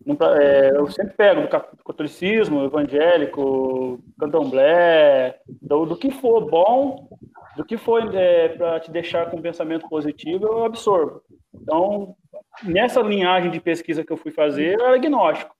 [0.06, 7.08] Não, é, eu sempre pego do catolicismo, evangélico, candomblé, do, do que for bom,
[7.56, 11.22] do que for é, para te deixar com um pensamento positivo, eu absorvo.
[11.54, 12.16] Então,
[12.64, 15.56] nessa linhagem de pesquisa que eu fui fazer, eu era agnóstico.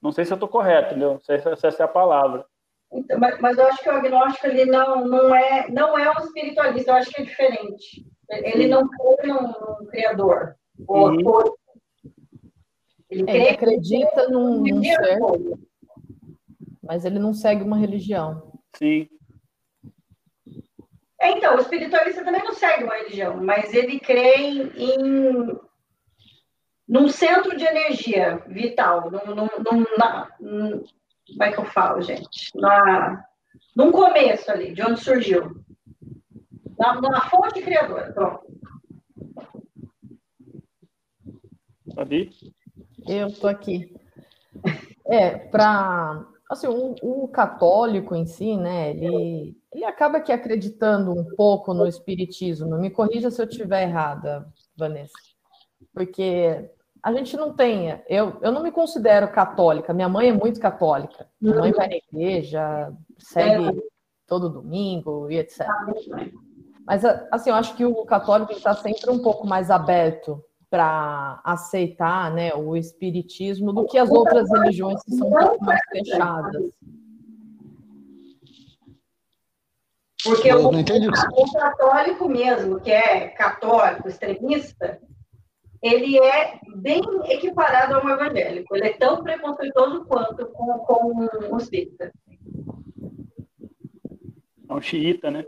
[0.00, 1.14] Não sei se eu estou correto, entendeu?
[1.14, 2.44] Não sei se essa é a palavra.
[2.92, 6.24] Então, mas, mas, eu acho que o agnóstico ele não, não, é, não é um
[6.24, 8.06] espiritualista, eu acho que é diferente.
[8.30, 10.56] Ele não crê num, num criador.
[10.78, 11.26] Uhum.
[11.26, 11.58] Ou,
[13.10, 15.18] ele, ele acredita num, num ser,
[16.82, 18.52] mas ele não segue uma religião.
[18.76, 19.08] Sim.
[21.20, 25.58] É, então, o espiritualista também não segue uma religião, mas ele crê em
[26.88, 30.84] num centro de energia vital, num, num, num, na, num,
[31.28, 32.50] como é que eu falo, gente?
[32.56, 33.24] Na,
[33.76, 35.62] num começo ali, de onde surgiu.
[36.78, 38.46] Na, na fonte criadora, pronto.
[41.94, 42.30] Sabe?
[43.06, 43.94] Eu tô aqui.
[45.06, 51.24] É, para assim, o, o, católico em si, né, ele, ele acaba que acreditando um
[51.36, 52.78] pouco no espiritismo.
[52.78, 54.46] Me corrija se eu estiver errada,
[54.76, 55.12] Vanessa.
[55.92, 56.70] Porque
[57.08, 57.98] a gente não tem.
[58.06, 59.94] Eu, eu não me considero católica.
[59.94, 61.26] Minha mãe é muito católica.
[61.40, 63.82] Minha mãe vai na igreja, segue
[64.26, 65.66] todo domingo e etc.
[66.86, 67.02] Mas,
[67.32, 72.54] assim, eu acho que o católico está sempre um pouco mais aberto para aceitar né,
[72.54, 76.72] o espiritismo do que as outras religiões que são um pouco mais fechadas.
[80.22, 85.00] Porque o, o católico mesmo, que é católico, extremista,
[85.82, 88.74] ele é bem equiparado ao evangélico.
[88.74, 92.12] Ele é tão preconceituoso quanto com, com o espírita.
[94.68, 95.44] É um xiita, né?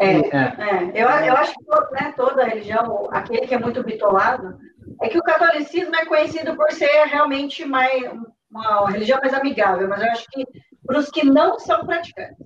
[0.00, 0.90] É, é.
[0.94, 4.58] Eu, eu acho que né, toda religião, aquele que é muito bitolado,
[5.00, 8.02] é que o catolicismo é conhecido por ser realmente mais,
[8.50, 10.44] uma religião mais amigável, mas eu acho que
[10.86, 12.36] para os que não são praticantes.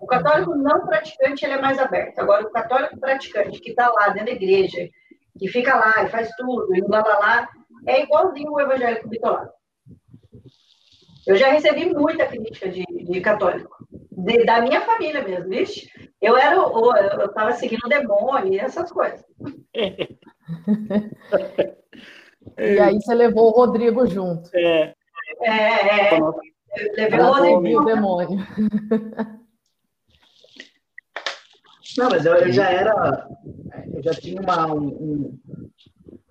[0.00, 2.18] O católico não praticante ele é mais aberto.
[2.18, 4.88] Agora, o católico praticante que está lá dentro da igreja,
[5.38, 7.48] que fica lá e faz tudo, e blá blá blá,
[7.86, 9.50] é igualzinho o evangélico bitolado.
[11.26, 13.76] Eu já recebi muita crítica de, de católico,
[14.10, 15.88] de, da minha família mesmo, vixe.
[16.20, 19.22] Eu era, eu estava seguindo o demônio e essas coisas.
[22.58, 24.50] e aí você levou o Rodrigo junto.
[24.54, 24.94] É.
[25.42, 26.18] É, é.
[26.96, 27.82] Levei o Rodrigo.
[27.82, 28.38] o demônio.
[31.96, 33.28] Não, mas eu, eu já era,
[33.94, 35.38] eu já tinha uma, um,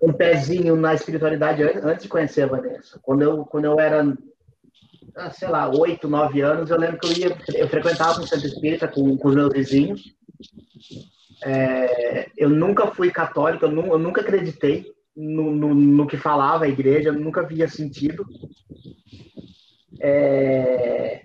[0.02, 2.98] um, pezinho na espiritualidade antes de conhecer a Vanessa.
[3.02, 4.16] Quando eu, quando eu era,
[5.16, 8.46] ah, sei lá, oito, nove anos, eu lembro que eu ia, eu frequentava um centro
[8.46, 10.14] espírita com, com os meus vizinhos.
[11.44, 16.68] É, eu nunca fui católico, eu, eu nunca acreditei no, no, no, que falava a
[16.68, 18.24] igreja, eu nunca via sentido.
[20.00, 21.22] É,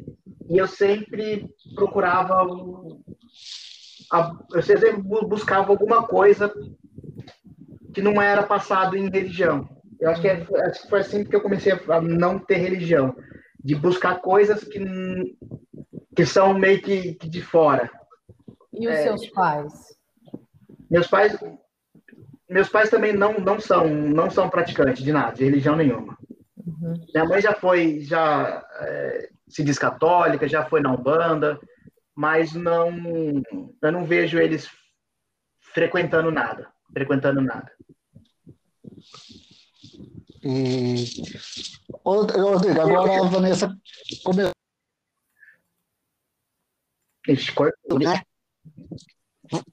[0.50, 2.44] e eu sempre procurava
[4.54, 6.54] eu sempre buscava alguma coisa
[7.94, 9.68] que não era passado em religião.
[10.00, 13.16] Eu acho que, é, acho que foi assim que eu comecei a não ter religião,
[13.64, 14.80] de buscar coisas que,
[16.16, 17.90] que são meio que, que de fora.
[18.74, 19.74] E os é, seus pais?
[20.90, 21.38] Meus pais,
[22.50, 26.18] meus pais também não, não são não são praticantes de nada, de religião nenhuma.
[26.58, 26.94] Uhum.
[27.14, 31.60] Minha mãe já foi, já é, se diz católica, já foi na Umbanda,
[32.16, 32.92] mas não,
[33.82, 34.70] eu não vejo eles
[35.60, 37.72] frequentando nada, frequentando nada.
[40.44, 41.06] E,
[42.06, 43.76] Rodrigo, agora a Vanessa
[44.24, 44.52] começou.
[47.28, 48.22] Ixi, cortou, né?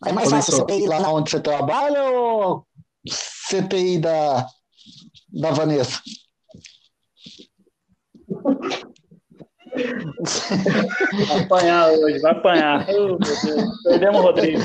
[0.07, 2.67] É mais fácil CPI lá onde você trabalha ou
[3.09, 4.47] CPI da,
[5.29, 6.01] da Vanessa?
[11.29, 12.87] Vai apanhar hoje, vai apanhar.
[12.91, 13.19] Oh,
[13.85, 14.63] Perdemos o Rodrigo.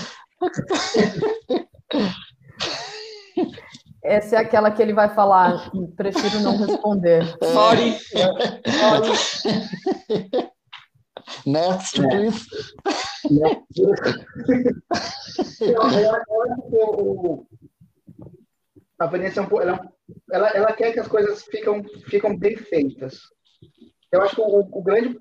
[4.03, 7.26] Essa é aquela que ele vai falar, prefiro não responder.
[7.41, 7.98] Sorry.
[8.69, 9.11] Sorry.
[11.45, 12.07] Next, é.
[12.07, 12.45] please.
[18.99, 19.91] a Vanessa é ela,
[20.32, 23.22] ela, ela, quer que as coisas ficam, ficam bem feitas.
[24.16, 25.20] Eu acho que o, o grande.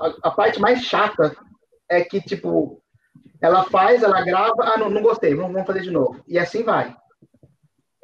[0.00, 1.34] A, a, parte mais chata
[1.88, 2.82] é que, tipo,
[3.40, 6.22] ela faz, ela grava, ah, não, não gostei, vamos, vamos fazer de novo.
[6.26, 6.94] E assim vai.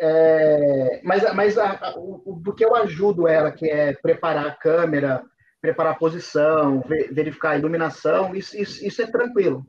[0.01, 4.55] É, mas mas a, a, o, do que eu ajudo ela, que é preparar a
[4.55, 5.23] câmera,
[5.61, 6.83] preparar a posição,
[7.13, 9.65] verificar a iluminação, isso, isso, isso é tranquilo.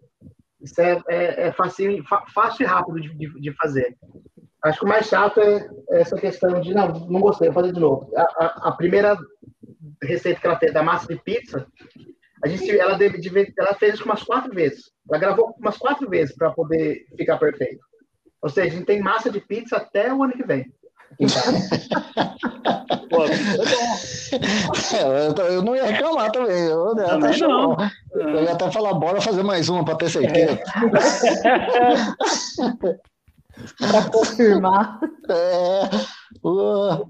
[0.59, 2.03] Isso é, é, é fácil,
[2.33, 3.95] fácil e rápido de, de, de, fazer.
[4.63, 7.79] Acho que o mais chato é essa questão de, não, não gostei, vou fazer de
[7.81, 8.09] novo.
[8.15, 9.17] A, a, a primeira
[10.05, 11.67] receita que ela fez da massa de pizza,
[12.43, 13.21] a gente, ela, deve,
[13.57, 14.91] ela fez isso umas quatro vezes.
[15.09, 17.79] Ela gravou umas quatro vezes para poder ficar perfeito.
[18.41, 20.65] Ou seja, a gente tem massa de pizza até o ano que vem.
[23.09, 23.29] Pô, é,
[25.55, 26.63] eu, não ia reclamar também.
[26.63, 27.77] Eu, eu também não.
[28.13, 30.59] Eu ia até falar, bora fazer mais uma para ter certeza.
[33.77, 34.99] para confirmar.
[35.29, 35.89] É.
[36.43, 37.07] Uh.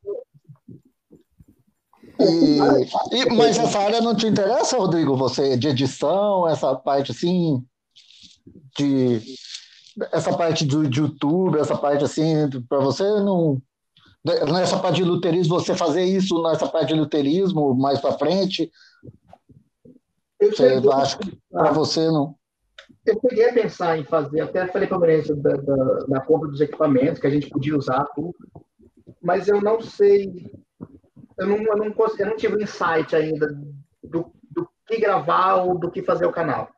[2.19, 5.15] E, e, mas essa área não te interessa, Rodrigo?
[5.17, 7.63] Você de edição, essa parte assim,
[8.77, 9.21] de
[10.11, 13.61] essa parte do de YouTube, essa parte assim, para você não
[14.51, 18.71] nessa parte de luterismo, você fazer isso nessa parte de luterismo mais para frente?
[20.39, 22.35] Eu você acha que para você não?
[23.05, 25.75] Eu cheguei a pensar em fazer, até falei para a Vanessa da, da,
[26.07, 28.33] da, compra dos equipamentos que a gente podia usar, tudo,
[29.21, 30.49] mas eu não sei,
[31.37, 33.47] eu não, eu não, eu não tive insight ainda
[34.03, 36.69] do, do que gravar ou do que fazer o canal.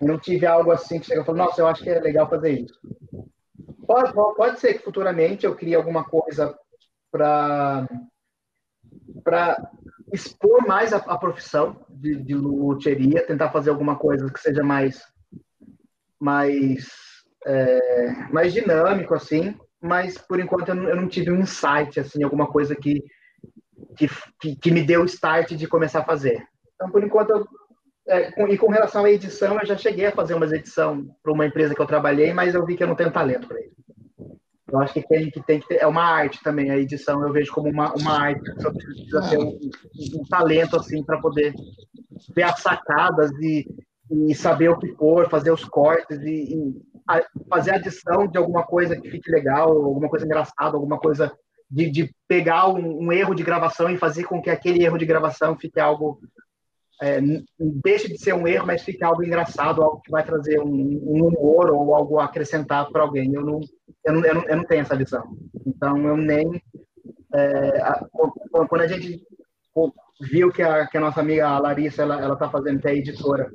[0.00, 2.50] Eu não tive algo assim que chega e nossa, eu acho que é legal fazer
[2.52, 2.78] isso.
[3.86, 6.56] Pode, pode ser que futuramente eu crie alguma coisa
[7.10, 7.86] para
[9.22, 9.70] para
[10.12, 15.02] expor mais a, a profissão de, de luteria, tentar fazer alguma coisa que seja mais
[16.20, 16.86] mais
[17.46, 22.22] é, mais dinâmico assim, mas por enquanto eu não, eu não, tive um insight assim,
[22.22, 23.04] alguma coisa que,
[23.94, 24.08] que
[24.56, 26.42] que me deu o start de começar a fazer.
[26.74, 27.46] Então por enquanto eu
[28.06, 31.32] é, com, e com relação à edição, eu já cheguei a fazer umas edição para
[31.32, 33.74] uma empresa que eu trabalhei, mas eu vi que eu não tenho talento para isso.
[34.70, 37.32] Eu acho que tem que, tem que ter, é uma arte também, a edição eu
[37.32, 39.58] vejo como uma, uma arte, você precisa ter um,
[40.16, 41.54] um talento assim para poder
[42.34, 43.66] ver as sacadas e,
[44.10, 48.64] e saber o que pôr, fazer os cortes e, e a, fazer adição de alguma
[48.64, 51.32] coisa que fique legal, alguma coisa engraçada, alguma coisa
[51.74, 55.04] de, de pegar um, um, erro de gravação e fazer com que aquele erro de
[55.04, 56.20] gravação fique algo
[57.02, 57.20] é,
[57.58, 61.26] deixe de ser um erro, mas fique algo engraçado, algo que vai trazer um, um
[61.26, 63.34] humor ou algo acrescentado para alguém.
[63.34, 63.60] Eu não,
[64.04, 65.36] eu, não, eu, não, eu não tenho essa visão.
[65.66, 66.62] Então, eu nem.
[67.34, 68.06] É, a,
[68.68, 69.20] quando a gente
[70.20, 73.52] viu que a, que a nossa amiga Larissa ela ela está fazendo que é editora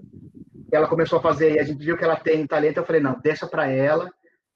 [0.69, 3.17] ela começou a fazer e a gente viu que ela tem talento eu falei não
[3.23, 4.11] deixa para ela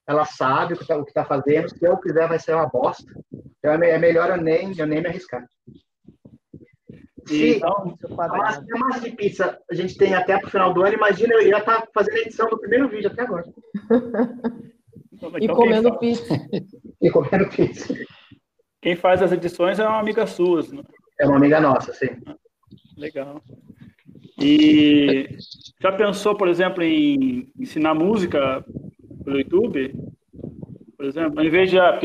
[0.08, 2.68] ela sabe o que está o que tá fazendo se eu quiser vai ser uma
[2.68, 3.12] bosta
[3.60, 5.46] então, é, é melhor eu nem eu nem me arriscar
[7.28, 8.28] se então, a
[8.78, 11.62] massa de pizza a gente tem até para o final do ano, imagina eu já
[11.62, 13.46] tá fazendo a edição do primeiro vídeo até agora.
[15.14, 16.34] Então, e comendo pizza.
[17.02, 17.94] e comendo pizza.
[18.82, 20.62] Quem faz as edições é uma amiga sua.
[20.64, 20.84] Né?
[21.20, 22.10] É uma amiga nossa, sim.
[22.98, 23.42] Legal.
[24.42, 25.38] E
[25.80, 28.66] já pensou, por exemplo, em ensinar música
[29.24, 29.96] pelo YouTube?
[30.98, 31.80] Por exemplo, em vez de.
[31.80, 32.00] Ah,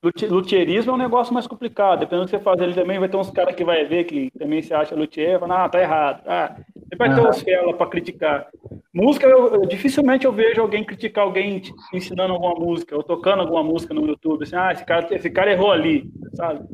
[0.00, 2.00] porque Luthierismo é um negócio mais complicado.
[2.00, 4.30] Dependendo do que você fazer, ele também vai ter uns caras que vai ver que
[4.38, 6.22] também se acha luthier, vai, ah, tá errado.
[6.26, 8.46] Ah, você vai ter uns fela para criticar.
[8.94, 11.60] Música, eu, eu, dificilmente eu vejo alguém criticar alguém
[11.92, 15.52] ensinando alguma música, ou tocando alguma música no YouTube, assim, ah, esse cara, esse cara
[15.52, 16.64] errou ali, sabe?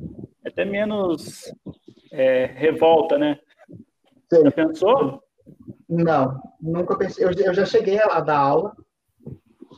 [0.45, 1.45] É até menos
[2.13, 3.39] é, revolta, né?
[4.33, 4.43] Sim.
[4.43, 5.23] Já pensou?
[5.89, 7.25] Não, nunca pensei.
[7.25, 8.77] Eu, eu já cheguei a dar aula,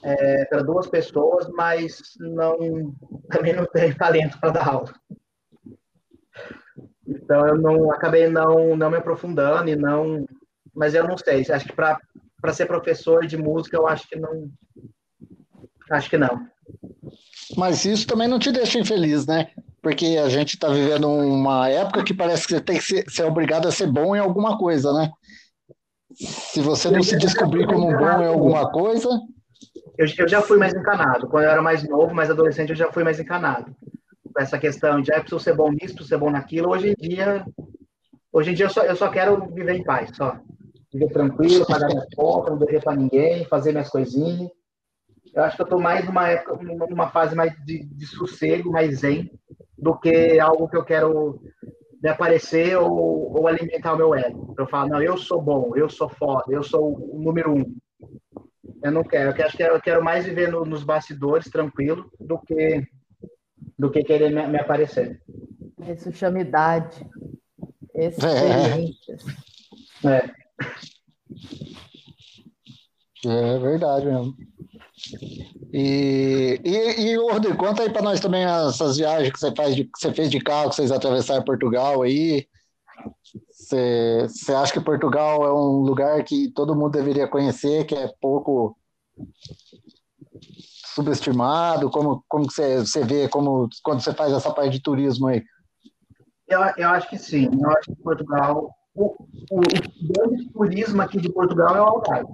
[0.05, 2.95] é, para duas pessoas, mas não
[3.31, 4.95] também não tenho talento para dar aula.
[7.07, 10.27] Então eu não acabei não não me aprofundando e não,
[10.75, 11.45] mas eu não sei.
[11.51, 11.99] Acho que para
[12.41, 14.51] para ser professor de música eu acho que não,
[15.91, 16.47] acho que não.
[17.57, 19.51] Mas isso também não te deixa infeliz, né?
[19.81, 23.25] Porque a gente está vivendo uma época que parece que você tem que ser, ser
[23.25, 25.11] obrigado a ser bom em alguma coisa, né?
[26.15, 29.09] Se você não se descobrir como bom em alguma coisa,
[29.99, 31.29] eu, eu já fui mais encanado.
[31.29, 33.75] Quando eu era mais novo, mais adolescente, eu já fui mais encanado.
[34.37, 36.71] Essa questão de, ah, preciso ser bom nisso, preciso ser bom naquilo.
[36.71, 37.45] Hoje em dia,
[38.33, 40.37] hoje em dia eu só, eu só quero viver em paz, só.
[40.93, 44.51] Viver tranquilo, pagar minhas contas, não dever para ninguém, fazer minhas coisinhas.
[45.35, 49.01] Eu acho que eu estou mais numa época, numa fase mais de, de sossego, mais
[49.01, 49.31] zen,
[49.77, 51.41] do que algo que eu quero
[52.01, 54.55] me aparecer ou, ou alimentar o meu ego.
[54.59, 57.77] Eu falo, não, eu sou bom, eu sou foda, eu sou o número um.
[58.85, 62.87] Eu não quero, eu quero, eu quero mais viver no, nos bastidores, tranquilo, do que
[63.79, 65.23] do que querer me, me aparecer.
[65.89, 67.05] Isso chama idade.
[67.95, 69.25] Experiências.
[70.05, 70.17] É.
[70.17, 70.45] é.
[73.27, 74.37] É verdade mesmo.
[75.73, 79.85] E, e, e Rodrigo, conta aí para nós também essas viagens que você faz de,
[79.85, 82.47] que você fez de carro, que vocês atravessaram Portugal aí.
[83.65, 88.77] Você, acha que Portugal é um lugar que todo mundo deveria conhecer, que é pouco
[90.95, 91.91] subestimado?
[91.91, 95.43] Como, como você, você vê como, quando você faz essa parte de turismo aí?
[96.47, 97.49] Eu, eu acho que sim.
[97.53, 99.07] Eu acho que Portugal, o,
[99.51, 102.33] o, o grande turismo aqui de Portugal é o Algarve.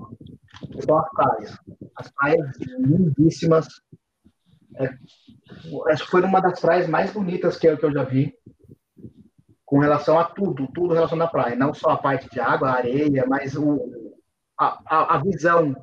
[0.85, 1.59] São as praias.
[1.97, 3.69] As praias lindíssimas.
[4.77, 4.91] É,
[5.93, 8.35] acho que foi uma das praias mais bonitas que eu, que eu já vi.
[9.71, 11.55] Com relação a tudo, tudo relacionado à praia.
[11.55, 13.79] Não só a parte de água, areia, mas o,
[14.59, 15.77] a, a, a visão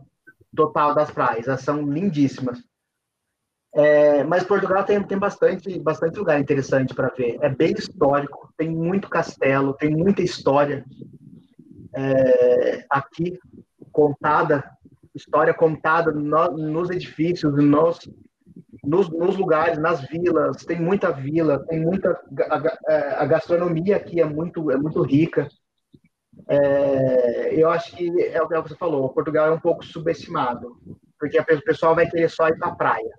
[0.53, 1.47] total das praias.
[1.47, 2.61] Elas são lindíssimas.
[3.73, 7.37] É, mas Portugal tem, tem bastante, bastante lugar interessante para ver.
[7.41, 10.83] É bem histórico, tem muito castelo, tem muita história
[11.95, 13.39] é, aqui
[13.89, 14.69] contada,
[15.15, 17.99] história contada no, nos edifícios, nos,
[18.87, 20.63] nos, nos, lugares, nas vilas.
[20.65, 22.19] Tem muita vila, tem muita
[22.49, 25.47] a, a gastronomia aqui é muito é muito rica.
[26.47, 29.09] É, eu acho que é o que você falou.
[29.09, 30.77] Portugal é um pouco subestimado,
[31.19, 33.13] porque o pessoal vai querer só ir para a praia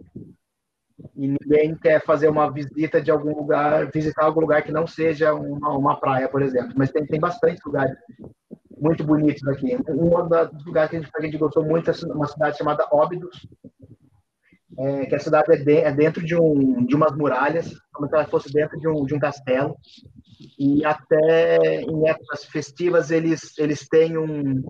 [1.14, 5.34] e ninguém quer fazer uma visita de algum lugar, visitar algum lugar que não seja
[5.34, 6.72] uma, uma praia, por exemplo.
[6.76, 7.96] Mas tem, tem bastante lugares
[8.80, 9.76] muito bonitos aqui.
[9.88, 13.46] Um dos lugares que a gente, a gente gostou muito é uma cidade chamada Óbidos,
[14.76, 18.14] é, que a cidade é, de, é, dentro de, um, de umas muralhas, como se
[18.14, 19.76] ela fosse dentro de um, de um castelo.
[20.58, 24.62] E até em épocas festivas eles, eles têm um,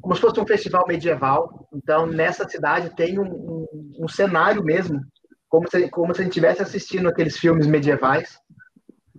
[0.00, 1.68] como se fosse um festival medieval.
[1.72, 5.00] Então, nessa cidade tem um, um, um cenário mesmo,
[5.48, 8.38] como se, como se a gente estivesse assistindo aqueles filmes medievais,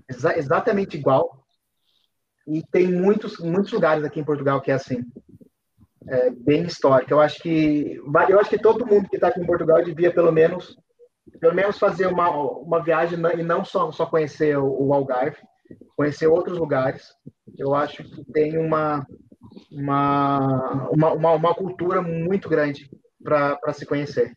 [0.10, 1.46] exa exatamente igual.
[2.48, 5.04] E tem muitos, muitos lugares aqui em Portugal que é assim,
[6.08, 7.14] é bem histórico.
[7.14, 8.00] Eu acho que
[8.30, 10.78] eu acho que todo mundo que está aqui em Portugal devia pelo menos
[11.40, 15.38] pelo menos fazer uma, uma viagem e não só, só conhecer o, Algarve,
[15.96, 17.08] conhecer outros lugares.
[17.58, 19.06] Eu acho que tem uma,
[19.72, 22.90] uma, uma, uma cultura muito grande
[23.24, 24.36] para se conhecer.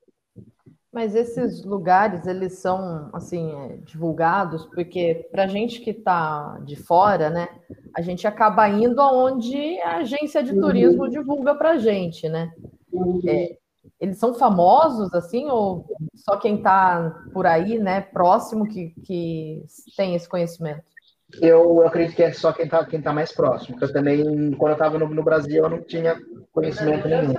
[0.95, 7.29] Mas esses lugares, eles são, assim, é, divulgados, porque para gente que está de fora,
[7.29, 7.49] né,
[7.97, 11.11] a gente acaba indo aonde a agência de turismo uhum.
[11.11, 12.53] divulga para gente, né?
[12.93, 13.21] Uhum.
[13.27, 13.59] É,
[14.01, 15.85] eles são famosos, assim, ou
[16.15, 19.65] só quem está por aí, né, próximo, que, que
[19.97, 20.85] tem esse conhecimento?
[21.41, 23.77] eu, eu acredito que é só quem está quem tá mais próximo.
[23.81, 26.17] Eu também, quando eu estava no, no, Brasil, eu não tinha
[26.53, 27.35] conhecimento nenhum.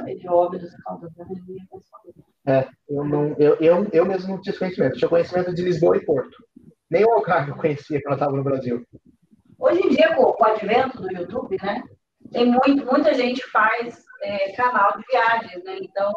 [2.48, 4.98] É, eu, não, eu, eu, eu mesmo não tinha conhecimento.
[4.98, 6.38] Tinha conhecimento de Lisboa e Porto.
[6.90, 8.86] Nem o Algarve eu conhecia quando eu estava no Brasil.
[9.58, 11.84] Hoje em dia, com, o advento do YouTube, né,
[12.32, 15.78] tem muito, muita gente faz é, canal de viagens, né?
[15.82, 16.12] Então,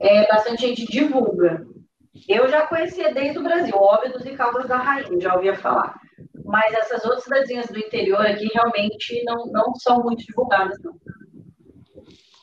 [0.00, 1.64] é, bastante gente divulga.
[2.28, 5.94] Eu já conhecia desde o Brasil, Óbidos e Caldas da Rainha, já ouvia falar
[6.44, 10.94] mas essas outras cidadezinhas do interior aqui realmente não, não são muito divulgadas, não.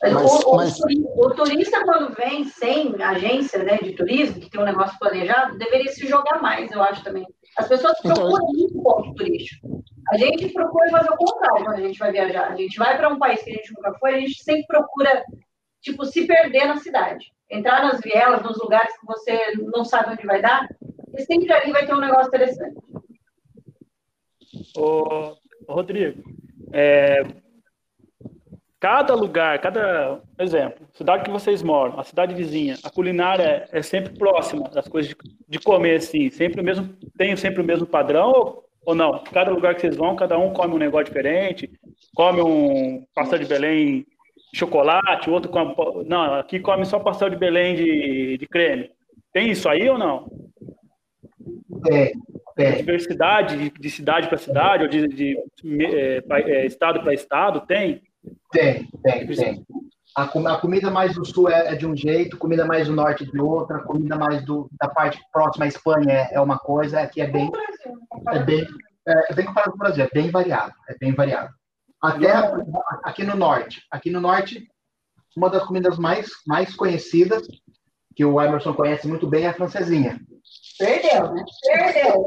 [0.02, 0.80] Mas, o, mas...
[0.80, 5.58] O, o, turista, quando vem sem agência né, de turismo, que tem um negócio planejado,
[5.58, 7.28] deveria se jogar mais, eu acho também.
[7.58, 8.54] As pessoas então, procuram então...
[8.54, 9.84] muito ponto turístico.
[10.12, 12.52] A gente procura fazer o contrário quando a gente vai viajar.
[12.52, 15.24] A gente vai para um país que a gente nunca foi, a gente sempre procura,
[15.82, 17.32] tipo, se perder na cidade.
[17.52, 19.38] Entrar nas vielas, nos lugares que você
[19.76, 20.70] não sabe onde vai dar,
[21.14, 22.78] e sempre ali vai ter um negócio interessante.
[24.78, 25.36] Ô,
[25.68, 26.24] Rodrigo,
[26.72, 27.22] é,
[28.80, 33.82] cada lugar, cada exemplo, cidade que vocês moram, a cidade vizinha, a culinária é, é
[33.82, 36.88] sempre próxima das coisas de, de, comer, assim, sempre o mesmo,
[37.18, 39.20] tem sempre o mesmo padrão ou, ou não?
[39.34, 41.70] Cada lugar que vocês vão, cada um come um negócio diferente,
[42.16, 44.06] come um pastel de Belém
[44.54, 45.76] chocolate, outro come,
[46.06, 48.90] não, aqui come só pastel de Belém de, de creme.
[49.34, 50.32] Tem isso aí ou não?
[51.92, 52.12] É,
[52.58, 52.72] é.
[52.74, 55.38] diversidade de, de cidade para cidade, ou de, de
[55.86, 58.02] é, é, estado para estado, tem?
[58.52, 59.66] Tem, tem, tem.
[60.16, 63.26] A, a, comida mais do sul é, é, de um jeito, comida mais do norte
[63.26, 67.22] de outra, comida mais do, da parte próxima à Espanha é, é uma coisa, aqui
[67.22, 67.50] é bem,
[68.30, 68.66] é bem,
[69.08, 71.54] é, é, bem comparado com o Brasil, é bem variado, é bem variado.
[72.02, 72.32] Até
[73.04, 74.68] aqui no norte, aqui no norte
[75.38, 77.44] uma das comidas mais, mais conhecidas,
[78.16, 80.20] que o Emerson conhece muito bem, é a francesinha.
[80.80, 81.44] Perdeu, né?
[81.62, 82.26] Perdeu.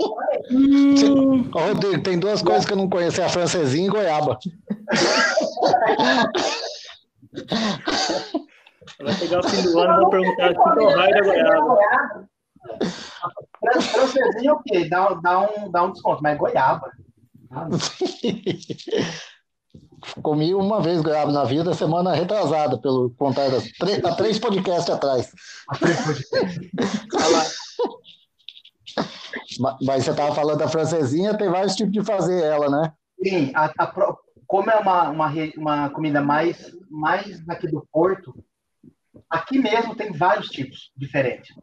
[0.51, 1.51] Hum.
[1.51, 4.39] Rodrigo, tem duas coisas que eu não conheço, é a francesinha e goiaba.
[9.03, 11.79] Vai pegar o fim do ano e vou perguntar aqui qual raio da goiaba.
[13.81, 14.85] Francesinha é o quê?
[14.87, 16.93] Dá, dá, um, dá um desconto, mas é goiaba.
[17.51, 17.69] Ah,
[20.21, 24.91] Comi uma vez goiaba na vida, semana retrasada, pelo contar das três, há três podcasts
[24.91, 25.33] atrás.
[29.83, 32.93] Mas você estava falando da francesinha, tem vários tipos de fazer ela, né?
[33.23, 38.35] Sim, a, a, como é uma, uma, uma comida mais, mais daqui do Porto,
[39.31, 41.55] aqui mesmo tem vários tipos diferentes.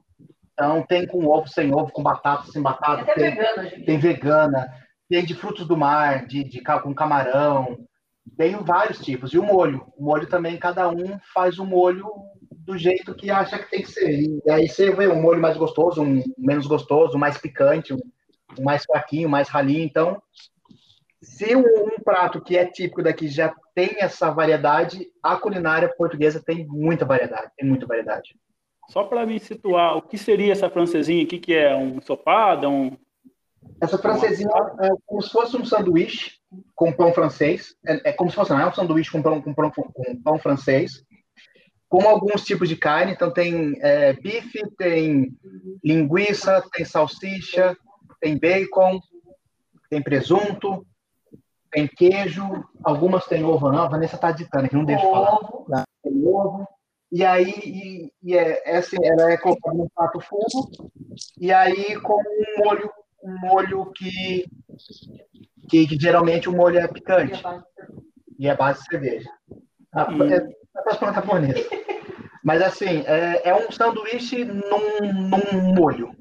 [0.53, 3.05] Então, tem com ovo, sem ovo, com batata, sem batata.
[3.13, 3.85] Tem, vegana, gente.
[3.85, 4.73] tem vegana,
[5.09, 7.77] tem de frutos do mar, de, de com camarão.
[8.37, 9.33] Tem vários tipos.
[9.33, 9.85] E o molho.
[9.95, 12.07] O molho também, cada um faz o molho
[12.69, 14.11] do jeito que acha que tem que ser.
[14.11, 17.99] E aí você vê um molho mais gostoso, um menos gostoso, um mais picante, um,
[18.59, 19.83] mais fraquinho, mais ralinho.
[19.83, 20.21] Então,
[21.19, 26.43] se um, um, prato que é típico daqui já tem essa variedade, a culinária portuguesa
[26.45, 28.35] tem muita variedade, tem muita variedade.
[28.87, 31.23] Só para me situar, o que seria essa francesinha?
[31.23, 31.75] O que, que é?
[31.75, 32.69] Um ensopado?
[32.69, 32.95] Um...
[33.81, 34.49] Essa francesinha
[34.81, 36.33] é como se fosse um sanduíche
[36.75, 37.75] com pão francês.
[37.83, 40.37] É, é como se fosse não, é um sanduíche com pão, com, pão, com pão
[40.37, 41.03] francês,
[41.89, 43.11] com alguns tipos de carne.
[43.11, 45.35] Então, tem é, bife, tem
[45.83, 47.75] linguiça, tem salsicha,
[48.21, 49.01] tem bacon,
[49.89, 50.85] tem presunto,
[51.71, 52.43] tem queijo.
[52.83, 53.83] Algumas tem ovo, não.
[53.83, 55.85] A Vanessa está ditando aqui, não deixa eu falar.
[56.03, 56.67] Tem ovo.
[57.11, 60.91] E aí, e, e é, é assim, ela é colocada num prato fundo,
[61.39, 62.91] e aí com um molho,
[63.23, 64.45] um molho que,
[65.67, 67.41] que, que geralmente o molho é picante.
[68.37, 69.29] E é base de cerveja.
[69.91, 70.07] Ah.
[70.31, 71.69] É, é para japonesa.
[72.43, 76.15] Mas assim, é, é um sanduíche num, num molho.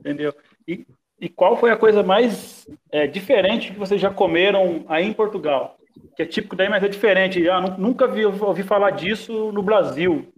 [0.00, 0.34] Entendeu?
[0.66, 0.86] E,
[1.20, 5.78] e qual foi a coisa mais é, diferente que vocês já comeram aí em Portugal?
[6.16, 7.48] que é típico daí, mas é diferente.
[7.48, 10.32] Ah, nunca vi, ouvi falar disso no Brasil.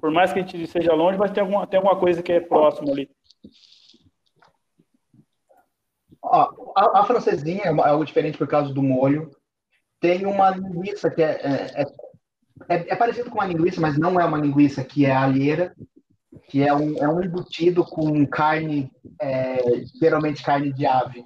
[0.00, 2.40] Por mais que a gente seja longe, mas tem alguma, tem alguma coisa que é
[2.40, 3.08] próximo ali.
[6.22, 9.30] Ó, a, a, francesinha é algo diferente por causa do molho.
[10.00, 11.82] Tem uma linguiça que é, é,
[12.68, 15.74] é, é parecido com uma linguiça, mas não é uma linguiça, que é alheira,
[16.48, 18.90] que é um, é um embutido com carne,
[19.20, 19.58] é,
[20.00, 21.24] geralmente carne de ave,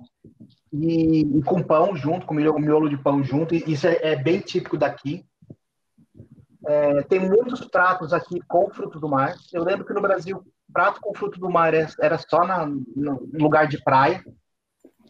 [0.72, 3.54] e, e, com pão junto, com miolo, miolo de pão junto.
[3.54, 5.24] Isso é, é bem típico daqui.
[6.66, 9.34] É, tem muitos pratos aqui com fruto do mar.
[9.52, 13.66] Eu lembro que no Brasil, prato com fruto do mar era só na, no lugar
[13.66, 14.22] de praia.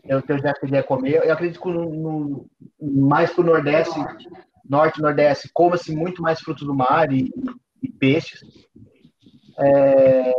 [0.04, 1.24] Eu, eu já queria comer.
[1.24, 2.46] Eu acredito que no, no,
[2.80, 3.98] mais para o Nordeste,
[4.68, 7.30] Norte e Nordeste, coma-se muito mais frutos do mar e,
[7.82, 8.40] e peixes.
[9.58, 10.30] É,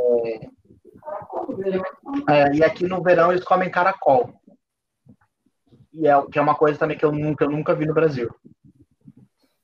[2.29, 4.33] é, e aqui no verão eles comem caracol
[5.93, 8.33] e é, que é uma coisa também que eu nunca, eu nunca vi no Brasil.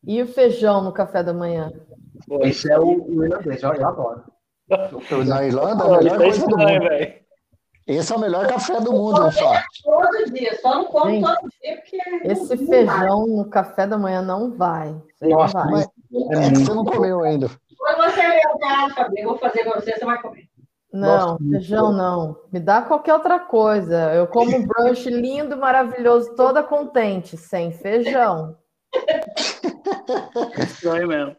[0.05, 1.71] E o feijão no café da manhã?
[2.41, 4.23] Esse é o, o irlandês, eu, eu adoro.
[5.25, 6.87] Na Irlanda, a melhor coisa do mundo.
[7.87, 9.53] Esse é o melhor café do mundo, eu só.
[9.81, 11.97] Todo dia, só não como Gente, todo dia porque.
[12.23, 15.01] Esse feijão no café da manhã não vai.
[15.21, 15.83] Nossa, não vai.
[15.83, 17.49] é que você não comeu ainda.
[17.77, 20.49] Quando você vier em casa, eu vou fazer para você, você vai comer.
[20.91, 22.37] Não, feijão não.
[22.51, 24.13] Me dá qualquer outra coisa.
[24.13, 28.57] Eu como um brunch lindo, maravilhoso, toda contente, sem feijão.
[30.57, 31.35] Estranho mesmo.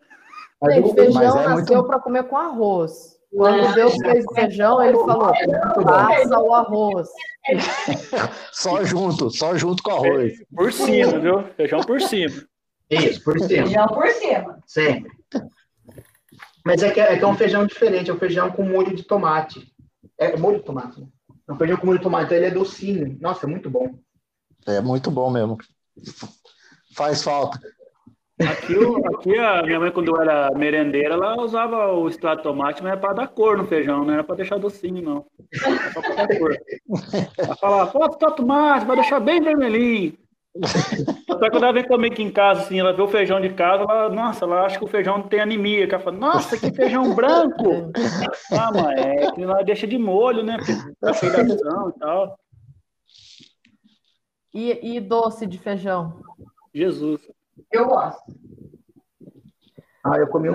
[0.71, 1.89] Gente, feijão é nasceu muito...
[1.89, 3.18] para comer com arroz.
[3.35, 5.33] Quando é, Deus fez o feijão, ele falou:
[5.85, 7.09] passa o arroz.
[8.53, 10.35] Só junto, só junto com o arroz.
[10.55, 11.45] Por cima, viu?
[11.57, 12.43] Feijão por cima.
[12.91, 13.67] Isso, por cima.
[13.67, 14.63] Feijão por cima.
[14.67, 15.11] Sempre.
[16.65, 19.03] Mas é que, é que é um feijão diferente, é um feijão com molho de
[19.03, 19.73] tomate.
[20.19, 21.07] É molho de tomate, né?
[21.49, 23.17] É um feijão com molho de tomate, então ele é docinho.
[23.21, 23.99] Nossa, é muito bom.
[24.67, 25.57] É muito bom mesmo.
[26.95, 27.59] Faz falta.
[28.41, 28.75] Aqui,
[29.15, 33.01] aqui a minha mãe, quando era merendeira, ela usava o extrato de tomate, mas era
[33.01, 35.27] para dar cor no feijão, não era para deixar docinho, não.
[35.53, 36.57] Era só para dar cor.
[37.37, 40.17] Ela falava, pô, extrato tomate, vai deixar bem vermelhinho.
[41.29, 43.83] Até quando ela vem comer aqui em casa, assim, ela vê o feijão de casa,
[43.83, 45.85] ela, nossa, ela acha que o feijão tem anemia.
[45.85, 47.93] Ela fala, nossa, que feijão branco!
[48.53, 50.57] ah, mãe, é que ela deixa de molho, né?
[51.01, 52.39] Pra ação e tal.
[54.55, 56.21] E, e doce de feijão?
[56.75, 57.21] Jesus.
[57.71, 58.33] Eu gosto.
[60.05, 60.55] Ah, eu comi um.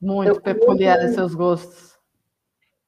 [0.00, 1.12] Muito eu peculiar um...
[1.12, 1.98] seus gostos.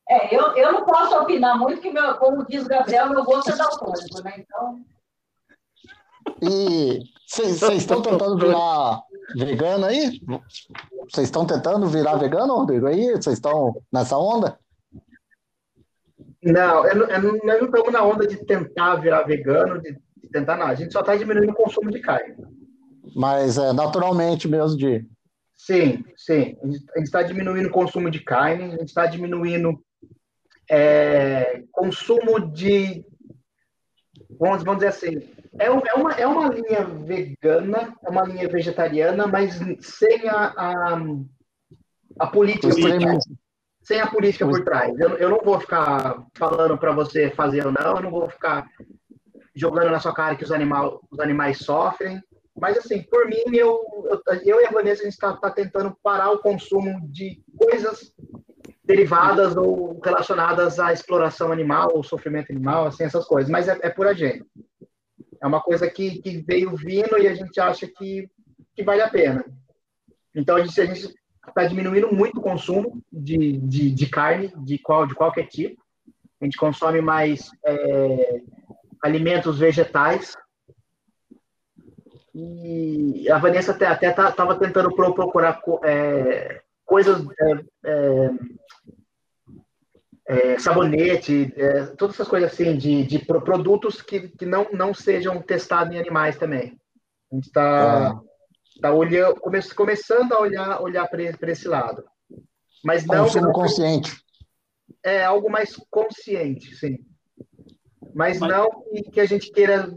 [0.08, 3.50] É, eu, eu não posso opinar muito, que, meu, como diz o Gabriel, meu gosto
[3.50, 4.34] é daltônico, né?
[4.38, 4.84] Então.
[6.42, 9.00] E vocês estão tentando virar
[9.36, 10.20] vegano aí?
[11.08, 12.86] Vocês estão tentando virar vegano, Rodrigo?
[12.86, 14.58] Aí, vocês estão nessa onda?
[16.42, 20.56] Não, eu, eu, nós não estamos na onda de tentar virar vegano, de, de tentar
[20.56, 20.72] nada.
[20.72, 22.36] A gente só está diminuindo o consumo de carne.
[23.14, 25.06] Mas é naturalmente mesmo de.
[25.56, 26.56] Sim, sim.
[26.62, 26.66] A
[26.98, 29.82] gente está diminuindo o consumo de carne, a gente está diminuindo
[30.70, 33.04] é, consumo de.
[34.38, 39.26] Vamos, vamos dizer assim, é, é, uma, é uma linha vegana, é uma linha vegetariana,
[39.26, 41.02] mas sem a, a,
[42.18, 42.72] a política
[43.82, 44.98] sem a política por trás.
[44.98, 48.66] Eu, eu não vou ficar falando para você fazer ou não, eu não vou ficar
[49.54, 52.22] jogando na sua cara que os, animal, os animais sofrem.
[52.58, 53.80] Mas, assim, por mim, eu,
[54.44, 58.12] eu, e a Vanessa, a gente está tá tentando parar o consumo de coisas
[58.84, 63.50] derivadas ou relacionadas à exploração animal, ou sofrimento animal, assim, essas coisas.
[63.50, 64.44] Mas é, é por gente.
[65.40, 68.28] É uma coisa que, que veio vindo e a gente acha que,
[68.74, 69.44] que vale a pena.
[70.34, 70.80] Então, a gente
[71.48, 75.82] está diminuindo muito o consumo de, de, de, carne, de, qual, de qualquer tipo.
[76.40, 78.42] A gente consome mais é,
[79.02, 80.36] alimentos vegetais.
[82.34, 88.30] E a Vanessa até até estava tentando procurar é, coisas, é, é,
[90.28, 95.42] é, sabonete, é, todas essas coisas assim, de, de produtos que, que não, não sejam
[95.42, 96.78] testados em animais também.
[97.30, 98.20] A gente está ah
[98.80, 102.04] Tá olhando, come, começando a olhar, olhar para esse lado.
[102.84, 103.24] Mas não.
[103.24, 104.16] Consumo consciente.
[105.04, 106.98] É algo mais consciente, sim.
[108.14, 108.51] Mas, Mas...
[108.51, 108.70] não
[109.12, 109.89] que, a gente queira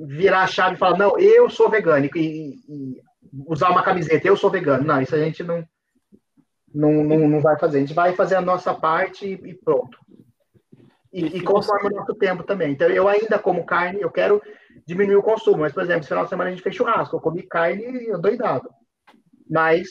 [0.00, 3.02] virar a chave e falar, não, eu sou vegano e, e,
[3.46, 4.84] usar uma camiseta, eu sou vegano.
[4.84, 5.66] Não, isso a gente não,
[6.74, 7.78] não, não, não vai fazer.
[7.78, 9.98] A gente vai fazer a nossa parte e, e pronto.
[11.12, 12.72] E, e conforme o nosso tempo também.
[12.72, 14.42] Então, eu ainda como carne, eu quero
[14.86, 15.58] diminuir o consumo.
[15.58, 18.20] Mas, por exemplo, esse final de semana a gente fez churrasco, eu comi carne eu
[18.20, 18.68] doidado.
[19.48, 19.86] Mas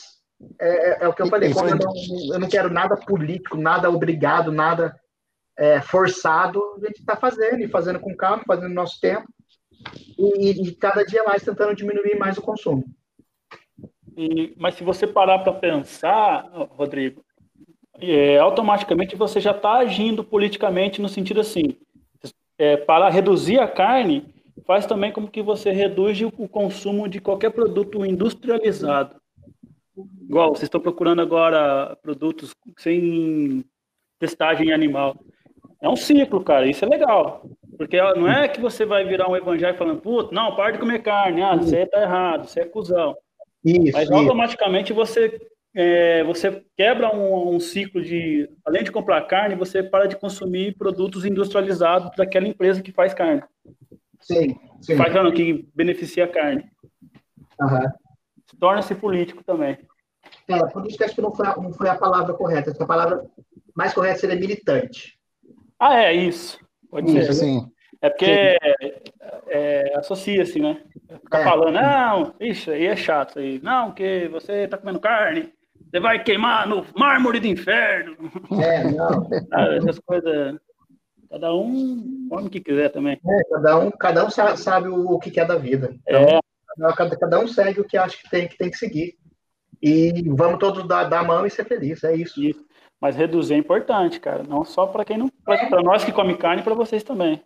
[0.60, 3.58] é, é, é o que eu falei, como eu não, eu não quero nada político,
[3.58, 4.96] nada obrigado, nada
[5.57, 9.27] é, forçado, a gente está fazendo, e fazendo com calma, fazendo no nosso tempo,
[10.18, 12.84] e, e, cada dia mais tentando diminuir mais o consumo.
[14.18, 17.23] E, mas se você parar para pensar, Rodrigo,
[17.99, 21.77] é, automaticamente você já está agindo politicamente no sentido assim,
[22.57, 24.34] é, para reduzir a carne,
[24.65, 29.22] faz também como que você reduz o consumo de qualquer produto industrializado.
[30.22, 33.64] Igual, vocês estão procurando agora produtos sem
[34.19, 35.15] testagem animal.
[35.81, 37.43] É um ciclo, cara, isso é legal.
[37.77, 41.02] Porque não é que você vai virar um evangelho falando, puta, não, para de comer
[41.02, 43.15] carne, ah, você tá errado, você é cuzão.
[43.64, 45.39] Isso, Mas automaticamente você
[45.76, 50.77] é, você quebra um, um, ciclo de, além de comprar carne, você para de consumir
[50.77, 53.43] produtos industrializados daquela empresa que faz carne.
[54.22, 54.95] Sim, sim.
[54.95, 56.64] Faz carne que beneficia a carne.
[57.60, 57.91] Uhum.
[58.57, 59.77] Torna-se político também.
[60.47, 62.72] É, político acho que não foi, a, não foi a palavra correta.
[62.81, 63.26] A palavra
[63.76, 65.19] mais correta seria militante.
[65.80, 66.60] Ah, é, isso.
[66.89, 67.45] Pode isso, ser.
[67.45, 67.72] Sim.
[68.02, 69.02] É porque é,
[69.47, 70.81] é, associa-se, né?
[71.23, 71.43] Ficar é.
[71.43, 73.39] falando, não, isso aí é chato.
[73.39, 73.60] Aí.
[73.64, 75.52] Não, que você tá comendo carne,
[75.89, 78.15] você vai queimar no mármore do inferno.
[78.61, 79.30] É, não.
[79.52, 80.57] Ah, essas coisas.
[81.30, 83.19] Cada um come o que quiser também.
[83.27, 85.95] É, cada um, cada um sabe o que quer da vida.
[86.07, 86.39] Então,
[86.89, 86.95] é.
[86.95, 89.18] cada, cada um segue o que acha que tem que, tem que seguir.
[89.81, 92.41] E vamos todos dar, dar a mão e ser felizes, é isso.
[92.41, 92.65] isso.
[93.06, 94.41] Mas reduzir é importante, cara.
[94.41, 95.30] Não só para quem não.
[95.45, 97.40] Para nós que comem carne, para vocês também.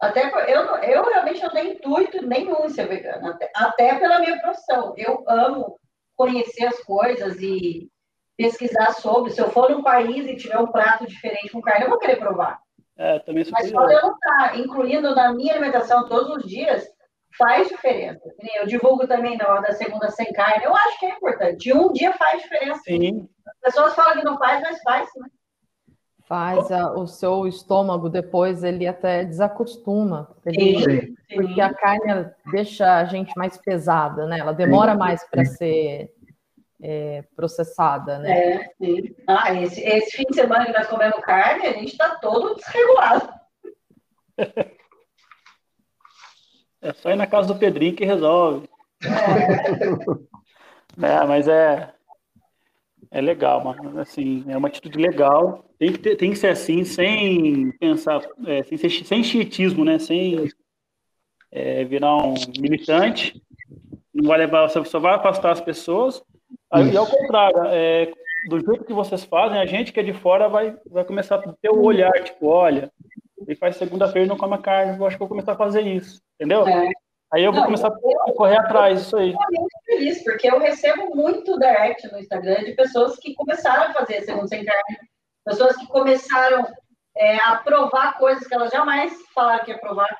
[0.00, 4.40] Até eu, eu realmente não tenho intuito nenhum em ser vegano, até, até pela minha
[4.40, 4.94] profissão.
[4.96, 5.76] Eu amo
[6.14, 7.90] conhecer as coisas e
[8.36, 9.32] pesquisar sobre.
[9.32, 12.20] Se eu for num país e tiver um prato diferente com carne, eu vou querer
[12.20, 12.60] provar.
[12.96, 16.86] É, também Mas quando eu não estar tá incluindo na minha alimentação todos os dias,
[17.36, 18.22] faz diferença.
[18.60, 20.64] Eu divulgo também na hora da segunda sem carne.
[20.64, 21.72] Eu acho que é importante.
[21.72, 22.82] Um dia faz diferença.
[22.84, 23.28] Sim.
[23.66, 25.28] As pessoas falam que não faz, mas faz, né?
[26.28, 30.30] Faz a, o seu estômago depois, ele até desacostuma.
[30.44, 34.38] Ele, sim, Porque a carne deixa a gente mais pesada, né?
[34.38, 34.98] Ela demora sim.
[34.98, 36.12] mais para ser
[36.80, 38.30] é, processada, né?
[38.30, 39.16] É, sim.
[39.26, 43.32] Ah, esse, esse fim de semana que nós comemos carne, a gente está todo desregulado.
[46.82, 48.68] É só ir na casa do Pedrinho que resolve.
[49.02, 49.02] É,
[51.06, 51.95] é mas é,
[53.10, 53.98] é legal, mano.
[54.00, 55.64] Assim, é uma atitude legal.
[55.78, 59.98] Tem que, ter, tem que ser assim, sem pensar, é, sem, ser, sem chiitismo, né?
[59.98, 60.48] Sem
[61.50, 63.42] é, virar um militante.
[64.14, 66.22] Não vai levar, só vai afastar as pessoas.
[66.70, 68.12] Aí, e ao contrário, é,
[68.48, 71.52] do jeito que vocês fazem, a gente que é de fora vai, vai começar a
[71.52, 72.90] ter o olhar, tipo, olha,
[73.46, 76.20] ele faz segunda-feira e não come carne, eu acho que vou começar a fazer isso,
[76.34, 76.66] entendeu?
[76.66, 76.90] É.
[77.32, 79.32] Aí eu vou não, começar eu, a correr atrás disso aí.
[79.32, 84.22] Eu feliz, porque eu recebo muito direct no Instagram de pessoas que começaram a fazer
[84.22, 84.98] segundo sem carne,
[85.44, 86.64] pessoas que começaram
[87.16, 90.16] é, a provar coisas que elas jamais falaram que ia provar.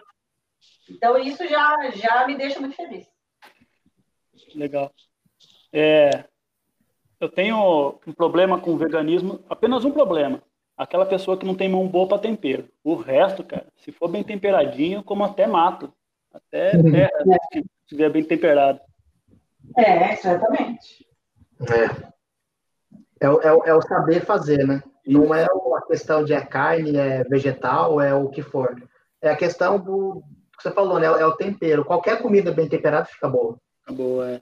[0.89, 3.07] Então, isso já, já me deixa muito feliz.
[4.55, 4.93] Legal.
[5.73, 6.24] É,
[7.20, 10.43] eu tenho um problema com o veganismo, apenas um problema.
[10.77, 12.69] Aquela pessoa que não tem mão boa para tempero.
[12.85, 15.93] O resto, cara, se for bem temperadinho, como até mato.
[16.36, 16.82] Até terra,
[17.26, 18.80] né, se estiver bem temperado.
[19.76, 21.06] É, exatamente.
[21.60, 22.16] É.
[23.20, 24.82] É, é, é o saber fazer, né?
[25.06, 28.76] Não é a questão de é carne, é vegetal, é o que for.
[29.22, 30.22] É a questão do
[30.56, 31.06] que você falou, né?
[31.06, 31.84] É o tempero.
[31.84, 33.56] Qualquer comida bem temperada fica boa.
[33.80, 34.40] Fica boa, é.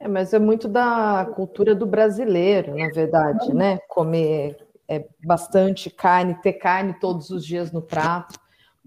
[0.00, 3.78] É, mas é muito da cultura do brasileiro, na verdade, né?
[3.88, 4.56] Comer
[4.88, 8.38] é, bastante carne, ter carne todos os dias no prato,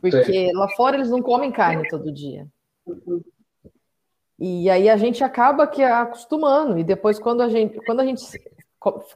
[0.02, 0.54] porque Sim.
[0.54, 2.48] lá fora eles não comem carne todo dia.
[4.38, 8.24] E aí a gente acaba que acostumando, e depois quando a gente, quando a gente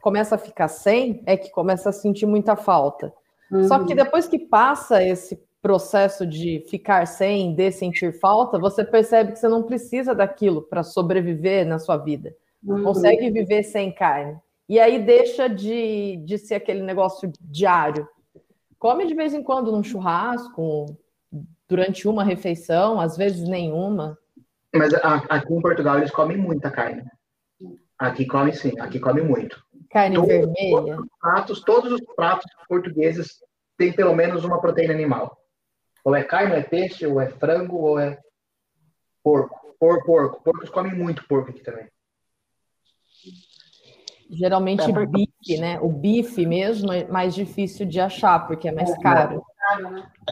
[0.01, 3.13] começa a ficar sem, é que começa a sentir muita falta.
[3.51, 3.67] Uhum.
[3.67, 9.33] Só que depois que passa esse processo de ficar sem, de sentir falta, você percebe
[9.33, 12.33] que você não precisa daquilo para sobreviver na sua vida.
[12.63, 12.83] Uhum.
[12.83, 14.37] Consegue viver sem carne.
[14.67, 18.07] E aí deixa de, de ser aquele negócio diário.
[18.79, 20.97] Come de vez em quando num churrasco,
[21.67, 24.17] durante uma refeição, às vezes nenhuma.
[24.73, 27.03] Mas aqui em Portugal eles comem muita carne.
[27.97, 29.61] Aqui come sim, aqui come muito.
[29.89, 30.95] Carne todos, vermelha.
[30.95, 33.43] Todos os, pratos, todos os pratos portugueses
[33.77, 35.37] têm pelo menos uma proteína animal.
[36.05, 38.17] Ou é carne, ou é peixe, ou é frango, ou é
[39.21, 39.75] porco.
[39.77, 40.41] Por, porco.
[40.41, 41.87] Porcos comem muito porco aqui também.
[44.29, 45.28] Geralmente é porque...
[45.39, 45.79] bife, né?
[45.79, 49.43] O bife mesmo é mais difícil de achar, porque é mais caro.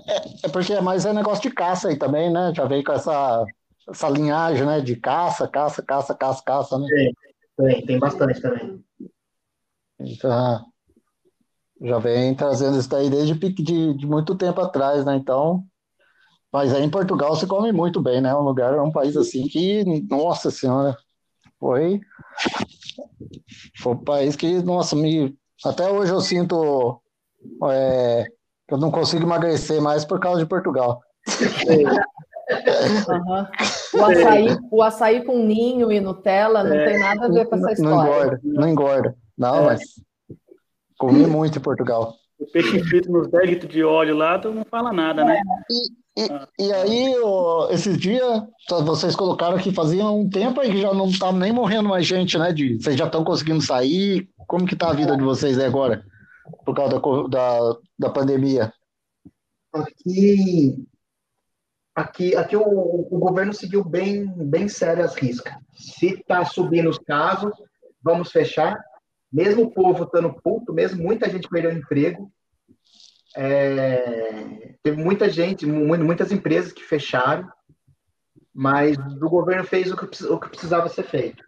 [0.08, 2.54] É, é porque é mais é negócio de caça aí também, né?
[2.56, 3.46] Já veio com essa,
[3.90, 4.82] essa linhagem, né?
[4.82, 6.88] De caça, caça, caça, caça, caça, né?
[6.88, 7.14] Tem,
[7.58, 8.84] tem, tem bastante também.
[10.00, 10.66] Então,
[11.82, 15.16] já vem trazendo isso daí desde de, de muito tempo atrás, né?
[15.16, 15.64] Então,
[16.52, 18.34] mas aí em Portugal se come muito bem, né?
[18.36, 20.96] Um lugar, um país assim que, nossa senhora,
[21.60, 22.00] foi,
[23.78, 27.02] foi um país que, nossa, me, até hoje eu sinto
[27.72, 28.26] é,
[28.68, 31.02] que eu não consigo emagrecer mais por causa de Portugal.
[31.70, 33.48] Uhum.
[33.94, 37.56] O, açaí, o açaí com ninho e Nutella não é, tem nada a ver com
[37.56, 37.92] essa história.
[37.92, 39.16] Não engorda, não engorda.
[39.38, 39.66] Não, é.
[39.66, 39.82] mas
[40.98, 42.16] Comi muito em Portugal.
[42.40, 45.40] O peixe frito nos 10 litros de óleo lá, tu não fala nada, né?
[45.70, 46.48] E, e, ah.
[46.58, 47.14] e aí,
[47.70, 51.90] esses dias, vocês colocaram que fazia um tempo aí que já não estava nem morrendo
[51.90, 52.52] mais gente, né?
[52.52, 54.28] De, vocês já estão conseguindo sair.
[54.48, 56.04] Como que tá a vida de vocês agora?
[56.66, 58.74] Por causa da, da, da pandemia?
[59.72, 60.88] Aqui,
[61.94, 65.54] aqui, aqui o, o governo seguiu bem, bem sério as riscas.
[65.76, 67.52] Se está subindo os casos,
[68.02, 68.76] vamos fechar
[69.32, 72.32] mesmo o povo estando puto, mesmo muita gente perdeu emprego,
[73.40, 77.48] é, teve muita gente, muitas empresas que fecharam,
[78.52, 81.44] mas o governo fez o que, o que precisava ser feito.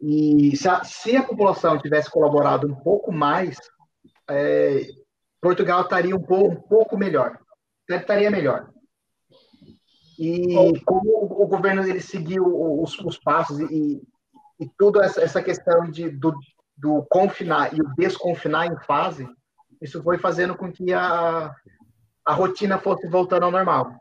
[0.00, 3.56] E se a, se a, população tivesse colaborado um pouco mais,
[4.30, 4.86] é,
[5.40, 7.40] Portugal estaria um pouco, um pouco melhor.
[7.90, 8.70] Estaria melhor.
[10.16, 12.44] E como o governo ele seguiu
[12.80, 14.00] os, os passos e,
[14.60, 16.32] e toda essa, essa questão de, do,
[16.76, 19.28] do confinar e o desconfinar em fase,
[19.84, 21.54] isso foi fazendo com que a,
[22.26, 23.92] a rotina fosse voltando ao normal.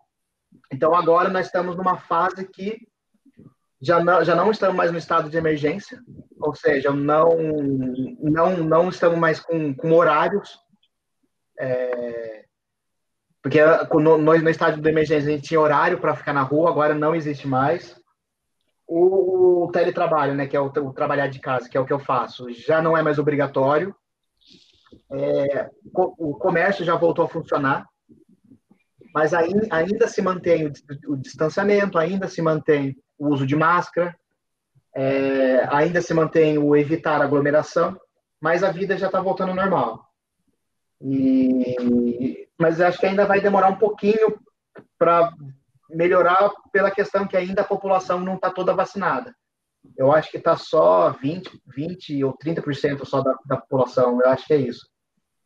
[0.72, 2.78] Então, agora nós estamos numa fase que
[3.82, 6.00] já não, já não estamos mais no estado de emergência,
[6.40, 7.38] ou seja, não,
[8.20, 10.58] não, não estamos mais com, com horários,
[11.60, 12.46] é,
[13.42, 13.60] porque
[13.92, 17.14] no, no, estado de emergência a gente tinha horário para ficar na rua, agora não
[17.14, 18.02] existe mais
[18.88, 21.92] o, o teletrabalho, né, que é o, o, trabalhar de casa, que é o que
[21.92, 23.94] eu faço, já não é mais obrigatório.
[25.12, 27.86] É, o comércio já voltou a funcionar,
[29.14, 30.72] mas ainda, ainda se mantém o,
[31.14, 34.16] o, distanciamento, ainda se mantém o uso de máscara,
[34.96, 38.00] é, ainda se mantém o evitar aglomeração,
[38.42, 40.08] mas a vida já está voltando ao normal.
[41.00, 44.40] E, mas acho que ainda vai demorar um pouquinho
[44.98, 45.32] para
[45.90, 49.36] melhorar pela questão que ainda a população não está toda vacinada.
[49.98, 54.46] Eu acho que está só 20, 20 ou 30% só da, da população, eu acho
[54.46, 54.88] que é isso,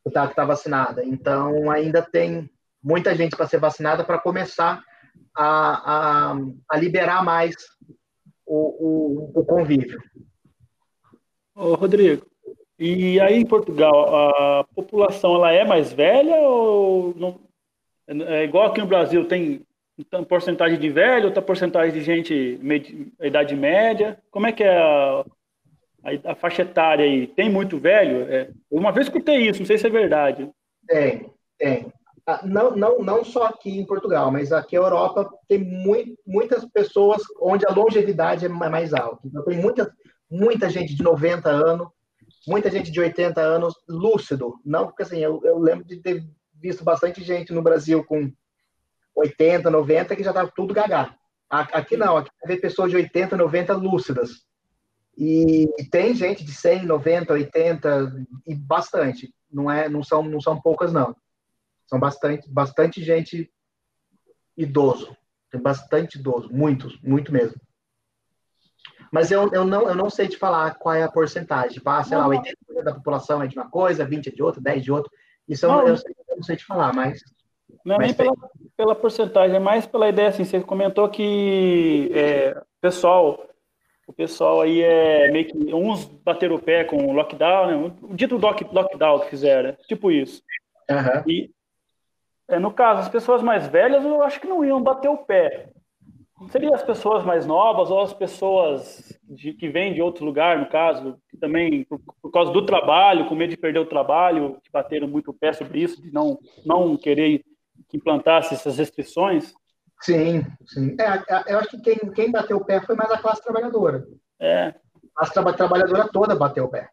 [0.09, 1.03] que está tá vacinada.
[1.03, 2.49] Então, ainda tem
[2.83, 4.83] muita gente para ser vacinada para começar
[5.35, 6.37] a, a,
[6.69, 7.55] a, liberar mais
[8.45, 9.99] o, o, o convívio.
[11.55, 12.25] Ô, Rodrigo,
[12.79, 14.15] e aí em Portugal,
[14.59, 17.39] a população ela é mais velha ou não?
[18.07, 19.65] É igual aqui no Brasil, tem
[19.97, 24.19] Então, porcentagem de velho, outra porcentagem de gente med, idade média?
[24.29, 25.25] Como é que é a,
[26.07, 27.27] a, a faixa etária aí?
[27.27, 28.31] Tem muito velho?
[28.31, 30.49] É, uma vez escutei isso, não sei se é verdade.
[30.87, 31.91] Tem, tem.
[32.25, 36.65] Ah, não, não, não só aqui em Portugal, mas aqui na Europa tem muito, muitas
[36.65, 39.21] pessoas onde a longevidade é mais alta.
[39.25, 39.93] Então, tem muita,
[40.29, 41.87] muita gente de 90 anos,
[42.45, 44.55] muita gente de 80 anos lúcido.
[44.65, 46.23] Não, porque assim, eu, eu lembro de ter
[46.53, 48.31] visto bastante gente no Brasil com
[49.15, 51.15] 80, 90 que já estava tudo gaga.
[51.49, 54.46] Aqui não, aqui vê pessoas de 80, 90 lúcidas.
[55.17, 59.33] E, tem gente de 100, 90, 80 e bastante.
[59.51, 61.15] Não é, não são, não são poucas não.
[61.87, 63.51] São bastante, bastante gente
[64.55, 65.15] idoso.
[65.49, 67.59] Tem bastante idoso, muitos, muito mesmo.
[69.11, 71.81] Mas eu, eu, não, eu não sei te falar qual é a porcentagem.
[71.85, 74.81] Ah, sei lá, 80% da população é de uma coisa, 20% é de outra, 10%
[74.81, 75.11] de outra.
[75.47, 77.21] Isso eu, não, eu, sei, eu não sei te falar, mas
[77.85, 78.33] não é nem pela,
[78.75, 83.46] pela porcentagem, é mais pela ideia, assim, você comentou que é, pessoal,
[84.07, 88.15] o pessoal aí é meio que, uns bateram o pé com o lockdown, né, o
[88.15, 90.41] dito lock, lockdown que fizeram, tipo isso.
[90.89, 91.29] Uhum.
[91.29, 91.51] E,
[92.47, 95.69] é, no caso, as pessoas mais velhas, eu acho que não iam bater o pé.
[96.49, 100.69] Seria as pessoas mais novas ou as pessoas de, que vêm de outro lugar, no
[100.69, 104.71] caso, que também, por, por, causa do trabalho, com medo de perder o trabalho, que
[104.71, 107.43] bateram muito o pé sobre isso, de não, não querer
[107.89, 109.53] que implantasse essas restrições?
[110.01, 110.95] Sim, sim.
[110.99, 114.07] É, é, eu acho que quem, quem bateu o pé foi mais a classe trabalhadora.
[114.39, 114.73] É.
[115.15, 116.89] A classe trabalhadora toda bateu o pé.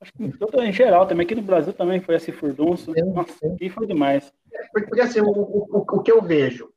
[0.00, 2.92] Acho que em geral também, aqui no Brasil também foi esse furdunço.
[3.14, 4.32] Nossa, aqui foi demais.
[4.52, 6.68] É, porque assim, o, o, o que eu vejo,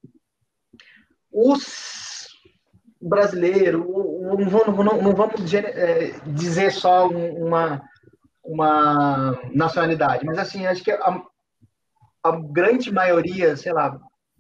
[1.31, 2.27] os
[3.01, 7.81] brasileiros, não vamos, não, não vamos é, dizer só uma,
[8.43, 11.21] uma nacionalidade, mas assim, acho que a,
[12.23, 13.99] a grande maioria, sei lá,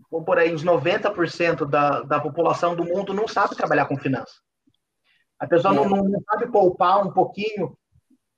[0.09, 4.41] ou por aí, uns 90% da, da população do mundo não sabe trabalhar com finanças.
[5.39, 7.77] A pessoa não, não, sabe poupar um pouquinho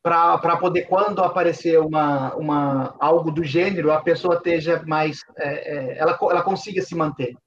[0.02, 5.20] para poder, quando aparecer uma, uma, algo do gênero, a pessoa esteja mais.
[5.38, 7.38] É, é, ela, ela consiga se manter.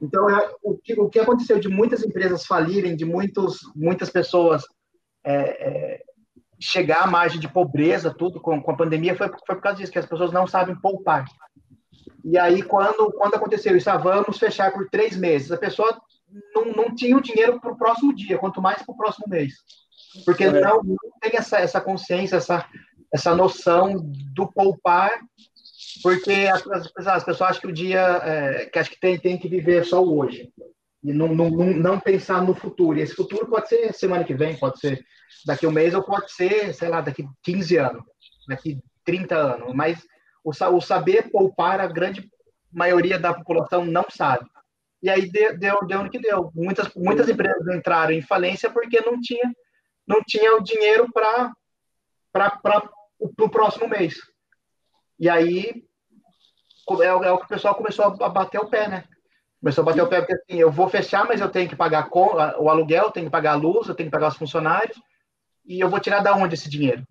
[0.00, 4.64] Então, é, o, que, o que aconteceu de muitas empresas falirem, de muitos, muitas pessoas
[5.24, 6.02] é, é
[6.62, 9.92] chegar à margem de pobreza, tudo com, com a pandemia, foi, foi por causa disso,
[9.92, 11.24] que as pessoas não sabem poupar.
[12.24, 16.00] E aí, quando, quando aconteceu isso, ah, vamos fechar por três meses, a pessoa
[16.54, 19.54] não, não tinha o dinheiro para o próximo dia, quanto mais para o próximo mês.
[20.24, 20.52] Porque é.
[20.52, 22.64] não, não tem essa, essa consciência, essa,
[23.12, 23.96] essa noção
[24.32, 25.10] do poupar,
[26.02, 29.36] porque as, as, as pessoas acham que o dia, é, que acho que tem, tem
[29.36, 30.48] que viver só hoje.
[31.02, 32.98] E não, não, não pensar no futuro.
[32.98, 35.04] E esse futuro pode ser semana que vem, pode ser
[35.44, 38.04] daqui um mês, ou pode ser, sei lá, daqui 15 anos,
[38.48, 39.74] daqui 30 anos.
[39.74, 40.06] Mas
[40.44, 42.30] o, o saber poupar, a grande
[42.72, 44.46] maioria da população não sabe.
[45.02, 46.52] E aí deu, deu, deu no que deu.
[46.54, 49.52] Muitas, muitas empresas entraram em falência porque não tinha,
[50.06, 51.52] não tinha o dinheiro para
[53.20, 54.14] o próximo mês.
[55.18, 55.84] E aí
[57.00, 59.04] é, é o que o pessoal começou a bater o pé, né?
[59.62, 62.08] Começou a bater o pé porque assim, eu vou fechar, mas eu tenho que pagar
[62.12, 65.00] o aluguel, eu tenho que pagar a luz, eu tenho que pagar os funcionários,
[65.64, 67.06] e eu vou tirar da onde esse dinheiro?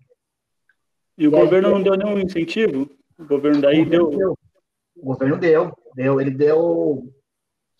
[1.16, 2.90] E o e governo aí, não deu nenhum incentivo?
[3.18, 4.18] O governo daí o governo deu...
[4.18, 4.38] deu?
[4.94, 6.20] O governo deu, deu.
[6.20, 7.10] Ele deu,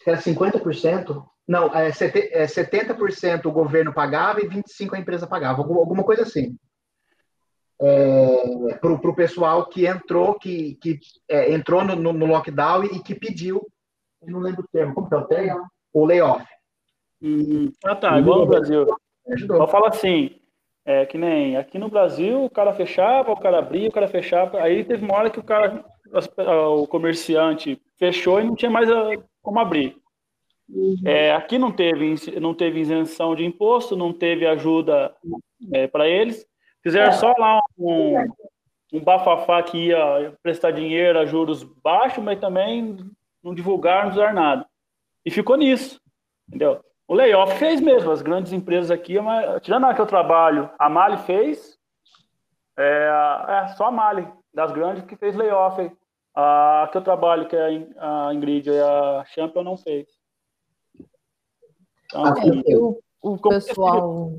[0.06, 1.22] era 50%.
[1.46, 6.56] Não, é, 70% é, o governo pagava e 25% a empresa pagava, alguma coisa assim.
[7.80, 13.14] É, para o pessoal que entrou, que, que é, entrou no, no, lockdown e que
[13.14, 13.66] pediu
[14.22, 15.66] eu não lembro o termo, como que é o termo?
[15.92, 16.44] O layoff.
[17.20, 18.86] Hum, ah, tá, igual no Brasil.
[19.32, 19.68] Ajudou.
[19.68, 20.40] fala assim,
[20.84, 24.60] é que nem aqui no Brasil, o cara fechava, o cara abria, o cara fechava,
[24.60, 25.84] aí teve uma hora que o cara,
[26.76, 28.88] o comerciante fechou e não tinha mais
[29.40, 29.96] como abrir.
[30.68, 30.96] Uhum.
[31.04, 35.14] É, aqui não teve, não teve isenção de imposto, não teve ajuda
[35.72, 36.46] é, para eles.
[36.82, 37.12] Fizeram é.
[37.12, 38.16] só lá um,
[38.92, 42.98] um bafafá que ia prestar dinheiro a juros baixos, mas também
[43.42, 44.66] não divulgar, não usar nada.
[45.24, 46.00] E ficou nisso,
[46.48, 46.80] entendeu?
[47.06, 50.88] O layoff fez mesmo, as grandes empresas aqui, mas, tirando a que eu trabalho, a
[50.88, 51.78] Mali fez,
[52.78, 53.08] é,
[53.48, 55.90] é só a Mali, das grandes, que fez layoff.
[56.34, 60.08] A que eu trabalho, que é a Ingrid e a Champion, não fez.
[62.06, 64.32] Então, assim, eu, o pessoal...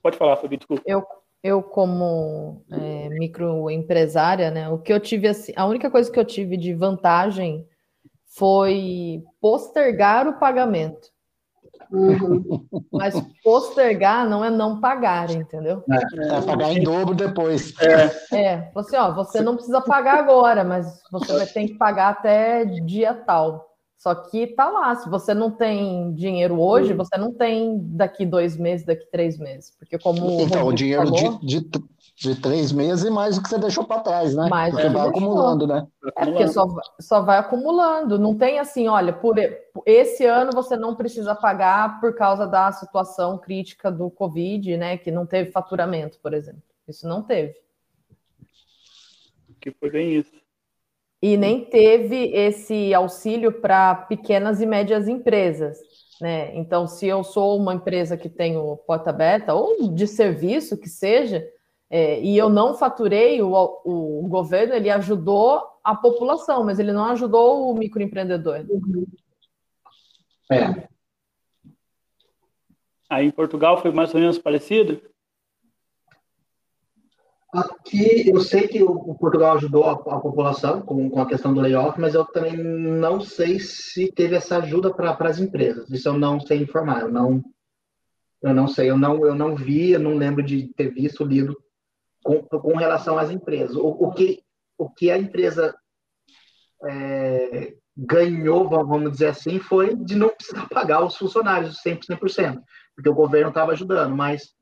[0.00, 0.84] Pode falar, Fabi, desculpa.
[0.86, 1.04] Eu,
[1.42, 6.24] eu como é, microempresária, né, o que eu tive, assim, a única coisa que eu
[6.24, 7.66] tive de vantagem
[8.36, 11.08] foi postergar o pagamento.
[11.90, 12.66] Uhum.
[12.92, 15.84] Mas postergar não é não pagar, entendeu?
[15.90, 17.72] É, é pagar em dobro depois.
[17.80, 22.10] É, é você, ó, você não precisa pagar agora, mas você vai ter que pagar
[22.10, 23.66] até dia tal.
[23.96, 28.56] Só que tá lá, se você não tem dinheiro hoje, você não tem daqui dois
[28.56, 29.74] meses, daqui três meses.
[29.78, 30.40] Porque como.
[30.42, 31.84] Então, o dinheiro falou, de, de,
[32.16, 34.48] de, três meses e mais o que você deixou para trás, né?
[34.48, 35.10] Mais porque vai deixou.
[35.10, 35.86] acumulando, né?
[36.16, 36.66] É porque só,
[37.00, 38.18] só vai acumulando.
[38.18, 39.36] Não tem assim, olha, por
[39.84, 44.96] esse ano você não precisa pagar por causa da situação crítica do Covid, né?
[44.96, 46.62] Que não teve faturamento, por exemplo.
[46.88, 47.54] Isso não teve.
[49.60, 50.36] Que foi bem isso
[51.22, 55.78] e nem teve esse auxílio para pequenas e médias empresas.
[56.20, 56.54] Né?
[56.56, 61.46] Então, se eu sou uma empresa que tenho porta aberta ou de serviço que seja,
[61.88, 63.52] é, e eu não faturei, o,
[63.84, 68.64] o, governo ele ajudou a população, mas ele não ajudou o microempreendedor.
[70.50, 70.88] É.
[73.08, 75.00] Aí em Portugal foi mais ou menos parecido?
[77.52, 81.60] Aqui, eu sei que o, Portugal ajudou a, a população com, com, a questão do
[81.60, 85.88] layoff, mas eu também não sei se teve essa ajuda para as empresas.
[85.88, 87.02] Isso eu não sei informar.
[87.02, 87.42] Eu não,
[88.42, 88.90] eu não sei.
[88.90, 91.56] Eu não, eu não vi, eu não lembro de ter visto, lido
[92.26, 93.76] com, com relação às empresas.
[93.76, 94.42] O, o, que,
[94.76, 95.74] o que a empresa
[96.84, 102.62] é, ganhou, vamos dizer assim, foi de não precisar pagar os funcionários 100%, 100%
[102.96, 104.54] porque o governo estava ajudando, mas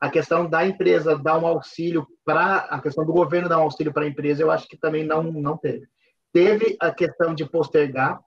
[0.00, 3.92] a questão da empresa dar um auxílio para a questão do governo dar um auxílio
[3.92, 5.86] para a empresa, eu acho que também não não teve.
[6.32, 8.18] Teve a questão de postergar,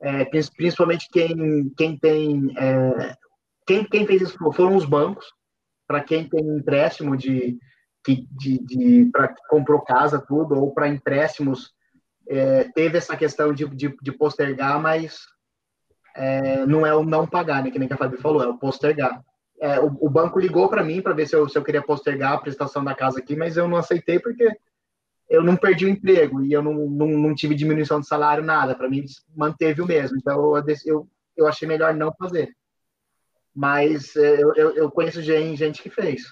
[0.00, 3.14] é, principalmente quem quem tem é,
[3.66, 5.26] quem, quem fez isso foram os bancos
[5.86, 7.58] para quem tem empréstimo de
[8.06, 11.72] de, de, de para comprou casa tudo ou para empréstimos
[12.28, 15.20] é, teve essa questão de, de, de postergar, mas
[16.14, 19.22] é, não é o não pagar, né, que nem a Fábio falou, é o postergar
[19.62, 22.32] é, o, o, banco ligou para mim para ver se eu, se eu queria postergar
[22.32, 24.50] a prestação da casa aqui, mas eu não aceitei porque
[25.30, 28.74] eu não perdi o emprego e eu não, não, não tive diminuição de salário, nada.
[28.74, 29.04] Para mim,
[29.36, 30.18] manteve o mesmo.
[30.18, 32.52] Então, eu, eu, eu achei melhor não fazer.
[33.54, 36.24] Mas é, eu, eu, eu conheço gente, gente que fez.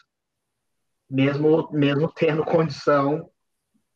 [1.11, 3.29] Mesmo, mesmo tendo condição,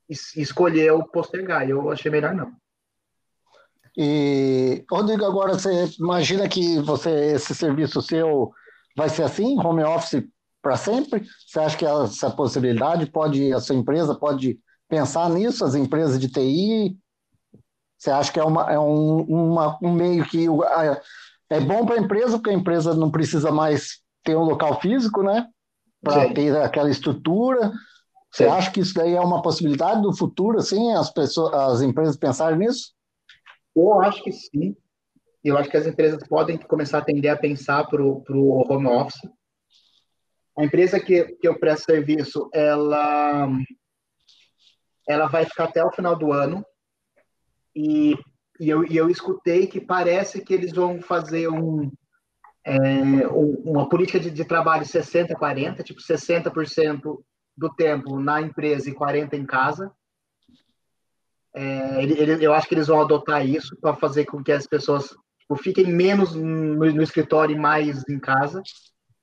[0.08, 1.68] escolheu postergar.
[1.68, 2.52] Eu achei melhor não.
[3.96, 8.52] E, Rodrigo, agora você imagina que você esse serviço seu
[8.96, 10.24] vai ser assim, home office
[10.60, 11.24] para sempre?
[11.46, 14.58] Você acha que essa possibilidade pode, a sua empresa pode
[14.88, 16.96] pensar nisso, as empresas de TI?
[17.96, 20.46] Você acha que é, uma, é um, uma, um meio que
[21.50, 25.22] é bom para a empresa, porque a empresa não precisa mais ter um local físico,
[25.22, 25.46] né?
[26.04, 27.72] Para ter aquela estrutura.
[28.30, 28.50] Você Sim.
[28.50, 32.58] acha que isso daí é uma possibilidade do futuro, assim, as pessoas, as empresas pensarem
[32.58, 32.92] nisso?
[33.76, 34.76] Eu acho que sim
[35.44, 39.20] eu acho que as empresas podem começar a tender a pensar para o home office.
[40.58, 43.48] A empresa que, que eu presto serviço, ela,
[45.06, 46.64] ela vai ficar até o final do ano.
[47.76, 48.14] E,
[48.58, 51.92] e, eu, e eu escutei que parece que eles vão fazer um,
[52.64, 52.78] é,
[53.28, 57.22] uma política de, de trabalho 60-40, tipo 60%
[57.56, 59.92] do tempo na empresa e 40% em casa.
[61.54, 64.66] É, ele, ele, eu acho que eles vão adotar isso para fazer com que as
[64.66, 68.62] pessoas tipo, fiquem menos no, no, escritório e mais em casa.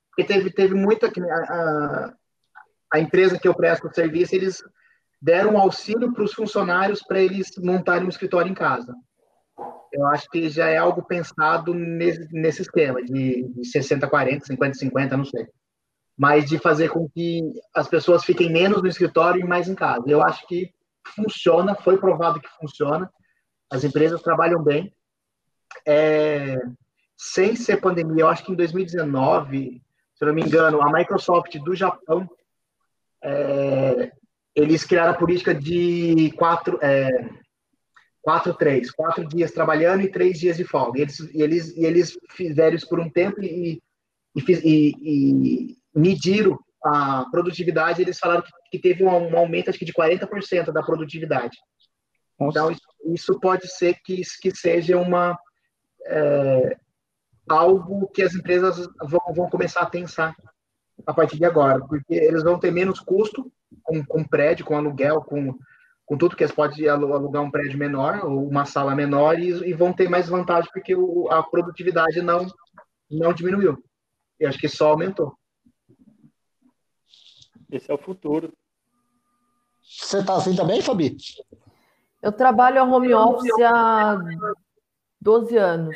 [0.10, 1.08] Porque teve, teve muita.
[1.08, 2.14] A,
[2.94, 4.64] a empresa que eu presto o serviço, eles
[5.22, 8.94] deram auxílio para os funcionários para eles montarem um escritório em casa.
[9.92, 14.74] Eu acho que já é algo pensado nesse, nesse esquema, de, de 60, 40, 50,
[14.76, 15.48] 50, não sei.
[16.18, 17.42] Mas de fazer com que
[17.76, 20.04] as pessoas fiquem menos no escritório e mais em casa.
[20.08, 20.72] Eu acho que
[21.16, 23.12] funciona, foi provado que funciona.
[23.70, 24.94] As empresas trabalham bem
[25.86, 26.58] é,
[27.18, 29.82] sem ser pandemia, eu acho que em 2019,
[30.16, 32.30] se não me engano, a Microsoft do Japão,
[33.24, 34.12] é,
[34.56, 37.10] eles criaram a política de quatro, é,
[38.22, 41.00] quatro, três, quatro dias trabalhando e três dias de folga.
[41.00, 43.82] E eles, e eles, e eles fizeram isso por um tempo e,
[44.36, 48.02] e, e, e mediram a produtividade.
[48.02, 51.58] Eles falaram que, que teve um, um, aumento, acho que de 40% da produtividade.
[52.40, 52.60] Nossa.
[52.60, 52.82] Então, isso,
[53.14, 55.38] isso pode ser que, que seja uma
[56.06, 56.78] é,
[57.50, 60.36] algo que as empresas vão, vão começar a pensar
[61.06, 63.52] a partir de agora, porque eles vão ter menos custo
[63.84, 65.58] com, com prédio, com aluguel, com,
[66.12, 69.74] com tudo que eles podem alugar um prédio menor ou uma sala menor e, e
[69.74, 72.46] vão ter mais vantagem porque o, a produtividade não,
[73.10, 73.82] não diminuiu.
[74.38, 75.34] Eu acho que só aumentou.
[77.72, 78.52] Esse é o futuro.
[79.82, 81.16] Você está assim também, Fabi?
[82.22, 84.18] Eu trabalho a home office há
[85.22, 85.96] 12 anos.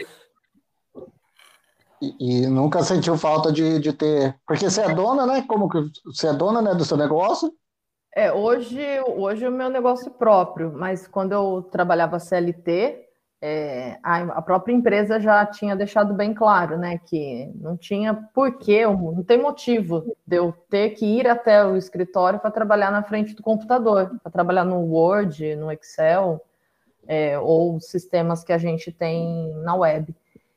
[2.02, 4.40] E, e, nunca sentiu falta de, de ter.
[4.48, 5.42] Porque você é dona, né?
[5.46, 7.54] Como que você é dona né, do seu negócio?
[8.18, 8.80] É, hoje,
[9.18, 13.10] hoje é o meu negócio próprio, mas quando eu trabalhava CLT,
[13.42, 18.88] é, a, a, própria empresa já tinha deixado bem claro, né, que não tinha porquê,
[18.88, 23.36] não tem motivo de eu ter que ir até o escritório para trabalhar na frente
[23.36, 26.42] do computador, para trabalhar no Word, no Excel,
[27.06, 30.16] é, ou sistemas que a gente tem na web.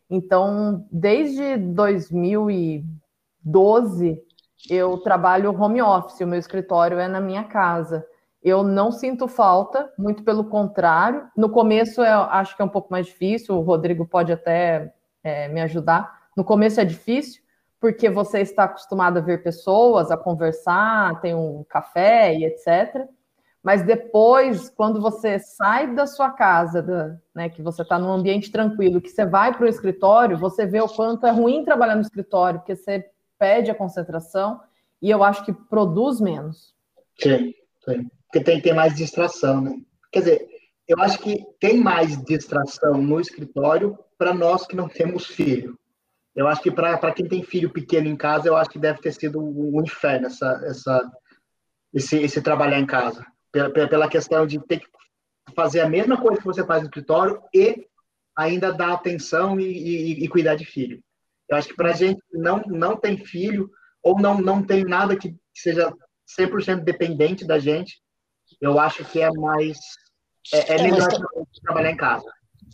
[0.08, 4.22] Então, desde 2012,
[4.68, 8.06] eu trabalho home office, o meu escritório é na minha casa.
[8.42, 11.26] Eu não sinto falta, muito pelo contrário.
[11.36, 14.92] No começo, eu acho que é um pouco mais difícil, o Rodrigo pode até
[15.22, 16.28] é, me ajudar.
[16.36, 17.42] No começo é difícil,
[17.80, 23.08] porque você está acostumado a ver pessoas, a conversar, tem um café e etc.
[23.62, 28.52] Mas depois, quando você sai da sua casa, da, né, que você está num ambiente
[28.52, 32.02] tranquilo, que você vai para o escritório, você vê o quanto é ruim trabalhar no
[32.02, 33.04] escritório, porque você
[33.38, 34.60] perde a concentração
[35.00, 36.74] e eu acho que produz menos.
[37.18, 37.54] Sim,
[37.84, 38.10] sim.
[38.24, 39.80] Porque tem, tem mais distração, né?
[40.12, 40.48] Quer dizer,
[40.86, 45.78] eu acho que tem mais distração no escritório para nós que não temos filho.
[46.34, 49.12] Eu acho que para quem tem filho pequeno em casa, eu acho que deve ter
[49.12, 51.12] sido um inferno essa, essa,
[51.92, 53.26] esse, esse trabalhar em casa.
[53.50, 54.86] Pela, pela questão de ter que
[55.54, 57.88] fazer a mesma coisa que você faz no escritório e
[58.36, 61.02] ainda dar atenção e, e, e cuidar de filho.
[61.48, 63.70] Eu acho que para a gente não, não tem filho
[64.02, 65.92] ou não, não tem nada que seja
[66.38, 68.00] 100% dependente da gente,
[68.60, 69.78] eu acho que é mais.
[70.52, 71.60] É, é, é melhor mas...
[71.62, 72.24] trabalhar em casa.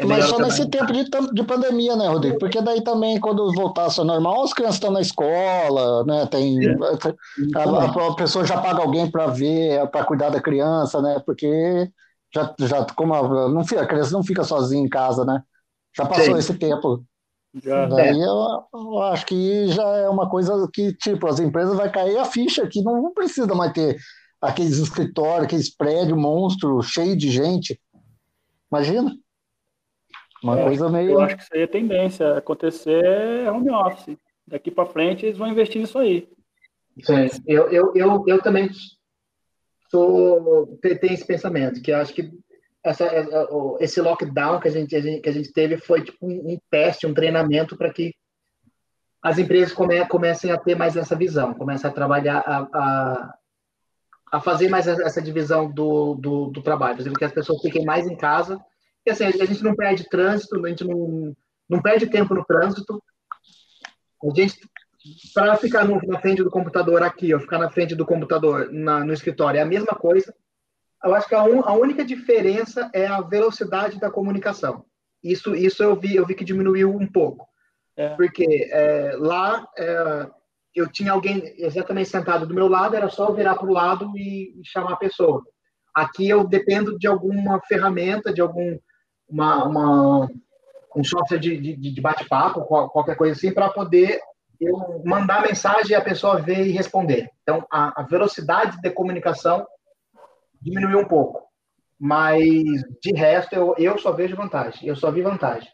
[0.01, 2.39] É mas só nesse tempo de, de pandemia, né, Rodrigo?
[2.39, 6.27] Porque daí também, quando voltasse ao normal, as crianças estão na escola, né?
[6.27, 6.59] Tem,
[7.55, 11.23] a, a, pessoa já paga alguém para ver, para cuidar da criança, né?
[11.25, 11.89] Porque
[12.35, 15.41] já, já como a, não fica, a criança não fica sozinha em casa, né?
[15.97, 16.39] Já passou Sim.
[16.39, 17.05] esse tempo.
[17.63, 17.87] Já.
[17.87, 22.17] Daí eu, eu, acho que já é uma coisa que, tipo, as empresas vai cair
[22.17, 23.97] a ficha que não, precisa mais ter
[24.41, 27.81] aqueles escritórios, aqueles prédios monstros, cheio de gente.
[28.71, 29.17] Imagina?
[30.43, 31.13] Uma é, coisa meio.
[31.13, 32.37] Eu acho que isso aí é tendência.
[32.37, 34.19] Acontecer é home office.
[34.47, 36.29] Daqui para frente eles vão investir nisso aí.
[37.03, 38.69] Sim, eu, eu, eu, eu também
[39.91, 42.31] sou, tenho esse pensamento, que acho que
[42.85, 43.09] essa,
[43.81, 47.77] esse lockdown que a gente, que a gente teve foi tipo um teste, um treinamento
[47.77, 48.15] para que
[49.23, 53.35] as empresas come, comecem a ter mais essa visão, comecem a trabalhar, a, a,
[54.33, 58.07] a fazer mais essa divisão do, do, do trabalho, fazendo que as pessoas fiquem mais
[58.07, 58.63] em casa.
[59.07, 61.35] E assim, a gente não perde trânsito, a gente não,
[61.67, 63.03] não perde tempo no trânsito.
[64.23, 64.59] A gente,
[65.33, 69.03] para ficar no, na frente do computador aqui, ou ficar na frente do computador na,
[69.03, 70.35] no escritório, é a mesma coisa.
[71.05, 74.85] Eu acho que a, un, a única diferença é a velocidade da comunicação.
[75.23, 77.47] Isso, isso eu vi, eu vi que diminuiu um pouco.
[77.97, 78.09] É.
[78.11, 80.27] Porque é, lá é,
[80.75, 84.13] eu tinha alguém exatamente sentado do meu lado, era só eu virar para o lado
[84.17, 85.43] e, chamar a pessoa.
[85.95, 88.79] Aqui eu dependo de alguma ferramenta, de algum
[89.29, 90.29] uma, uma
[90.97, 94.21] um software de, de, de bate-papo, qualquer coisa assim, para poder
[94.61, 97.29] eu mandar mensagem e a pessoa ver e responder.
[97.43, 99.67] Então, a, a velocidade de comunicação
[100.65, 101.45] diminuiu um pouco.
[101.99, 102.43] Mas,
[103.01, 104.89] de resto, eu, eu só vejo vantagem.
[104.89, 105.69] Eu só vi vantagem.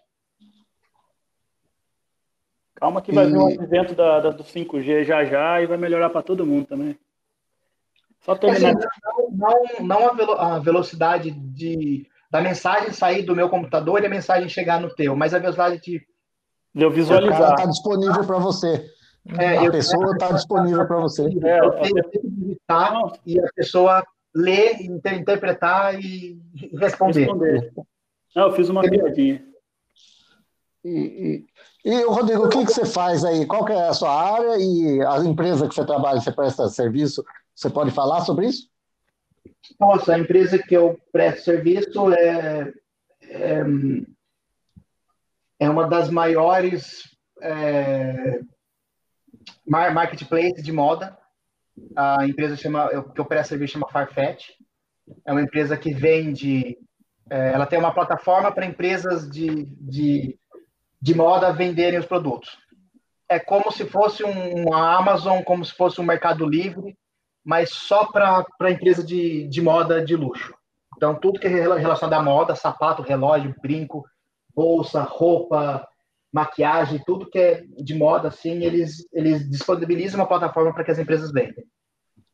[2.75, 3.31] Calma que vai e...
[3.31, 6.67] vir um advento da, da, do 5G já já e vai melhorar para todo mundo
[6.67, 6.99] também.
[8.21, 8.71] Só terminar.
[8.77, 14.03] Assim, não, não, não a, velo, a, velocidade de, da mensagem sair do meu computador
[14.03, 16.07] e a mensagem chegar no teu, mas a velocidade de.
[16.73, 17.55] De eu visualizar.
[17.55, 18.87] Está disponível para você.
[19.39, 21.23] É, a eu, pessoa está disponível para você.
[21.23, 22.95] É, eu tenho que digitar
[23.27, 24.05] e a pessoa
[24.35, 26.41] ler, interpretar e
[26.75, 27.21] responder.
[27.21, 27.73] responder.
[28.35, 29.45] Não, eu fiz uma piadinha.
[30.85, 31.45] E,
[31.85, 33.45] e, e, Rodrigo, o que, que você faz aí?
[33.47, 37.25] Qual é a sua área e a empresa que você trabalha, você presta serviço?
[37.55, 38.71] Você pode falar sobre isso?
[39.79, 42.73] Nossa, a empresa que eu presto serviço é,
[43.23, 43.65] é,
[45.59, 48.41] é uma das maiores é,
[49.67, 51.19] marketplaces de moda.
[51.97, 54.51] A empresa chama, que presto serviço chama Farfetch.
[55.27, 56.77] É uma empresa que vende,
[57.29, 60.39] é, ela tem uma plataforma para empresas de, de
[61.01, 62.59] de moda venderem os produtos.
[63.29, 66.97] É como se fosse um Amazon, como se fosse um Mercado Livre,
[67.45, 70.53] mas só para empresa de, de moda de luxo.
[70.97, 74.05] Então, tudo que é relacionado à moda, sapato, relógio, brinco,
[74.55, 75.87] bolsa, roupa,
[76.33, 80.99] maquiagem, tudo que é de moda, assim, eles, eles disponibilizam uma plataforma para que as
[80.99, 81.65] empresas vendam.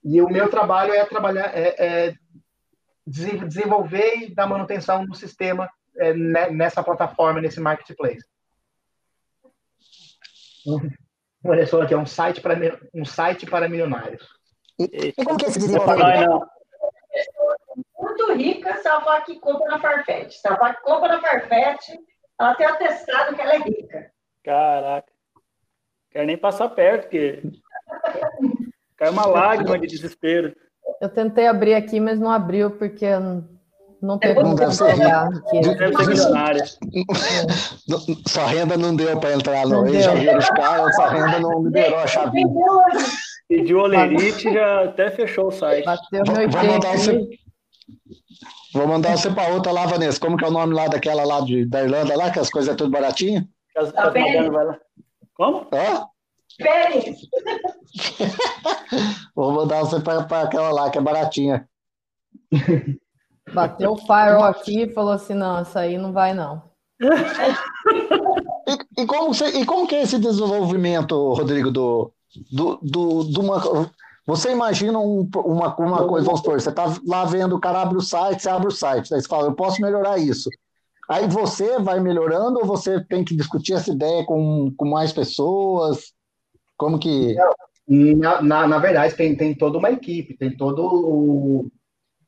[0.05, 2.15] E o meu trabalho é trabalhar, é, é
[3.07, 6.13] desenvolver e dar manutenção no sistema é,
[6.51, 8.25] nessa plataforma, nesse marketplace.
[10.67, 12.57] Um Anderson aqui é um site para
[12.93, 14.27] um site para milionários.
[14.79, 15.79] E, e como que é esse diria
[17.99, 20.37] Muito rica, ela que compra na Farfetch.
[20.45, 21.89] Ela que compra na Farfetch,
[22.39, 24.11] ela tem atestado que ela é rica.
[24.45, 25.13] Caraca.
[26.11, 27.43] Quero nem passar perto, porque
[28.97, 30.55] cai uma lágrima de desespero.
[31.01, 33.07] Eu tentei abrir aqui, mas não abriu, porque
[34.01, 34.97] não teve não deve ser
[36.07, 36.65] milionária.
[38.29, 41.99] Sua renda não deu para entrar no já viram os caras, sua renda não liberou
[41.99, 42.43] a chave.
[43.49, 45.85] Pediu olerite e já até fechou o site.
[45.85, 46.97] Bateu meu Vou mandar
[49.17, 50.21] você para outra lá, Vanessa.
[50.21, 52.73] Como que é o nome lá daquela lá de, da Irlanda, lá, que as coisas
[52.73, 53.49] é tudo baratinho?
[53.77, 54.79] As, as vai lá.
[55.35, 55.67] Como?
[55.73, 56.07] Hã?
[56.59, 57.17] Pérez.
[59.35, 61.69] Vou mandar você para aquela lá, que é baratinha.
[63.53, 66.63] Bateu o firewall aqui e falou assim: não, isso aí não vai, não.
[68.67, 72.13] e, e, como você, e como que é esse desenvolvimento, Rodrigo, do,
[72.51, 73.61] do, do, do uma,
[74.27, 77.97] você imagina um, uma, uma coisa, vamos supor, você está lá vendo, o cara abre
[77.97, 80.51] o site, você abre o site, você fala, eu posso melhorar isso.
[81.09, 86.13] Aí você vai melhorando ou você tem que discutir essa ideia com, com mais pessoas?
[86.77, 87.37] Como que.
[87.89, 91.71] Na, na, na verdade, tem, tem toda uma equipe, tem todo o,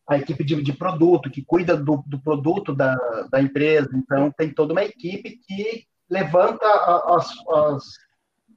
[0.08, 2.94] a equipe de, de produto que cuida do, do produto da,
[3.28, 3.90] da empresa.
[3.92, 7.84] Então, tem toda uma equipe que levanta as, as,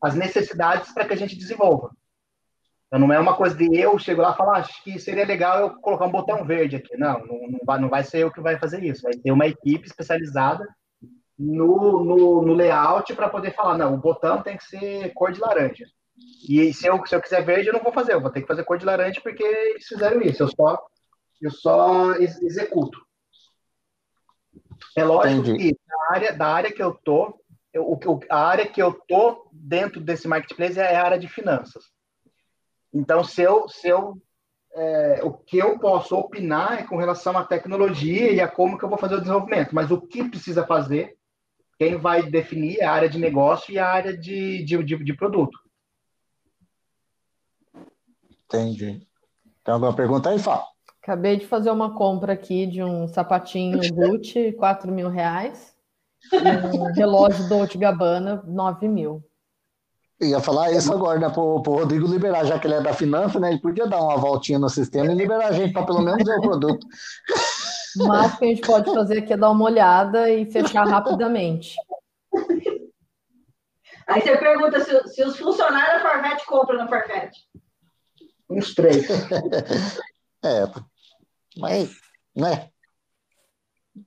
[0.04, 1.90] as necessidades para que a gente desenvolva.
[2.92, 5.26] Então, não é uma coisa de eu chego lá e falar, ah, acho que seria
[5.26, 6.98] legal eu colocar um botão verde aqui.
[6.98, 9.04] Não, não, não, vai, não vai ser eu que vai fazer isso.
[9.04, 10.68] Vai ter uma equipe especializada
[11.40, 15.40] no, no, no layout para poder falar, não, o botão tem que ser cor de
[15.40, 15.86] laranja.
[16.50, 18.48] E se eu, se eu quiser verde, eu não vou fazer, eu vou ter que
[18.48, 20.44] fazer cor de laranja porque eles fizeram isso.
[20.44, 20.86] Eu só,
[21.42, 23.00] eu só executo.
[24.98, 25.74] É lógico Entendi.
[25.74, 27.42] que da área, da área que eu tô,
[27.74, 27.98] eu,
[28.30, 31.86] a área que eu tô dentro desse marketplace é a área de finanças.
[32.94, 34.22] Então, se eu, se eu
[34.74, 38.86] é, o que eu posso opinar é com relação à tecnologia e a como que
[38.86, 41.18] eu vou fazer o desenvolvimento, mas o que precisa fazer,
[41.78, 45.14] quem vai definir é a área de negócio e a área de, de, de, de
[45.14, 45.58] produto.
[48.46, 49.06] Entendi.
[49.64, 50.66] Tem alguma pergunta aí, Fá?
[51.02, 55.76] Acabei de fazer uma compra aqui de um sapatinho Gucci, 4 mil reais,
[56.32, 59.24] e um relógio Dolce Gabbana, 9 mil.
[60.22, 61.30] Ia falar isso agora, né?
[61.30, 63.50] Pro, pro Rodrigo liberar, já que ele é da finança, né?
[63.50, 66.38] Ele podia dar uma voltinha no sistema e liberar a gente para pelo menos ver
[66.38, 66.86] o produto.
[68.00, 71.76] O máximo que a gente pode fazer aqui é dar uma olhada e fechar rapidamente.
[74.08, 77.38] Aí você pergunta se, se os funcionários da Farfetch compram na Farfetch.
[78.50, 79.08] Uns três.
[80.44, 80.68] é,
[81.58, 81.92] mas,
[82.36, 82.70] né?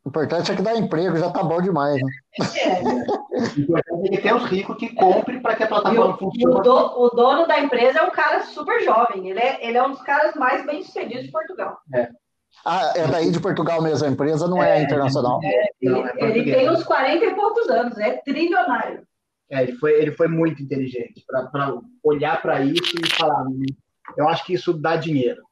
[0.04, 2.10] O importante é que dá emprego, já tá bom demais, né?
[2.58, 2.82] É.
[3.34, 6.54] O importante é que tem os ricos que comprem para que a plataforma funcione.
[6.54, 9.86] O, do, o, dono da empresa é um cara super jovem, ele é, ele é
[9.86, 11.78] um dos caras mais bem-sucedidos de Portugal.
[11.94, 12.08] É.
[12.64, 15.40] Ah, é daí de Portugal mesmo, a empresa não é, é internacional.
[15.42, 19.06] É, ele, não, é ele tem uns 40 e poucos anos, é trilionário.
[19.50, 23.66] É, ele foi, ele foi muito inteligente para olhar para isso e falar: hum,
[24.16, 25.42] eu acho que isso dá dinheiro.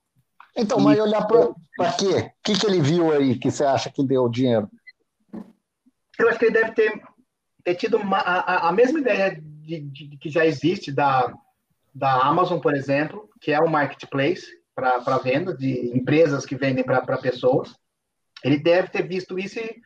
[0.57, 2.07] Então, mas olhar para quê?
[2.07, 4.70] O que, que ele viu aí que você acha que deu dinheiro?
[6.19, 7.03] Eu acho que ele deve ter,
[7.65, 11.33] ter tido uma, a, a mesma ideia de, de, que já existe da,
[11.95, 16.85] da Amazon, por exemplo, que é o um marketplace para venda de empresas que vendem
[16.85, 17.74] para pessoas.
[18.45, 19.81] Ele deve ter visto isso e,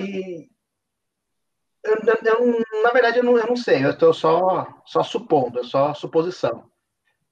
[0.00, 0.48] e
[1.84, 5.64] eu, eu, na verdade eu não, eu não sei, eu estou só, só supondo, é
[5.64, 6.70] só suposição.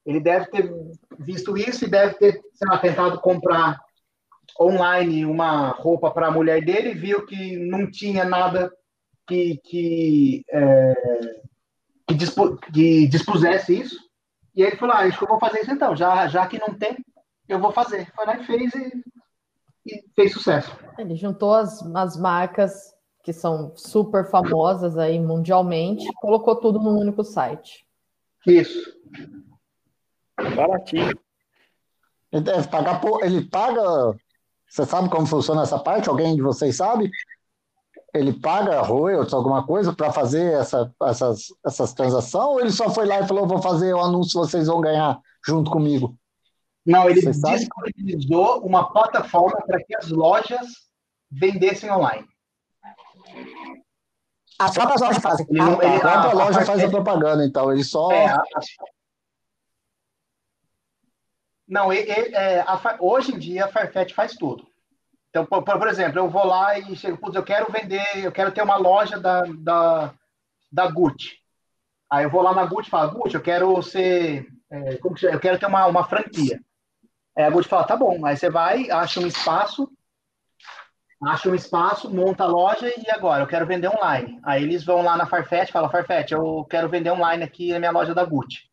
[0.05, 0.71] Ele deve ter
[1.19, 3.79] visto isso e deve ter, lá, tentado comprar
[4.59, 8.71] online uma roupa para a mulher dele, viu que não tinha nada
[9.27, 10.93] que, que, é,
[12.07, 13.97] que, dispu, que, dispusesse isso.
[14.55, 16.77] E ele falou: ah, acho que eu vou fazer isso então, já, já que não
[16.77, 16.97] tem,
[17.47, 18.11] eu vou fazer.
[18.15, 19.03] Foi lá e fez e,
[19.85, 20.75] e fez sucesso.
[20.97, 22.91] Ele juntou as, as marcas
[23.23, 27.85] que são super famosas aí mundialmente, colocou tudo num único site.
[28.45, 28.99] Isso.
[30.55, 31.17] Baratinho.
[32.31, 33.23] Ele deve pagar por.
[33.23, 33.81] Ele paga.
[34.67, 36.09] Você sabe como funciona essa parte?
[36.09, 37.11] Alguém de vocês sabe?
[38.13, 42.45] Ele paga royalties, alguma coisa, para fazer essa, essas, essas transações?
[42.45, 45.69] Ou ele só foi lá e falou: vou fazer o anúncio, vocês vão ganhar junto
[45.69, 46.17] comigo?
[46.85, 50.67] Não, ele disponibilizou uma plataforma para que as lojas
[51.29, 52.27] vendessem online.
[54.57, 55.45] As próprias lojas fazem.
[55.49, 57.71] Ele, não, ele, a própria loja faz a propaganda, então.
[57.71, 58.11] Ele só.
[58.11, 58.43] É, a,
[61.71, 64.67] não, ele, é, a, hoje em dia a Farfetch faz tudo.
[65.29, 68.51] Então, por, por, exemplo, eu vou lá e chego, putz, eu quero vender, eu quero
[68.51, 70.13] ter uma loja da, da,
[70.69, 71.37] da Gucci.
[72.11, 74.45] Aí eu vou lá na Gucci e falo, Gucci, eu quero ser.
[74.69, 76.59] É, como que, eu quero ter uma, uma franquia.
[77.37, 78.25] Aí a Gucci fala, tá bom.
[78.25, 79.89] Aí você vai, acha um espaço,
[81.23, 84.41] acha um espaço, monta a loja e agora eu quero vender online.
[84.43, 87.91] Aí eles vão lá na Farfetch falam, Farfetch, eu quero vender online aqui na minha
[87.91, 88.69] loja da Gucci.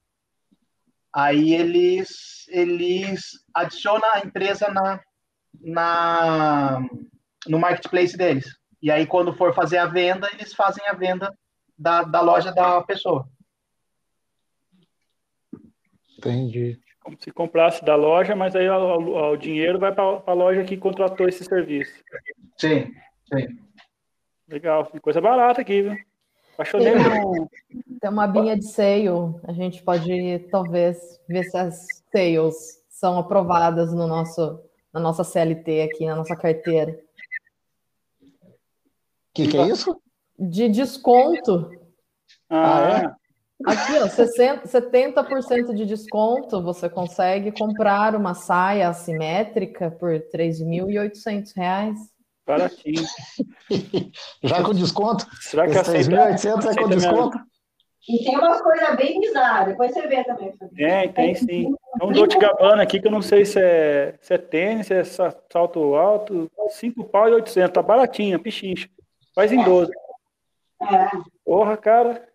[1.14, 5.00] Aí eles, eles adicionam a empresa na,
[5.60, 6.80] na,
[7.46, 8.46] no marketplace deles.
[8.80, 11.36] E aí, quando for fazer a venda, eles fazem a venda
[11.76, 13.28] da, da loja da pessoa.
[16.16, 16.80] Entendi.
[17.00, 20.76] Como se comprasse da loja, mas aí o, o dinheiro vai para a loja que
[20.76, 22.02] contratou esse serviço.
[22.56, 22.92] Sim,
[23.32, 23.46] sim.
[24.46, 26.07] Legal, coisa barata aqui, viu?
[26.58, 27.48] Apaixonei tem,
[28.00, 29.08] tem uma binha de sale.
[29.44, 30.98] A gente pode talvez
[31.28, 34.60] ver se as sales são aprovadas no nosso,
[34.92, 36.98] na nossa CLT aqui, na nossa carteira.
[38.20, 38.48] O
[39.32, 40.02] que, que é isso?
[40.36, 41.70] De desconto.
[42.50, 43.18] Ah, é?
[43.64, 51.94] Aqui, ó, 60, 70% de desconto, você consegue comprar uma saia assimétrica por R$ 3.800.
[52.48, 53.04] Baratinho.
[54.42, 55.26] Já com desconto?
[55.38, 57.38] Será que Esse 3.800 é com desconto?
[58.08, 60.56] E tem umas coisas bem bizarras, depois você vê também.
[60.74, 61.74] Tem, tem sim.
[62.00, 64.94] É um Dolce Gabbana aqui que eu não sei se é, se é tênis, se
[64.94, 68.88] é salto alto, 5 pau e 800, tá baratinho, pichincha.
[69.34, 69.92] Faz em 12.
[70.90, 71.10] É.
[71.44, 72.26] Porra, cara.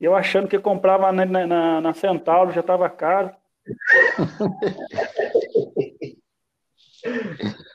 [0.00, 3.30] Eu achando que comprava na, na, na Centauro, já tava caro.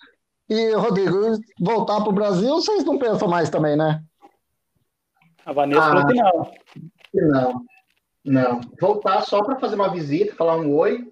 [0.47, 4.03] E, Rodrigo, voltar para o Brasil, vocês não pensam mais também, né?
[5.43, 6.51] A Vanessa ah, falou que não.
[7.13, 7.65] Não,
[8.23, 8.61] não.
[8.79, 11.11] Voltar só para fazer uma visita, falar um oi.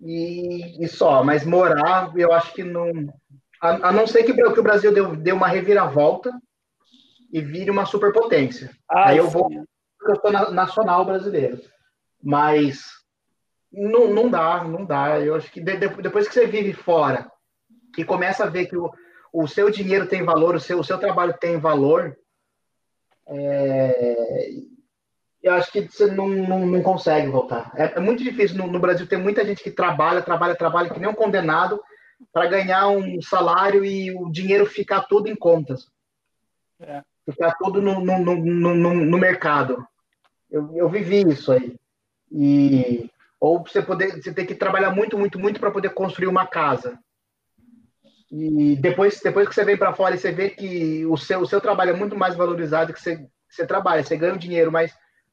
[0.00, 2.90] E, e, só, mas morar, eu acho que não.
[3.60, 6.32] A, a não ser que, que, o Brasil deu, deu uma reviravolta
[7.32, 8.70] e vire uma superpotência.
[8.88, 9.30] Ah, Aí eu sim.
[9.30, 11.60] vou, porque eu sou na, nacional brasileiro.
[12.22, 12.80] Mas
[13.72, 15.20] não, não dá, não dá.
[15.20, 17.28] Eu acho que de, depois que você vive fora
[17.98, 18.90] e começa a ver que o,
[19.32, 22.16] o seu dinheiro tem valor, o seu, o seu trabalho tem valor,
[23.26, 24.50] é,
[25.42, 27.72] eu acho que você não, não, não consegue voltar.
[27.74, 28.56] É, é muito difícil.
[28.56, 31.82] No, no, Brasil tem muita gente que trabalha, trabalha, trabalha, que nem um condenado,
[32.32, 35.88] para ganhar um salário e o dinheiro ficar tudo em contas.
[36.80, 37.02] É.
[37.28, 39.84] Ficar tudo no, no, no, no, no mercado.
[40.48, 41.76] Eu, eu vivi isso aí.
[42.30, 43.10] E,
[43.40, 46.98] ou você poder você ter que trabalhar muito, muito, muito para poder construir uma casa.
[48.30, 51.46] E depois, depois que você vem para fora e você vê que o seu, o
[51.46, 54.92] seu trabalho é muito mais valorizado que você, você trabalha, você ganha dinheiro, mas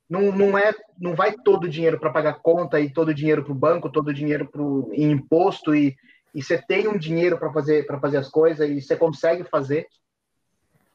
[0.09, 3.43] não, não é não vai todo o dinheiro para pagar conta e todo o dinheiro
[3.43, 4.61] para o banco, todo o dinheiro para
[4.93, 5.95] em imposto e,
[6.33, 9.87] e você tem um dinheiro para fazer para fazer as coisas e você consegue fazer.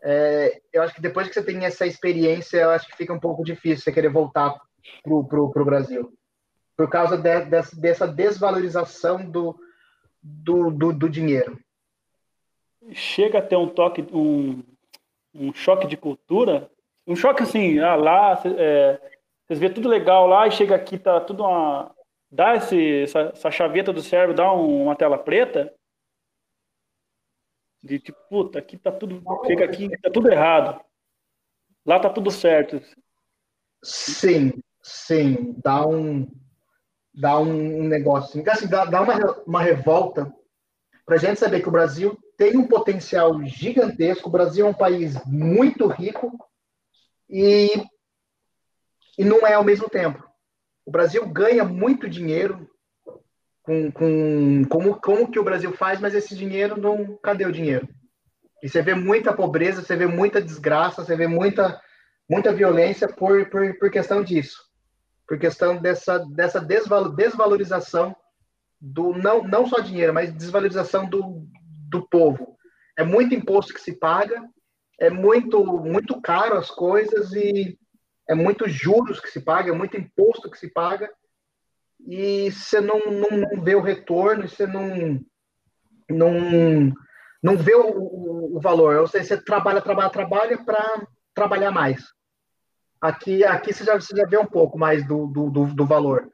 [0.02, 3.20] É, eu acho que depois que você tem essa experiência, eu acho que fica um
[3.20, 4.54] pouco difícil você querer voltar
[5.02, 6.10] pro, pro, pro Brasil
[6.74, 9.54] por causa de, de, dessa desvalorização do,
[10.22, 11.58] do, do, do dinheiro
[12.94, 14.62] chega a ter um toque, um,
[15.34, 16.70] um choque de cultura,
[17.06, 19.00] um choque assim, ah, lá, é,
[19.50, 21.92] vocês vê tudo legal lá e chega aqui, tá tudo uma.
[22.30, 25.74] dá esse, essa, essa chaveta do cérebro, dá um, uma tela preta.
[27.82, 29.20] De tipo, puta, aqui tá tudo.
[29.46, 30.80] Chega aqui, tá tudo errado.
[31.84, 32.80] Lá tá tudo certo.
[33.82, 34.52] Sim,
[34.82, 35.56] sim.
[35.64, 36.30] Dá um.
[37.12, 38.48] Dá um negócio assim.
[38.48, 39.14] assim dá, dá uma,
[39.44, 40.32] uma revolta
[41.04, 44.30] pra gente saber que o Brasil tem um potencial gigantesco.
[44.30, 46.32] O Brasil é um país muito rico
[47.28, 47.68] e,
[49.18, 50.26] e não é ao mesmo tempo.
[50.86, 52.66] O Brasil ganha muito dinheiro
[53.62, 57.14] com, com como, como que o Brasil faz, mas esse dinheiro não.
[57.18, 57.86] Cadê o dinheiro?
[58.62, 61.78] E você vê muita pobreza, você vê muita desgraça, você vê muita,
[62.26, 64.64] muita violência por, por, por questão disso.
[65.28, 68.16] Por questão dessa, dessa desvalorização
[68.80, 71.46] do não, não só dinheiro, mas desvalorização do,
[71.90, 72.56] do povo.
[72.96, 74.42] É muito imposto que se paga,
[74.98, 77.78] é muito, muito caro as coisas e
[78.28, 81.10] é muito juros que se paga, é muito imposto que se paga
[82.06, 85.20] e você não, não, não vê o retorno, você não,
[86.08, 86.92] não,
[87.42, 88.96] não vê o, o, o valor.
[88.96, 92.02] Ou seja, você trabalha, trabalha, trabalha para trabalhar mais.
[93.00, 96.30] Aqui, aqui você, já, você já vê um pouco mais do, do, do, do valor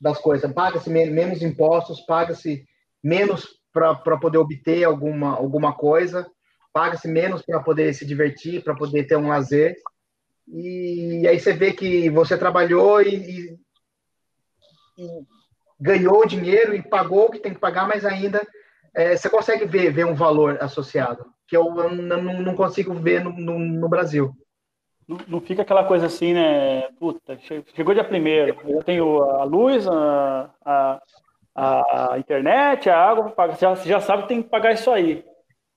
[0.00, 0.50] das coisas.
[0.52, 2.64] Paga-se menos impostos, paga-se
[3.02, 3.46] menos
[3.76, 6.26] para poder obter alguma, alguma coisa,
[6.72, 9.76] paga-se menos para poder se divertir, para poder ter um lazer.
[10.48, 13.58] E aí você vê que você trabalhou e, e,
[14.98, 15.26] e
[15.78, 18.46] ganhou dinheiro e pagou o que tem que pagar, mas ainda
[18.94, 23.22] é, você consegue ver, ver um valor associado, que eu, eu não, não consigo ver
[23.22, 24.32] no, no, no Brasil.
[25.06, 26.88] não, não, fica aquela coisa assim, né?
[26.98, 27.38] Puta,
[27.74, 31.02] chegou dia primeiro, eu tenho a luz, a, a,
[31.56, 35.24] a internet, a água, já, já sabe que tem que pagar isso aí.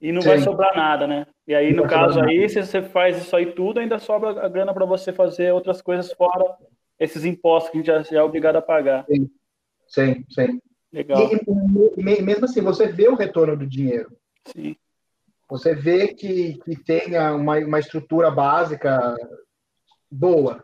[0.01, 0.29] E não Sim.
[0.29, 1.25] vai sobrar nada, né?
[1.47, 4.73] E aí, no caso aí, se você faz isso aí tudo, ainda sobra a grana
[4.73, 6.45] para você fazer outras coisas fora
[6.99, 9.05] esses impostos que a gente já, já é obrigado a pagar.
[9.07, 9.29] Sim,
[9.87, 10.25] sim.
[10.29, 10.59] sim.
[10.91, 11.29] Legal.
[11.31, 14.11] E, e, mesmo assim, você vê o retorno do dinheiro.
[14.45, 14.75] Sim.
[15.49, 19.15] Você vê que, que tenha uma, uma estrutura básica
[20.11, 20.63] boa.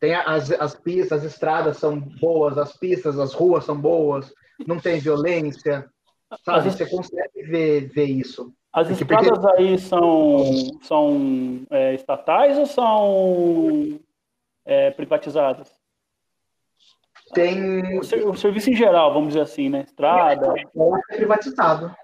[0.00, 4.32] Tem as, as pistas, as estradas são boas, as pistas, as ruas são boas,
[4.66, 5.88] não tem violência.
[6.44, 6.70] Sabe?
[6.70, 8.52] Você consegue ver, ver isso.
[8.72, 9.62] As estradas porque...
[9.62, 10.44] aí são,
[10.82, 13.98] são é, estatais ou são
[14.64, 15.78] é, privatizadas?
[17.32, 17.98] Tem.
[17.98, 19.82] O, serviço em geral, vamos dizer assim, né?
[19.82, 20.54] Estrada.
[20.56, 21.94] É privatizado.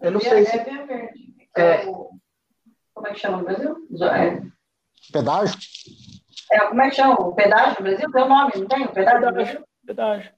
[0.00, 0.56] Eu não sei se.
[0.56, 1.12] É,
[1.56, 1.84] é,
[2.94, 3.76] como é que chama no Brasil?
[4.02, 4.42] É.
[5.12, 5.58] Pedágio?
[6.52, 7.14] É, como é que chama?
[7.14, 8.12] O pedágio do Brasil?
[8.12, 8.84] Tem o nome, não tem?
[8.84, 9.64] O pedágio do Brasil?
[9.86, 10.30] Pedágio.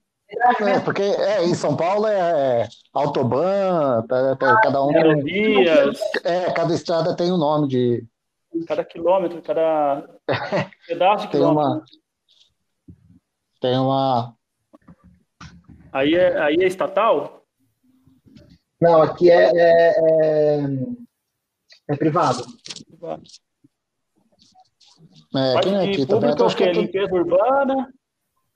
[0.61, 4.93] É, porque é, em São Paulo é, é autoban, tá, tá, ah, cada um.
[4.93, 6.01] Ferrovias.
[6.24, 8.07] É, cada estrada tem um nome de.
[8.66, 10.09] Cada quilômetro, cada
[10.86, 11.70] pedaço de tem quilômetro.
[11.70, 11.85] Uma,
[13.61, 14.35] tem uma.
[15.93, 17.45] Aí é, aí é estatal?
[18.81, 20.65] Não, aqui é, é, é,
[21.89, 22.45] é privado.
[22.89, 23.23] privado.
[25.36, 26.73] É, parte de aqui público é o quê?
[26.73, 27.93] Limpeza urbana.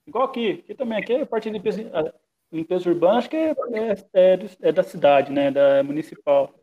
[0.07, 0.63] Igual aqui.
[0.63, 2.13] Aqui também aqui é parte de limpeza,
[2.51, 5.51] limpeza urbana, acho que é, é, é, é da cidade, né?
[5.51, 6.53] Da municipal.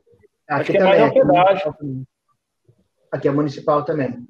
[0.48, 1.76] Aqui acho que também, é mais pedágio.
[3.12, 4.26] Aqui é municipal também.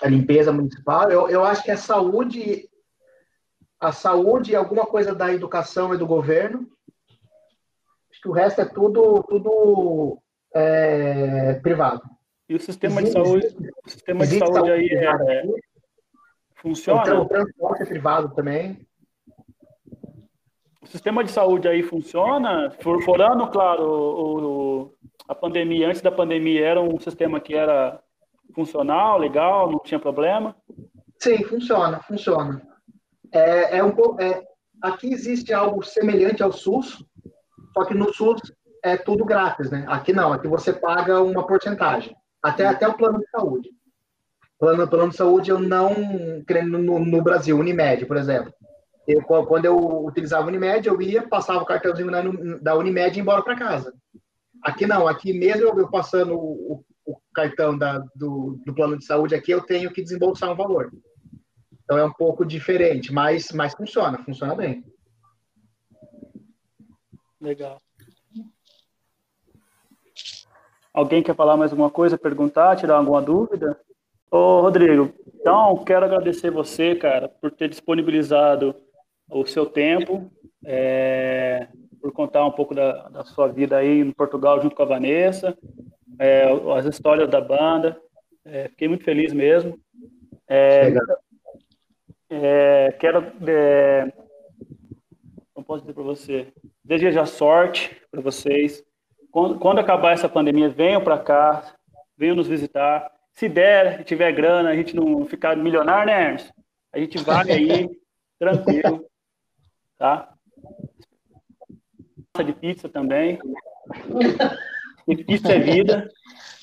[0.00, 2.68] A limpeza municipal, eu, eu acho que é saúde
[3.80, 6.68] a saúde e alguma coisa da educação e do governo.
[8.10, 10.20] Acho que o resto é tudo, tudo
[10.52, 12.02] é, privado.
[12.48, 13.46] E o sistema existe, de saúde,
[13.84, 15.44] o sistema de saúde, saúde aí é, é,
[16.56, 17.02] funciona?
[17.02, 18.86] Então, o transporte é privado também.
[20.80, 22.70] O sistema de saúde aí funciona?
[22.80, 24.94] For, forando, claro, o, o,
[25.28, 28.00] a pandemia, antes da pandemia, era um sistema que era
[28.54, 30.56] funcional, legal, não tinha problema?
[31.18, 32.62] Sim, funciona, funciona.
[33.32, 34.42] É, é um pouco, é,
[34.80, 37.04] aqui existe algo semelhante ao SUS,
[37.74, 38.40] só que no SUS
[38.82, 39.84] é tudo grátis, né?
[39.88, 43.70] Aqui não, aqui você paga uma porcentagem, até, até o plano de saúde.
[44.58, 45.94] Plano, plano de saúde eu não,
[46.66, 48.52] no, no Brasil, Unimed, por exemplo.
[49.06, 52.10] Eu, quando eu utilizava Unimed, eu ia, passava o cartãozinho
[52.60, 53.94] da Unimed e ia embora para casa.
[54.62, 59.34] Aqui não, aqui mesmo eu, passando o, o cartão da, do, do plano de saúde
[59.34, 60.92] aqui, eu tenho que desembolsar um valor.
[61.84, 64.84] Então é um pouco diferente, mas, mas funciona, funciona bem.
[67.40, 67.80] Legal.
[70.92, 73.78] Alguém quer falar mais alguma coisa, perguntar, tirar alguma dúvida?
[74.30, 78.74] Ô, Rodrigo, então quero agradecer você, cara, por ter disponibilizado
[79.30, 80.30] o seu tempo,
[80.64, 81.68] é,
[82.00, 85.56] por contar um pouco da, da, sua vida aí em Portugal junto com a Vanessa,
[86.18, 86.44] é,
[86.76, 87.98] as histórias da banda.
[88.44, 89.78] É, fiquei muito feliz mesmo.
[92.98, 94.12] Quero, é,
[95.56, 96.48] não posso dizer para você,
[96.84, 98.84] desejar sorte para vocês.
[99.30, 101.74] Quando, quando, acabar essa pandemia, venham para cá,
[102.16, 103.10] venham nos visitar.
[103.34, 106.50] Se der, tiver grana, a gente não ficar milionário, né, Ernst?
[106.92, 107.88] A gente vai aí,
[108.38, 109.06] tranquilo,
[109.98, 110.32] tá?
[112.44, 113.38] de pizza também.
[115.08, 116.06] E pizza é vida.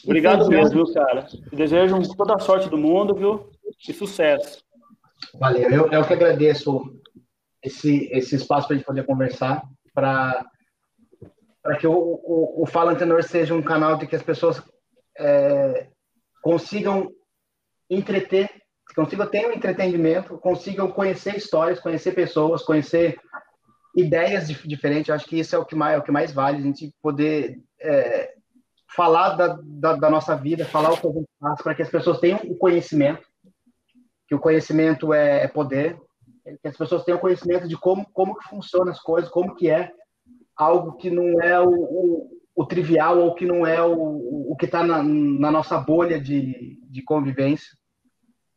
[0.04, 1.26] Obrigado mesmo, viu, cara?
[1.52, 3.50] desejo toda a sorte do mundo, viu?
[3.90, 4.64] E sucesso.
[5.34, 5.68] Valeu.
[5.72, 6.96] Eu, eu que agradeço
[7.64, 9.64] esse, esse espaço para a gente poder conversar,
[9.96, 10.46] para
[11.74, 14.62] que o, o, o Fala Antenor seja um canal de que as pessoas
[15.18, 15.88] é,
[16.42, 17.12] consigam
[17.90, 18.50] entreter,
[18.96, 23.20] consigam ter um entretenimento, consigam conhecer histórias, conhecer pessoas, conhecer
[23.96, 25.10] ideias diferentes.
[25.10, 26.94] Eu acho que isso é o que mais, é o que mais vale, a gente
[27.02, 28.34] poder é,
[28.96, 31.90] falar da, da, da, nossa vida, falar o que a gente faz, para que as
[31.90, 33.26] pessoas tenham o conhecimento
[34.28, 36.00] que o conhecimento é, é poder,
[36.62, 39.92] que as pessoas tenham conhecimento de como como que funciona as coisas, como que é
[40.56, 44.66] algo que não é o, o, o trivial ou que não é o, o que
[44.66, 47.78] está na, na, nossa bolha de, de convivência,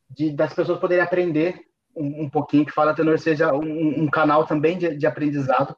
[0.09, 1.60] de, das pessoas poderem aprender
[1.97, 5.77] um, um pouquinho, que Fala Tenor seja um, um canal também de, de aprendizado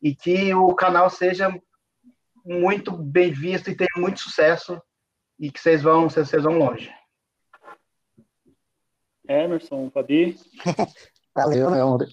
[0.00, 1.52] e que o canal seja
[2.44, 4.80] muito bem visto e tenha muito sucesso
[5.38, 6.90] e que vocês vão, vocês vão longe.
[9.28, 10.36] Emerson, Fabi.
[11.34, 12.06] Valeu, meu amor.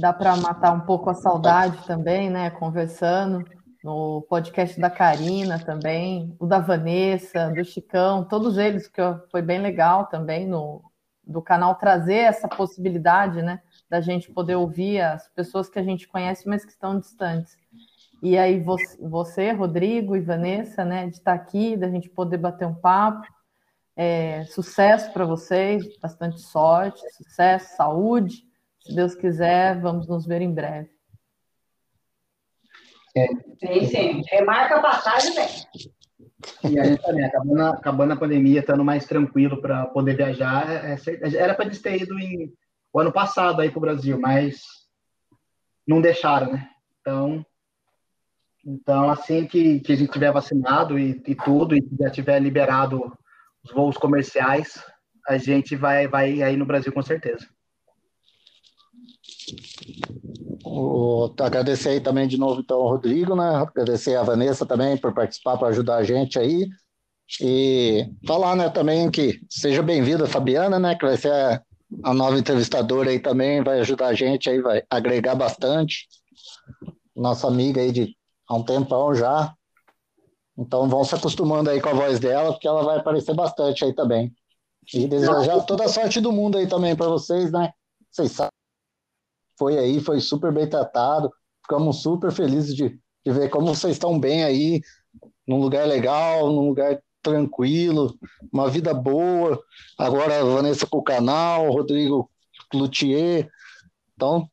[0.00, 2.50] Dá para matar um pouco a saudade também, né?
[2.50, 3.44] Conversando.
[3.82, 9.60] no podcast da Karina também, o da Vanessa, do Chicão, todos eles, que foi bem
[9.60, 10.82] legal também no,
[11.26, 16.08] do canal trazer essa possibilidade, né, da gente poder ouvir as pessoas que a gente
[16.08, 17.56] conhece, mas que estão distantes.
[18.22, 18.58] E aí
[19.00, 23.26] você, Rodrigo e Vanessa, né, de estar aqui, da gente poder bater um papo.
[23.96, 28.42] É, sucesso para vocês, bastante sorte, sucesso, saúde.
[28.84, 30.90] Se Deus quiser, vamos nos ver em breve.
[33.16, 33.26] É.
[33.58, 34.22] Sim, sim.
[34.30, 35.48] Remarca a passagem, vem.
[36.70, 40.94] E a gente também, acabando, acabando a pandemia, estando mais tranquilo para poder viajar, é,
[40.94, 42.52] é era para eles terem ido em,
[42.92, 44.62] o ano passado aí para o Brasil, mas
[45.86, 46.68] não deixaram, né?
[47.00, 47.46] Então,
[48.66, 53.00] então assim que, que a gente tiver vacinado e, e tudo, e já tiver liberado
[53.62, 54.84] os voos comerciais,
[55.26, 57.48] a gente vai, vai aí no Brasil com certeza.
[61.40, 63.56] Agradecer aí também de novo então ao Rodrigo, né?
[63.56, 66.66] Agradecer a Vanessa também por participar, para ajudar a gente aí.
[67.40, 71.62] E falar, né, também que seja bem-vinda Fabiana, né, que vai ser a,
[72.04, 76.06] a, nova entrevistadora aí também, vai ajudar a gente aí, vai agregar bastante.
[77.16, 78.14] Nossa amiga aí de
[78.48, 79.54] há um tempão já.
[80.56, 83.94] Então vão se acostumando aí com a voz dela, porque ela vai aparecer bastante aí
[83.94, 84.32] também.
[84.92, 87.72] E desejar toda a sorte do mundo aí também para vocês, né?
[88.10, 88.63] Vocês sabem
[89.58, 91.32] foi aí, foi super bem tratado.
[91.62, 94.80] Ficamos super felizes de, de ver como vocês estão bem aí,
[95.46, 98.14] num lugar legal, num lugar tranquilo,
[98.52, 99.58] uma vida boa.
[99.98, 102.30] Agora a Vanessa com o canal, Rodrigo
[102.70, 103.48] Cloutier.
[104.14, 104.48] Então,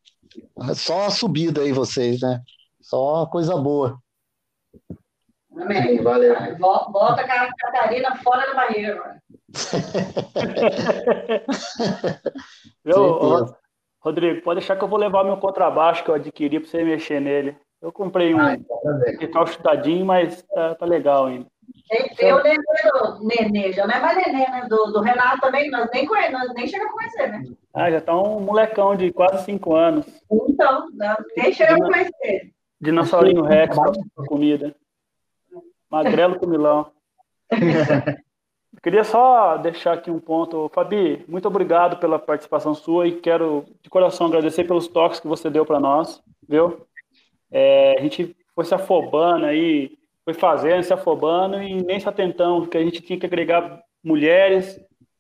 [0.70, 2.42] é só a subida aí vocês, né?
[2.82, 4.00] Só coisa boa.
[5.58, 6.02] Amém.
[6.02, 6.36] Valeu.
[6.58, 9.22] Volta com a Catarina fora da barreira.
[12.86, 13.56] Viu,
[14.02, 17.22] Rodrigo, pode deixar que eu vou levar meu contrabaixo que eu adquiri para você mexer
[17.22, 17.56] nele.
[17.80, 18.56] Eu comprei um ah,
[19.20, 21.48] então, chutadinho, mas tá, tá, legal ainda.
[21.88, 24.68] Tem, tem o Nenê do Nenê, já não é mais Nenê, né?
[24.70, 27.44] Do, do Renato também, nós nem, nós nem chegamos a conhecer, né?
[27.74, 30.06] Ah, já tá um molecão de quase cinco anos.
[30.32, 30.88] Então,
[31.38, 32.52] nem chegamos a conhecer.
[32.80, 34.76] Dinossaurinho Rex com comida.
[35.90, 36.92] Magrelo com milão.
[38.84, 40.70] Queria só deixar aqui um ponto.
[40.74, 45.50] Fabi, muito obrigado pela participação sua e quero de coração agradecer pelos toques que você
[45.50, 46.86] deu para nós, viu?
[47.52, 49.92] É, a gente foi se afobando aí,
[50.26, 54.80] foi fazendo, se afobando e nem se atentando, porque a gente tinha que agregar mulheres,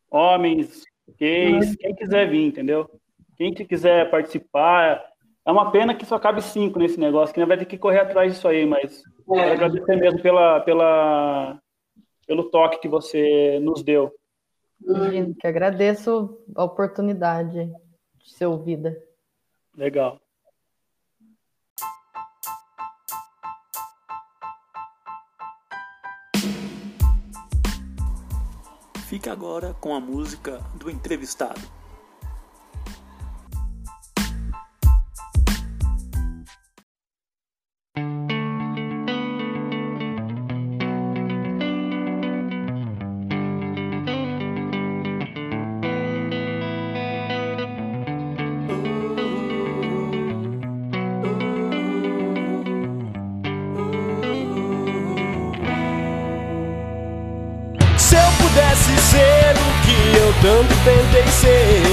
[0.10, 0.84] homens,
[1.20, 2.90] gays, quem quiser vir, entendeu?
[3.38, 5.04] Quem quiser participar.
[5.46, 8.00] É uma pena que só cabe cinco nesse negócio, que não vai ter que correr
[8.00, 9.36] atrás disso aí, mas é.
[9.36, 11.61] quero agradecer mesmo pela, pela
[12.32, 14.10] pelo toque que você nos deu.
[14.82, 17.70] Imagino que agradeço a oportunidade
[18.16, 18.98] de ser ouvida.
[19.76, 20.18] Legal.
[29.10, 31.60] Fique agora com a música do entrevistado.
[60.42, 61.84] Tanto tentei ser.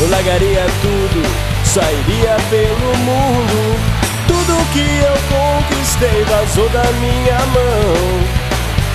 [0.00, 1.22] Eu largaria tudo,
[1.64, 3.96] sairia pelo mundo.
[4.26, 8.46] Tudo que eu conquistei vazou da minha mão.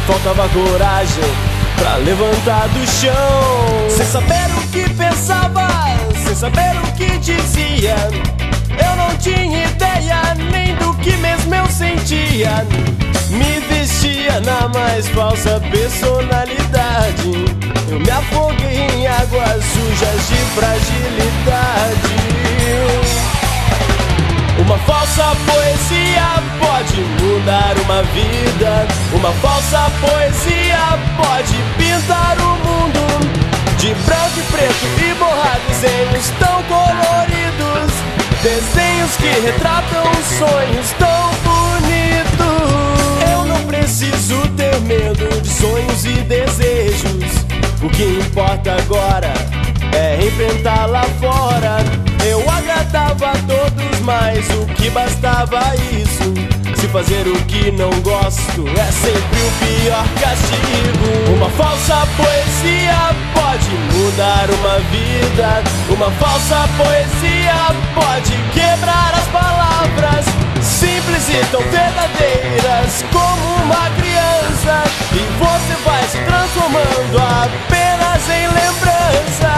[0.05, 1.33] Faltava coragem
[1.77, 3.89] pra levantar do chão.
[3.89, 5.67] Sem saber o que pensava,
[6.23, 7.95] sem saber o que dizia.
[8.77, 12.65] Eu não tinha ideia nem do que mesmo eu sentia.
[13.29, 17.60] Me vestia na mais falsa personalidade.
[17.91, 22.21] Eu me afoguei em águas sujas de fragilidade.
[24.59, 28.87] Uma falsa poesia pode mudar uma vida.
[29.13, 33.01] Uma falsa poesia pode pintar o mundo
[33.77, 37.91] de branco e preto e borrar desenhos tão coloridos.
[38.41, 40.05] Desenhos que retratam
[40.39, 42.39] sonhos tão bonitos.
[43.33, 47.50] Eu não preciso ter medo de sonhos e desejos.
[47.83, 49.33] O que importa agora
[49.91, 51.77] é enfrentar lá fora.
[52.23, 55.59] Eu agradava a todos, mas o que bastava
[55.91, 56.31] isso?
[56.79, 61.33] Se fazer o que não gosto é sempre o pior castigo.
[61.35, 65.63] Uma falsa poesia pode mudar uma vida.
[65.89, 70.40] Uma falsa poesia pode quebrar as palavras
[70.81, 74.83] simples e tão verdadeiras como uma criança.
[75.13, 79.51] E você vai se transformando apenas em lembranças.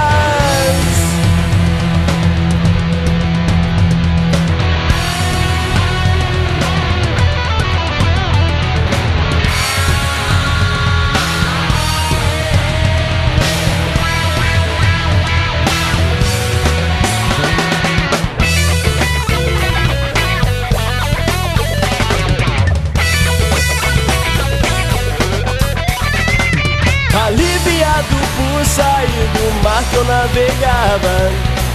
[28.66, 31.32] Sair do mar que eu navegava.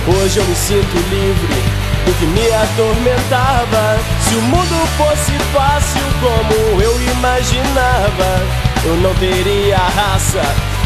[0.07, 1.63] Hoje eu me sinto livre
[2.07, 3.99] do que me atormentava.
[4.27, 8.43] Se o mundo fosse fácil como eu imaginava,
[8.85, 10.43] eu não teria raça.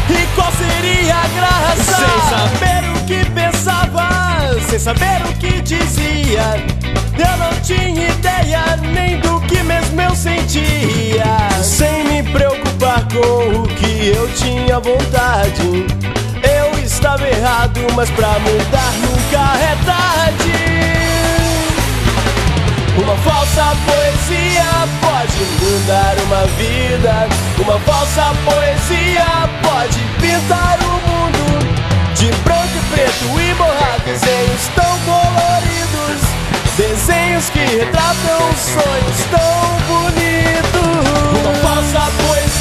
[0.09, 1.95] E qual seria a graça?
[1.95, 6.63] Sem saber o que pensava, sem saber o que dizia.
[7.17, 11.23] Eu não tinha ideia nem do que mesmo eu sentia.
[11.61, 15.85] Sem me preocupar com o que eu tinha vontade.
[16.43, 20.53] Eu estava errado, mas pra mudar nunca é tarde.
[22.97, 24.65] Uma falsa poesia
[25.01, 27.27] pode mudar uma vida.
[27.57, 29.25] Uma falsa poesia
[29.61, 31.43] pode pintar o mundo
[32.15, 36.21] de branco e preto e borrar desenhos tão coloridos.
[36.75, 40.43] Desenhos que retratam sonhos tão bonitos.
[41.39, 42.52] Uma falsa poesia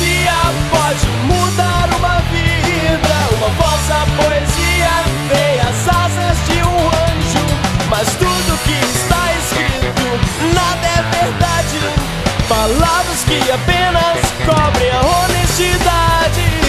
[0.93, 3.17] pode mudar uma vida.
[3.37, 4.91] Uma falsa poesia
[5.29, 7.47] tem as asas de um anjo.
[7.89, 11.81] Mas tudo que está escrito, nada é verdade.
[12.49, 16.62] Palavras que apenas cobrem a honestidade.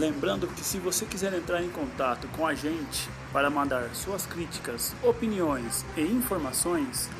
[0.00, 4.94] Lembrando que se você quiser entrar em contato com a gente para mandar suas críticas,
[5.02, 7.10] opiniões e informações,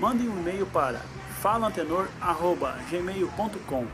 [0.00, 0.98] mande um e-mail para
[1.40, 3.86] falantenor@gmail.com.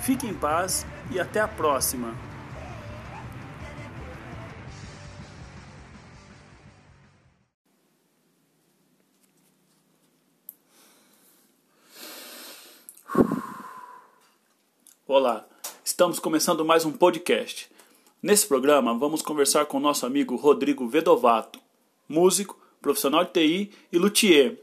[0.00, 2.14] Fique em paz e até a próxima.
[15.04, 15.49] Olá.
[16.00, 17.70] Estamos começando mais um podcast.
[18.22, 21.60] Nesse programa, vamos conversar com nosso amigo Rodrigo Vedovato,
[22.08, 24.56] músico, profissional de TI e luthier.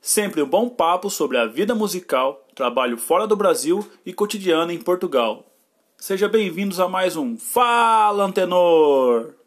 [0.00, 4.82] Sempre um bom papo sobre a vida musical, trabalho fora do Brasil e cotidiano em
[4.82, 5.46] Portugal.
[5.96, 9.39] Sejam bem-vindos a mais um Fala Antenor!